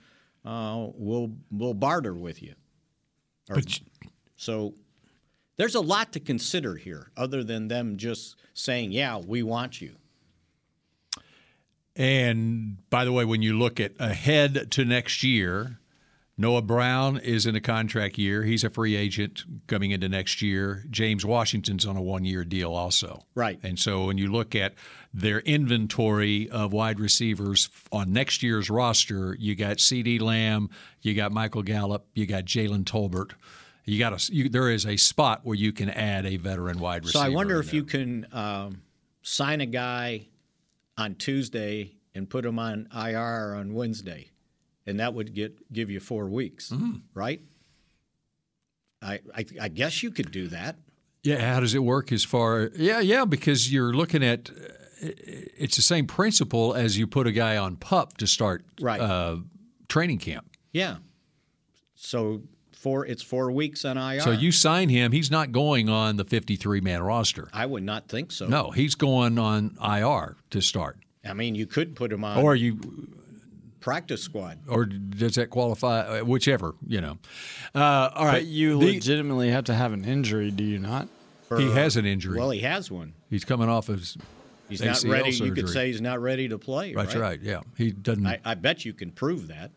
uh, 0.46 0.88
we'll 0.94 1.32
we'll 1.52 1.74
barter 1.74 2.14
with 2.14 2.44
you. 2.44 2.54
Or- 3.50 3.58
so 4.36 4.76
there's 5.58 5.74
a 5.74 5.82
lot 5.82 6.14
to 6.14 6.20
consider 6.20 6.76
here, 6.76 7.10
other 7.18 7.44
than 7.44 7.68
them 7.68 7.98
just 7.98 8.36
saying, 8.54 8.92
"Yeah, 8.92 9.18
we 9.18 9.42
want 9.42 9.82
you." 9.82 9.96
And 11.96 12.78
by 12.92 13.06
the 13.06 13.12
way, 13.12 13.26
when 13.26 13.42
you 13.42 13.58
look 13.58 13.80
at 13.80 13.94
ahead 13.98 14.70
to 14.70 14.86
next 14.86 15.24
year, 15.24 15.80
Noah 16.40 16.62
Brown 16.62 17.18
is 17.18 17.48
in 17.48 17.56
a 17.56 17.62
contract 17.62 18.18
year. 18.20 18.44
He's 18.44 18.64
a 18.64 18.70
free 18.70 18.96
agent 18.96 19.44
coming 19.66 19.90
into 19.90 20.08
next 20.08 20.42
year. 20.42 20.86
James 20.90 21.26
Washington's 21.26 21.86
on 21.86 21.98
a 21.98 22.02
one 22.02 22.26
year 22.26 22.44
deal 22.44 22.74
also. 22.74 23.26
Right. 23.34 23.60
And 23.64 23.80
so 23.80 24.06
when 24.06 24.20
you 24.20 24.32
look 24.32 24.54
at 24.56 24.76
their 25.14 25.40
inventory 25.40 26.48
of 26.50 26.74
wide 26.74 27.00
receivers 27.00 27.70
on 27.92 28.14
next 28.14 28.44
year's 28.44 28.70
roster, 28.70 29.36
you 29.40 29.56
got 29.56 29.78
CeeDee 29.78 30.22
Lamb, 30.22 30.70
you 31.02 31.16
got 31.16 31.32
Michael 31.32 31.64
Gallup, 31.64 32.06
you 32.14 32.28
got 32.28 32.46
Jalen 32.46 32.84
Tolbert. 32.84 33.32
You 33.86 33.98
got 33.98 34.14
a, 34.14 34.34
you, 34.34 34.50
there 34.50 34.70
is 34.70 34.86
a 34.86 34.98
spot 34.98 35.42
where 35.44 35.56
you 35.56 35.72
can 35.72 35.90
add 35.90 36.26
a 36.26 36.36
veteran 36.36 36.80
wide 36.80 37.06
receiver. 37.06 37.24
So 37.24 37.26
I 37.26 37.30
wonder 37.30 37.58
if 37.60 37.74
you 37.74 37.84
can 37.84 38.28
um, 38.34 38.82
sign 39.24 39.62
a 39.62 39.66
guy 39.66 40.28
on 40.98 41.16
Tuesday 41.16 41.96
and 42.14 42.30
put 42.30 42.46
him 42.46 42.60
on 42.60 42.90
IR 42.94 43.56
on 43.56 43.74
Wednesday, 43.74 44.32
and 44.88 45.00
that 45.00 45.14
would 45.14 45.36
get 45.36 45.72
give 45.72 45.90
you 45.92 46.00
four 46.00 46.28
weeks, 46.28 46.70
Mm-hmm. 46.72 46.94
right? 47.14 47.42
I, 49.02 49.20
I 49.36 49.46
I 49.62 49.68
guess 49.68 50.02
you 50.02 50.10
could 50.12 50.32
do 50.32 50.48
that. 50.48 50.78
Yeah, 51.24 51.54
how 51.54 51.60
does 51.60 51.76
it 51.76 51.84
work 51.84 52.12
as 52.12 52.24
far? 52.24 52.72
Yeah, 52.76 53.00
yeah, 53.00 53.26
because 53.26 53.72
you're 53.72 53.94
looking 53.94 54.24
at 54.24 54.50
it's 55.00 55.76
the 55.76 55.82
same 55.84 56.08
principle 56.08 56.74
as 56.74 56.98
you 56.98 57.06
put 57.06 57.28
a 57.28 57.32
guy 57.32 57.58
on 57.58 57.76
pup 57.76 58.18
to 58.18 58.26
start 58.26 58.66
Right. 58.82 59.00
uh, 59.00 59.38
training 59.90 60.18
camp. 60.20 60.50
Yeah. 60.72 60.98
So 61.94 62.42
four 62.72 63.06
it's 63.06 63.22
four 63.22 63.52
weeks 63.52 63.86
on 63.86 63.98
IR. 63.98 64.22
So 64.22 64.32
you 64.32 64.52
sign 64.52 64.90
him, 64.90 65.12
he's 65.12 65.30
not 65.30 65.52
going 65.52 65.90
on 65.90 66.16
the 66.18 66.24
53 66.26 66.82
man 66.82 67.04
roster. 67.04 67.48
I 67.54 67.66
would 67.68 67.84
not 67.84 68.08
think 68.08 68.32
so. 68.32 68.48
No, 68.48 68.72
he's 68.72 68.96
going 68.96 69.38
on 69.38 69.78
IR 69.84 70.38
to 70.52 70.62
start. 70.62 70.98
I 71.24 71.34
mean, 71.34 71.54
you 71.56 71.68
could 71.68 71.96
put 71.96 72.12
him 72.12 72.24
on 72.24 72.38
Or 72.40 72.56
you 72.56 72.80
practice 73.88 74.22
squad. 74.22 74.60
or 74.68 74.86
does 74.86 75.36
that 75.36 75.50
qualify? 75.50 76.20
uh, 76.20 76.26
Whichever, 76.26 76.76
you 76.86 77.00
know. 77.00 77.18
Uh, 77.74 78.10
all 78.14 78.26
right, 78.26 78.34
But 78.44 78.46
you 78.48 78.78
The- 78.78 78.94
legitimately 78.96 79.50
have 79.52 79.64
to 79.66 79.74
have 79.74 79.94
an 79.94 80.04
injury, 80.04 80.52
do 80.52 80.66
you 80.66 80.78
not? 80.78 81.08
he 81.58 81.72
has 81.72 81.96
an 81.96 82.06
injury. 82.06 82.38
Well, 82.38 82.50
he 82.50 82.60
has 82.60 82.92
one. 82.92 83.14
he's 83.30 83.46
coming 83.46 83.70
off 83.70 83.88
of 83.88 84.00
He's 84.68 84.82
not 84.82 84.98
ACL 84.98 85.10
ready. 85.12 85.32
You 85.32 85.54
could 85.54 85.70
say 85.70 85.88
he's 85.88 86.02
not 86.02 86.22
ready 86.22 86.50
to 86.50 86.58
play. 86.58 86.94
That's 86.94 87.16
right. 87.16 87.22
right. 87.22 87.42
Yeah, 87.42 87.62
he 87.78 87.92
doesn't 87.92 88.28
I, 88.28 88.40
I 88.44 88.56
bet 88.56 88.84
you 88.84 88.92
can 88.92 89.12
prove 89.12 89.48
that. 89.48 89.72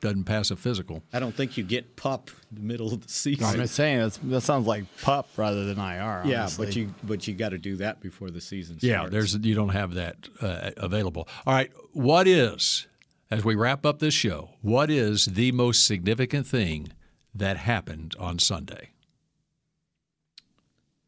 doesn't 0.00 0.24
pass 0.24 0.50
a 0.50 0.56
physical. 0.56 1.02
I 1.12 1.20
don't 1.20 1.34
think 1.34 1.58
you 1.58 1.62
get 1.62 1.94
pup 1.96 2.30
in 2.50 2.56
the 2.56 2.62
middle 2.66 2.90
of 2.94 3.02
the 3.06 3.12
season. 3.12 3.44
I'm 3.44 3.56
just 3.56 3.74
saying 3.74 3.98
that's, 3.98 4.16
that 4.16 4.40
sounds 4.40 4.66
like 4.66 4.84
pup 5.02 5.28
rather 5.36 5.66
than 5.66 5.78
IR. 5.78 6.22
yeah, 6.24 6.40
honestly. 6.40 6.64
but 6.66 6.76
you 6.76 6.94
but 7.02 7.28
you 7.28 7.34
got 7.34 7.50
to 7.50 7.58
do 7.58 7.76
that 7.76 8.00
before 8.00 8.30
the 8.30 8.40
season 8.40 8.78
starts. 8.80 8.84
Yeah, 8.84 9.06
there's 9.10 9.34
you 9.36 9.54
don't 9.54 9.68
have 9.68 9.92
that 9.96 10.16
uh, 10.40 10.70
available. 10.78 11.28
All 11.46 11.52
right, 11.52 11.70
what 11.92 12.26
is 12.26 12.86
as 13.30 13.44
we 13.44 13.54
wrap 13.54 13.84
up 13.86 13.98
this 13.98 14.14
show? 14.14 14.50
What 14.60 14.90
is 14.90 15.26
the 15.26 15.52
most 15.52 15.86
significant 15.86 16.46
thing 16.46 16.88
that 17.34 17.56
happened 17.56 18.14
on 18.18 18.38
Sunday? 18.38 18.90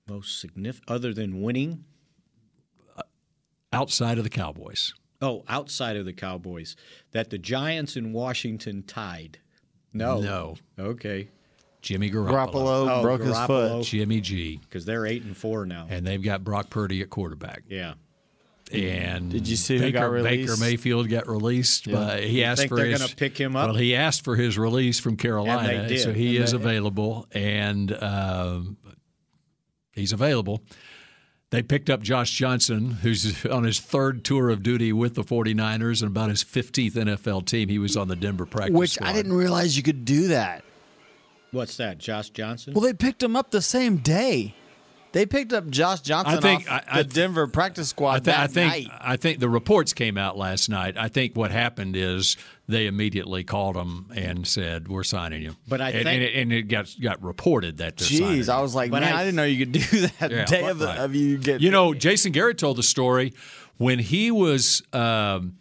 most 0.08 0.40
significant 0.40 0.90
other 0.90 1.14
than 1.14 1.40
winning. 1.40 1.84
Uh, 2.96 3.02
outside 3.72 4.18
of 4.18 4.24
the 4.24 4.30
Cowboys? 4.30 4.92
Oh, 5.22 5.44
outside 5.48 5.96
of 5.96 6.04
the 6.04 6.12
Cowboys, 6.12 6.76
that 7.12 7.30
the 7.30 7.38
Giants 7.38 7.96
in 7.96 8.12
Washington 8.12 8.82
tied. 8.82 9.38
No, 9.94 10.20
No. 10.20 10.56
Okay, 10.78 11.28
Jimmy 11.82 12.10
Garoppolo, 12.10 12.52
Garoppolo 12.52 12.98
Oh, 12.98 13.02
broke 13.02 13.22
his 13.22 13.34
Garoppolo. 13.36 13.46
foot. 13.78 13.84
Jimmy 13.86 14.20
G, 14.20 14.58
because 14.58 14.84
they're 14.84 15.06
eight 15.06 15.22
and 15.22 15.36
four 15.36 15.64
now. 15.64 15.86
and 15.88 16.04
they've 16.06 16.22
got 16.22 16.42
Brock 16.44 16.68
Purdy 16.68 17.00
at 17.00 17.08
quarterback. 17.08 17.62
Yeah, 17.68 17.94
And 18.72 19.30
Did 19.30 19.46
you 19.48 19.56
see 19.56 19.78
Baker, 19.78 19.98
got 20.18 20.22
Baker? 20.24 20.56
Mayfield 20.58 21.08
got 21.08 21.28
released, 21.28 21.90
but 21.90 22.22
he 22.24 22.38
You 22.38 22.44
asked 22.44 22.60
think 22.60 22.68
for 22.70 22.76
they're 22.76 22.86
his. 22.86 23.00
gonna 23.00 23.14
pick 23.14 23.38
him 23.38 23.54
up? 23.56 23.66
Well, 23.68 23.76
he 23.76 23.94
asked 23.94 24.24
for 24.24 24.34
his 24.36 24.56
release 24.58 24.98
from 24.98 25.16
Carolina, 25.16 25.88
did. 25.88 26.00
so 26.00 26.12
he 26.12 26.36
And 26.36 26.44
is 26.44 26.52
they- 26.52 26.56
available, 26.56 27.26
and 27.32 27.92
um, 28.02 28.76
he's 29.92 30.12
available. 30.12 30.62
They 31.50 31.62
picked 31.62 31.90
up 31.90 32.00
Josh 32.00 32.30
Johnson, 32.30 32.92
who's 33.02 33.44
on 33.44 33.64
his 33.64 33.78
third 33.78 34.24
tour 34.24 34.48
of 34.48 34.62
duty 34.62 34.90
with 34.90 35.14
the 35.16 35.22
49ers 35.22 36.00
and 36.00 36.10
about 36.10 36.30
his 36.30 36.42
15th 36.42 36.94
NFL 36.96 37.42
team. 37.44 37.68
He 37.68 37.78
was 37.78 37.94
on 37.94 38.08
the 38.08 38.16
Denver 38.16 38.46
practice 38.46 38.74
Which 38.74 38.92
squad. 38.92 39.08
I 39.08 39.12
didn't 39.12 39.34
realize 39.34 39.76
you 39.76 39.82
could 39.82 40.06
do 40.06 40.28
that. 40.28 40.64
what's 41.50 41.76
that? 41.76 41.98
Josh 41.98 42.30
Johnson. 42.30 42.72
Well, 42.72 42.80
they 42.82 42.94
picked 42.94 43.22
him 43.22 43.36
up 43.36 43.50
the 43.50 43.60
same 43.60 43.98
day. 43.98 44.54
They 45.12 45.26
picked 45.26 45.52
up 45.52 45.68
Josh 45.68 46.00
Johnson 46.00 46.38
I 46.38 46.40
think- 46.40 46.70
off 46.70 46.84
I- 46.88 46.98
I 47.00 47.02
the 47.02 47.08
Denver 47.14 47.46
practice 47.46 47.88
squad 47.90 48.10
I, 48.12 48.18
thi- 48.18 48.24
that 48.26 48.38
I 48.40 48.46
think 48.46 48.72
night. 48.88 48.98
I 49.00 49.16
think 49.16 49.38
the 49.40 49.48
reports 49.48 49.92
came 49.92 50.16
out 50.16 50.36
last 50.38 50.68
night. 50.68 50.96
I 50.96 51.08
think 51.08 51.36
what 51.36 51.50
happened 51.50 51.96
is 51.96 52.36
they 52.68 52.86
immediately 52.86 53.44
called 53.44 53.76
him 53.76 54.06
and 54.14 54.46
said, 54.46 54.88
"We're 54.88 55.02
signing 55.04 55.42
you." 55.42 55.54
But 55.68 55.80
I 55.80 55.90
and, 55.90 55.94
think- 56.04 56.06
and, 56.08 56.22
it, 56.22 56.34
and 56.34 56.52
it 56.52 56.62
got 56.62 56.94
got 57.00 57.22
reported 57.22 57.78
that 57.78 57.96
they're 57.98 58.08
Jeez. 58.08 58.48
I 58.48 58.60
was 58.62 58.74
like, 58.74 58.90
But 58.90 59.02
man, 59.02 59.12
I- 59.12 59.20
I, 59.20 59.24
didn't 59.24 59.36
know 59.36 59.44
you 59.44 59.66
could 59.66 59.72
do 59.72 59.80
that 60.20 60.30
Yeah, 60.30 60.44
day 60.46 60.62
but- 60.62 60.70
of, 60.70 60.80
right. 60.80 60.98
of 60.98 61.14
you 61.14 61.38
get. 61.38 61.60
You 61.60 61.70
know, 61.70 61.92
Jason 62.06 62.32
Garrett 62.32 62.58
told 62.58 62.78
the 62.78 62.82
story 62.82 63.32
when 63.76 63.98
he 63.98 64.30
was 64.30 64.82
um, 64.92 65.56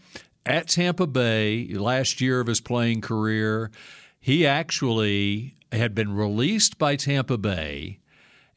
at 0.45 0.67
Tampa 0.69 1.07
Bay 1.07 1.67
last 1.73 2.21
year 2.21 2.39
of 2.39 2.47
his 2.47 2.61
playing 2.61 3.01
career. 3.01 3.69
He 4.23 4.45
actually 4.45 5.55
had 5.71 5.95
been 5.95 6.13
released 6.13 6.77
by 6.77 6.95
Tampa 6.95 7.39
Bay, 7.39 7.97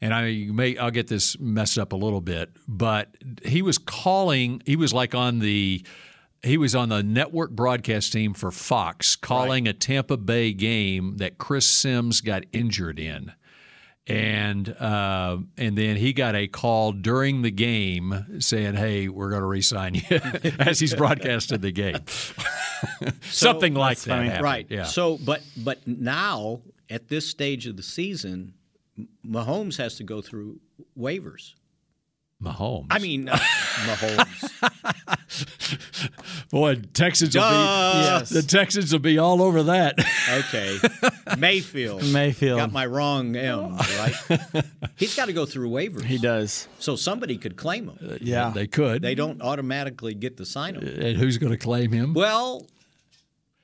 and 0.01 0.13
I 0.13 0.47
may 0.51 0.77
I'll 0.77 0.91
get 0.91 1.07
this 1.07 1.39
messed 1.39 1.77
up 1.77 1.93
a 1.93 1.95
little 1.95 2.21
bit, 2.21 2.49
but 2.67 3.15
he 3.43 3.61
was 3.61 3.77
calling. 3.77 4.61
He 4.65 4.75
was 4.75 4.93
like 4.93 5.15
on 5.15 5.39
the. 5.39 5.85
He 6.43 6.57
was 6.57 6.75
on 6.75 6.89
the 6.89 7.01
network 7.01 7.49
broadcast 7.49 8.13
team 8.13 8.35
for 8.35 8.51
Fox, 8.51 9.15
calling 9.15 9.67
a 9.67 9.73
Tampa 9.73 10.15
Bay 10.15 10.53
game 10.53 11.17
that 11.17 11.39
Chris 11.39 11.67
Sims 11.67 12.21
got 12.21 12.43
injured 12.53 12.99
in 12.99 13.31
and 14.07 14.69
uh, 14.69 15.37
and 15.57 15.77
then 15.77 15.95
he 15.95 16.13
got 16.13 16.35
a 16.35 16.47
call 16.47 16.91
during 16.91 17.41
the 17.41 17.51
game 17.51 18.37
saying, 18.39 18.75
"Hey, 18.75 19.07
we're 19.07 19.29
going 19.29 19.41
to 19.41 19.47
re-sign 19.47 19.95
you," 19.95 20.03
as 20.59 20.79
he's 20.79 20.93
broadcasted 20.93 21.61
the 21.61 21.71
game. 21.71 21.97
Something 23.21 23.73
like 23.73 23.99
that, 24.01 24.23
happened. 24.25 24.43
right? 24.43 24.67
Yeah. 24.69 24.83
So, 24.83 25.17
but 25.17 25.41
but 25.57 25.87
now 25.87 26.61
at 26.89 27.07
this 27.07 27.27
stage 27.27 27.65
of 27.65 27.77
the 27.77 27.83
season, 27.83 28.53
Mahomes 29.25 29.77
has 29.77 29.95
to 29.97 30.03
go 30.03 30.21
through 30.21 30.59
waivers. 30.97 31.53
Mahomes. 32.43 32.87
I 32.89 32.99
mean, 32.99 33.29
uh, 33.29 33.35
Mahomes. 33.37 34.49
Boy, 36.49 36.75
Texans 36.93 37.35
will 37.35 37.41
be 37.43 37.47
Duh. 37.49 38.23
the 38.29 38.41
Texans 38.43 38.91
will 38.91 38.99
be 38.99 39.17
all 39.17 39.41
over 39.41 39.63
that. 39.63 39.95
Okay, 40.29 40.77
Mayfield. 41.37 42.03
Mayfield. 42.11 42.59
got 42.59 42.71
my 42.71 42.85
wrong 42.85 43.35
M 43.35 43.75
right. 43.77 44.13
He's 44.95 45.15
got 45.15 45.25
to 45.25 45.33
go 45.33 45.45
through 45.45 45.69
waivers. 45.69 46.03
He 46.03 46.17
does. 46.17 46.67
So 46.79 46.95
somebody 46.95 47.37
could 47.37 47.55
claim 47.55 47.87
him. 47.89 48.17
Yeah. 48.21 48.51
they 48.53 48.67
could. 48.67 49.01
They 49.01 49.15
don't 49.15 49.41
automatically 49.41 50.13
get 50.13 50.37
to 50.37 50.45
sign 50.45 50.75
him. 50.75 50.83
and 50.87 51.17
who's 51.17 51.37
going 51.37 51.51
to 51.51 51.57
claim 51.57 51.91
him? 51.91 52.13
Well, 52.13 52.65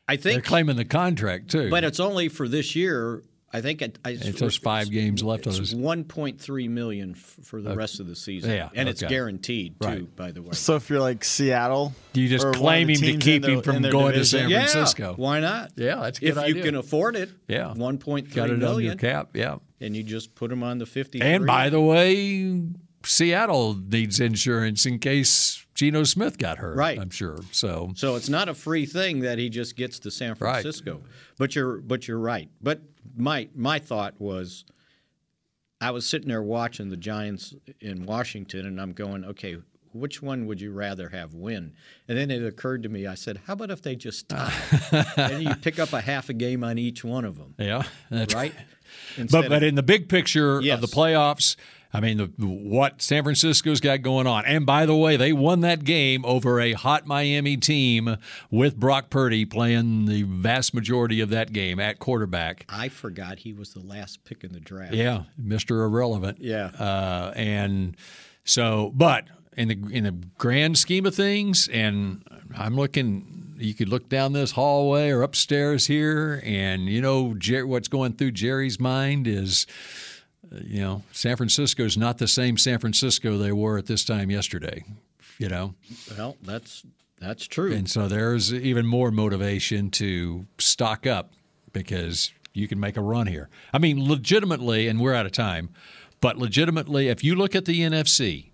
I 0.07 0.15
think 0.15 0.35
They're 0.35 0.49
claiming 0.49 0.75
the 0.77 0.85
contract 0.85 1.51
too. 1.51 1.69
but 1.69 1.83
it's 1.83 1.99
only 1.99 2.29
for 2.29 2.47
this 2.47 2.75
year. 2.75 3.21
I 3.53 3.59
think 3.61 3.81
it, 3.81 3.99
I, 4.05 4.11
It's 4.11 4.39
just 4.39 4.61
five 4.63 4.89
games 4.89 5.21
left 5.23 5.45
on 5.45 5.51
It's 5.51 5.71
his- 5.71 5.75
1.3 5.75 6.69
million 6.69 7.11
f- 7.17 7.37
for 7.43 7.61
the 7.61 7.71
Okay. 7.71 7.77
rest 7.77 7.99
of 7.99 8.07
the 8.07 8.15
season. 8.15 8.51
Yeah, 8.51 8.69
and 8.73 8.87
it's 8.87 9.01
guaranteed 9.01 9.79
too. 9.81 9.87
Right. 9.87 10.15
By 10.15 10.31
the 10.31 10.41
way, 10.41 10.51
So 10.53 10.75
if 10.77 10.89
you're 10.89 11.01
like 11.01 11.23
Seattle, 11.25 11.93
do 12.13 12.21
you 12.21 12.29
just 12.29 12.45
or 12.45 12.49
one 12.51 12.55
of 12.55 12.61
claim 12.61 12.87
him 12.89 12.95
to 12.95 13.17
keep 13.17 13.43
in 13.43 13.51
him 13.51 13.61
from 13.61 13.75
in 13.77 13.81
their 13.81 13.91
going 13.91 14.13
to 14.13 14.19
division- 14.19 14.39
San 14.41 14.49
yeah, 14.49 14.65
Francisco. 14.67 15.13
why 15.17 15.39
not? 15.41 15.71
Yeah, 15.75 15.95
that's 15.95 16.17
a 16.19 16.21
good 16.21 16.29
if 16.29 16.37
idea. 16.37 16.55
you 16.55 16.61
can 16.63 16.75
afford 16.75 17.15
it. 17.15 17.29
Yeah. 17.47 17.73
1.3 17.75 18.33
Got 18.33 18.49
it 18.49 18.53
on 18.53 18.59
your 18.61 18.69
million, 18.69 18.97
cap. 18.97 19.31
Yeah. 19.33 19.57
and 19.81 19.95
you 19.97 20.03
just 20.03 20.33
put 20.35 20.51
him 20.51 20.63
on 20.63 20.77
the 20.77 20.85
50. 20.85 21.21
And 21.21 21.45
by 21.45 21.69
the 21.69 21.81
way, 21.81 22.61
Seattle 23.03 23.75
needs 23.75 24.19
insurance 24.19 24.85
in 24.85 24.99
case 24.99 25.65
Geno 25.73 26.03
Smith 26.03 26.37
got 26.37 26.59
hurt. 26.59 26.77
Right. 26.77 26.99
I'm 26.99 27.09
sure. 27.09 27.39
So 27.51 27.91
So 27.95 28.15
it's 28.15 28.29
not 28.29 28.47
a 28.47 28.53
free 28.53 28.85
thing 28.85 29.21
that 29.21 29.39
he 29.39 29.49
just 29.49 29.75
gets 29.75 29.99
to 29.99 30.11
San 30.11 30.35
Francisco. 30.35 30.45
Right. 30.45 30.61
Francisco. 30.61 31.01
But 31.37 31.55
you're 31.55 31.77
but 31.77 32.07
you're 32.07 32.19
right. 32.19 32.49
But 32.61 32.81
my 33.15 33.49
my 33.55 33.79
thought 33.79 34.19
was 34.19 34.65
I 35.79 35.91
was 35.91 36.05
sitting 36.05 36.27
there 36.27 36.43
watching 36.43 36.89
the 36.89 36.97
Giants 36.97 37.55
in 37.79 38.05
Washington 38.05 38.65
and 38.67 38.79
I'm 38.79 38.93
going, 38.93 39.25
okay, 39.25 39.57
which 39.93 40.21
one 40.21 40.45
would 40.45 40.61
you 40.61 40.71
rather 40.71 41.09
have 41.09 41.33
win? 41.33 41.73
And 42.07 42.17
then 42.17 42.29
it 42.31 42.45
occurred 42.45 42.83
to 42.83 42.89
me, 42.89 43.07
I 43.07 43.15
said, 43.15 43.41
how 43.45 43.53
about 43.53 43.71
if 43.71 43.81
they 43.81 43.95
just 43.95 44.29
tie? 44.29 44.53
and 45.17 45.43
you 45.43 45.55
pick 45.55 45.79
up 45.79 45.91
a 45.93 45.99
half 46.01 46.29
a 46.29 46.33
game 46.33 46.63
on 46.63 46.77
each 46.77 47.03
one 47.03 47.25
of 47.25 47.37
them, 47.37 47.55
yeah, 47.57 47.83
right? 48.33 48.53
But 49.15 49.21
Instead 49.21 49.49
but 49.49 49.63
of- 49.63 49.63
in 49.63 49.75
the 49.75 49.83
big 49.83 50.09
picture 50.09 50.57
of 50.57 50.81
the 50.81 50.87
playoffs, 50.87 51.55
I 51.93 51.99
mean, 51.99 52.17
the, 52.17 52.47
what 52.47 53.01
San 53.01 53.23
Francisco's 53.23 53.81
got 53.81 54.01
going 54.01 54.27
on. 54.27 54.45
And 54.45 54.65
by 54.65 54.85
the 54.85 54.95
way, 54.95 55.17
they 55.17 55.33
won 55.33 55.61
that 55.61 55.83
game 55.83 56.25
over 56.25 56.59
a 56.59 56.73
hot 56.73 57.05
Miami 57.05 57.57
team 57.57 58.17
with 58.49 58.77
Brock 58.77 59.09
Purdy 59.09 59.45
playing 59.45 60.05
the 60.05 60.23
vast 60.23 60.73
majority 60.73 61.19
of 61.19 61.29
that 61.29 61.51
game 61.51 61.79
at 61.79 61.99
quarterback. 61.99 62.65
I 62.69 62.87
forgot 62.89 63.39
he 63.39 63.53
was 63.53 63.73
the 63.73 63.81
last 63.81 64.23
pick 64.23 64.43
in 64.43 64.53
the 64.53 64.59
draft. 64.59 64.93
Yeah, 64.93 65.23
Mr. 65.41 65.83
Irrelevant. 65.85 66.39
Yeah. 66.39 66.67
Uh, 66.67 67.33
and 67.35 67.97
so, 68.45 68.91
but 68.95 69.25
in 69.57 69.67
the 69.67 69.77
in 69.91 70.03
the 70.05 70.11
grand 70.37 70.77
scheme 70.77 71.05
of 71.05 71.15
things, 71.15 71.67
and 71.67 72.23
I'm 72.55 72.75
looking. 72.75 73.37
You 73.57 73.75
could 73.75 73.89
look 73.89 74.09
down 74.09 74.33
this 74.33 74.51
hallway 74.51 75.11
or 75.11 75.21
upstairs 75.21 75.85
here, 75.85 76.41
and 76.43 76.87
you 76.87 76.99
know 76.99 77.35
Jer- 77.35 77.67
what's 77.67 77.87
going 77.87 78.13
through 78.13 78.31
Jerry's 78.31 78.79
mind 78.79 79.27
is, 79.27 79.67
you 80.51 80.81
know, 80.81 81.03
San 81.11 81.37
Francisco 81.37 81.83
is 81.83 81.97
not 81.97 82.17
the 82.17 82.27
same 82.27 82.57
San 82.57 82.79
Francisco 82.79 83.37
they 83.37 83.51
were 83.51 83.77
at 83.77 83.85
this 83.85 84.03
time 84.03 84.29
yesterday. 84.29 84.83
You 85.37 85.49
know, 85.49 85.73
Well, 86.17 86.37
that's 86.43 86.83
that's 87.19 87.47
true. 87.47 87.73
and 87.73 87.89
so 87.89 88.07
there's 88.07 88.53
even 88.53 88.85
more 88.85 89.11
motivation 89.11 89.89
to 89.91 90.45
stock 90.59 91.07
up 91.07 91.33
because 91.73 92.31
you 92.53 92.67
can 92.67 92.79
make 92.79 92.97
a 92.97 93.01
run 93.01 93.27
here. 93.27 93.49
I 93.73 93.77
mean, 93.79 94.07
legitimately, 94.07 94.87
and 94.87 94.99
we're 94.99 95.13
out 95.13 95.25
of 95.25 95.31
time, 95.31 95.69
but 96.19 96.37
legitimately, 96.37 97.07
if 97.07 97.23
you 97.23 97.35
look 97.35 97.55
at 97.55 97.65
the 97.65 97.79
NFC, 97.81 98.51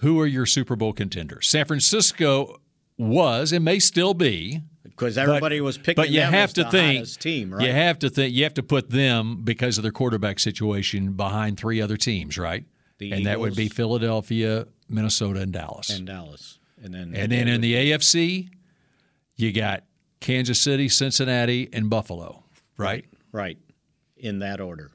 who 0.00 0.20
are 0.20 0.26
your 0.26 0.46
Super 0.46 0.76
Bowl 0.76 0.92
contenders? 0.92 1.48
San 1.48 1.64
Francisco 1.64 2.60
was 2.98 3.52
and 3.52 3.64
may 3.64 3.78
still 3.78 4.14
be. 4.14 4.60
Because 4.96 5.18
everybody 5.18 5.60
was 5.60 5.76
picking 5.76 5.96
But 5.96 6.08
you 6.10 6.20
them 6.20 6.32
have 6.32 6.48
as 6.50 6.52
to 6.54 6.64
the 6.64 6.70
think 6.70 7.18
team, 7.18 7.52
right? 7.52 7.66
You 7.66 7.72
have 7.72 7.98
to 7.98 8.08
think. 8.08 8.34
You 8.34 8.44
have 8.44 8.54
to 8.54 8.62
put 8.62 8.88
them 8.90 9.42
because 9.44 9.76
of 9.78 9.82
their 9.82 9.92
quarterback 9.92 10.38
situation 10.38 11.12
behind 11.12 11.58
three 11.58 11.82
other 11.82 11.96
teams, 11.98 12.38
right? 12.38 12.64
The 12.98 13.12
and 13.12 13.26
that 13.26 13.38
would 13.38 13.54
be 13.54 13.68
Philadelphia, 13.68 14.66
Minnesota, 14.88 15.40
and 15.40 15.52
Dallas. 15.52 15.90
and 15.90 16.06
Dallas, 16.06 16.58
and 16.82 16.94
then 16.94 17.14
And 17.14 17.30
then 17.30 17.46
in 17.46 17.60
the 17.60 17.74
AFC, 17.74 18.48
you 19.36 19.52
got 19.52 19.84
Kansas 20.20 20.58
City, 20.58 20.88
Cincinnati, 20.88 21.68
and 21.74 21.90
Buffalo, 21.90 22.42
right? 22.78 23.04
right 23.32 23.58
in 24.16 24.38
that 24.38 24.60
order. 24.62 24.90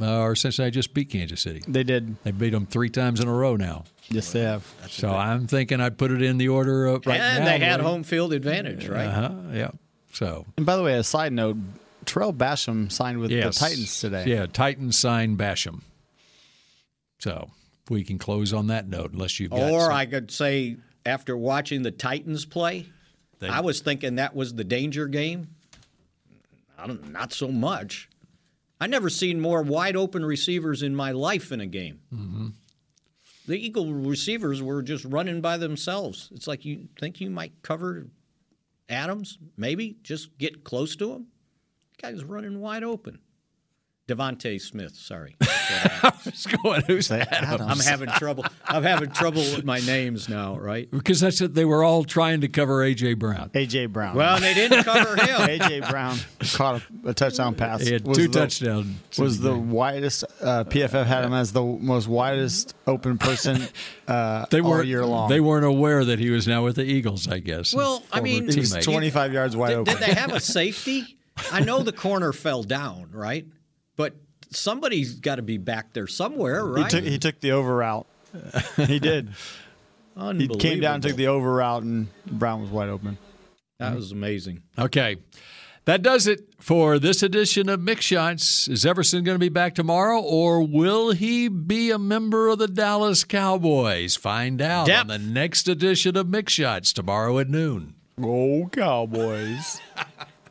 Uh, 0.00 0.18
or 0.20 0.34
Cincinnati 0.34 0.72
just 0.72 0.92
beat 0.94 1.10
Kansas 1.10 1.40
City. 1.40 1.62
They 1.66 1.84
did. 1.84 2.16
They 2.24 2.32
beat 2.32 2.50
them 2.50 2.66
three 2.66 2.90
times 2.90 3.20
in 3.20 3.28
a 3.28 3.32
row 3.32 3.56
now. 3.56 3.84
Yes, 4.12 4.32
they 4.32 4.40
have. 4.42 4.64
So 4.88 5.10
I'm 5.10 5.46
thinking 5.46 5.80
I'd 5.80 5.98
put 5.98 6.10
it 6.10 6.22
in 6.22 6.38
the 6.38 6.48
order 6.48 6.86
of 6.86 7.06
right 7.06 7.18
and 7.20 7.44
now. 7.44 7.50
they 7.50 7.58
had 7.58 7.80
right? 7.80 7.86
home 7.86 8.02
field 8.02 8.32
advantage, 8.32 8.86
right? 8.88 9.06
Uh-huh, 9.06 9.32
yeah. 9.52 9.70
So 10.12 10.44
And 10.56 10.66
by 10.66 10.76
the 10.76 10.82
way, 10.82 10.94
a 10.94 11.02
side 11.02 11.32
note, 11.32 11.56
Tarell 12.04 12.32
Basham 12.32 12.90
signed 12.92 13.18
with 13.18 13.30
yes. 13.30 13.58
the 13.58 13.66
Titans 13.66 14.00
today. 14.00 14.24
Yeah, 14.26 14.46
Titans 14.46 14.98
signed 14.98 15.38
Basham. 15.38 15.80
So 17.18 17.50
we 17.88 18.04
can 18.04 18.18
close 18.18 18.52
on 18.52 18.66
that 18.68 18.88
note, 18.88 19.12
unless 19.12 19.38
you've 19.40 19.50
got. 19.52 19.70
Or 19.70 19.82
some- 19.82 19.92
I 19.92 20.06
could 20.06 20.30
say, 20.30 20.76
after 21.06 21.36
watching 21.36 21.82
the 21.82 21.90
Titans 21.90 22.44
play, 22.44 22.86
They- 23.38 23.48
I 23.48 23.60
was 23.60 23.80
thinking 23.80 24.16
that 24.16 24.34
was 24.34 24.54
the 24.54 24.64
danger 24.64 25.06
game. 25.06 25.48
I 26.78 26.86
don't, 26.86 27.12
not 27.12 27.32
so 27.32 27.48
much. 27.48 28.08
I 28.80 28.88
never 28.88 29.08
seen 29.08 29.40
more 29.40 29.62
wide 29.62 29.94
open 29.94 30.24
receivers 30.24 30.82
in 30.82 30.96
my 30.96 31.12
life 31.12 31.52
in 31.52 31.60
a 31.60 31.66
game. 31.66 32.00
Mm-hmm. 32.12 32.48
The 33.46 33.58
Eagle 33.58 33.92
receivers 33.92 34.62
were 34.62 34.82
just 34.82 35.04
running 35.04 35.40
by 35.40 35.56
themselves. 35.56 36.30
It's 36.32 36.46
like 36.46 36.64
you 36.64 36.88
think 36.98 37.20
you 37.20 37.30
might 37.30 37.52
cover 37.62 38.06
Adams, 38.88 39.38
maybe 39.56 39.96
just 40.02 40.36
get 40.38 40.64
close 40.64 40.94
to 40.96 41.12
him. 41.12 41.26
guy's 42.00 42.24
running 42.24 42.60
wide 42.60 42.84
open. 42.84 43.18
DeVonta 44.14 44.60
Smith, 44.60 44.94
sorry. 44.94 45.36
Who's 46.24 46.46
going? 46.46 46.82
Who's 46.86 47.08
that? 47.08 47.44
I'm 47.48 47.78
having 47.78 48.08
trouble. 48.10 48.44
I'm 48.66 48.82
having 48.82 49.10
trouble 49.10 49.40
with 49.40 49.64
my 49.64 49.80
names 49.80 50.28
now, 50.28 50.58
right? 50.58 50.90
Because 50.90 51.20
that's 51.20 51.40
it. 51.40 51.54
They 51.54 51.64
were 51.64 51.82
all 51.82 52.04
trying 52.04 52.42
to 52.42 52.48
cover 52.48 52.78
AJ 52.84 53.18
Brown. 53.18 53.50
AJ 53.50 53.92
Brown. 53.92 54.14
Well, 54.14 54.38
they 54.38 54.54
didn't 54.54 54.84
cover 54.84 55.16
him. 55.16 55.26
AJ 55.60 55.88
Brown 55.88 56.18
caught 56.54 56.82
a, 57.04 57.08
a 57.10 57.14
touchdown 57.14 57.54
pass. 57.54 57.82
He 57.82 57.92
had 57.92 58.06
Was 58.06 58.18
two 58.18 58.28
touchdowns. 58.28 59.18
Was 59.18 59.40
the 59.40 59.56
widest 59.56 60.24
uh, 60.40 60.64
PFF 60.64 61.06
had 61.06 61.24
him 61.24 61.32
as 61.32 61.52
the 61.52 61.62
most 61.62 62.08
widest 62.08 62.74
open 62.86 63.18
person 63.18 63.62
uh, 64.08 64.46
They 64.50 64.60
all 64.60 64.70
weren't 64.70 64.88
year 64.88 65.06
long. 65.06 65.28
They 65.28 65.40
weren't 65.40 65.64
aware 65.64 66.04
that 66.04 66.18
he 66.18 66.30
was 66.30 66.46
now 66.46 66.64
with 66.64 66.76
the 66.76 66.84
Eagles. 66.84 67.28
I 67.28 67.38
guess. 67.38 67.74
Well, 67.74 68.02
I 68.12 68.20
mean- 68.20 68.50
he's 68.50 68.74
25 68.74 69.32
yards 69.32 69.56
wide 69.56 69.70
Did, 69.70 69.78
open. 69.78 69.94
did 69.94 70.02
they 70.02 70.14
have 70.14 70.32
a 70.32 70.40
safety? 70.40 71.16
I 71.50 71.60
know 71.60 71.82
the 71.82 71.92
corner 71.92 72.32
fell 72.32 72.62
down, 72.62 73.08
right? 73.12 73.46
But 74.02 74.14
somebody's 74.50 75.14
got 75.14 75.36
to 75.36 75.42
be 75.42 75.58
back 75.58 75.92
there 75.92 76.06
somewhere, 76.08 76.66
He 76.66 76.82
right? 76.82 76.90
took 76.90 77.04
he 77.04 77.18
took 77.18 77.38
the 77.40 77.52
over 77.52 77.76
route. 77.76 78.06
he 78.76 78.98
did. 78.98 79.30
He 80.36 80.48
came 80.48 80.80
down, 80.80 81.00
took 81.00 81.16
the 81.16 81.28
over 81.28 81.52
route, 81.54 81.84
and 81.84 82.08
Brown 82.26 82.60
was 82.62 82.70
wide 82.70 82.88
open. 82.88 83.16
That 83.78 83.94
was 83.94 84.10
amazing. 84.12 84.62
Okay. 84.78 85.16
That 85.84 86.02
does 86.02 86.26
it 86.28 86.40
for 86.60 86.98
this 87.00 87.22
edition 87.24 87.68
of 87.68 87.80
Mick 87.80 88.00
Shots. 88.00 88.68
Is 88.68 88.84
Everson 88.86 89.24
going 89.24 89.34
to 89.34 89.40
be 89.40 89.48
back 89.48 89.74
tomorrow, 89.74 90.20
or 90.20 90.62
will 90.62 91.10
he 91.12 91.48
be 91.48 91.90
a 91.90 91.98
member 91.98 92.48
of 92.48 92.58
the 92.58 92.68
Dallas 92.68 93.24
Cowboys? 93.24 94.14
Find 94.14 94.60
out 94.62 94.86
Depth. 94.86 95.00
on 95.00 95.06
the 95.08 95.18
next 95.18 95.66
edition 95.68 96.16
of 96.16 96.26
Mick 96.28 96.48
Shots 96.48 96.92
tomorrow 96.92 97.38
at 97.40 97.48
noon. 97.48 97.94
Go 98.20 98.68
Cowboys. 98.70 99.80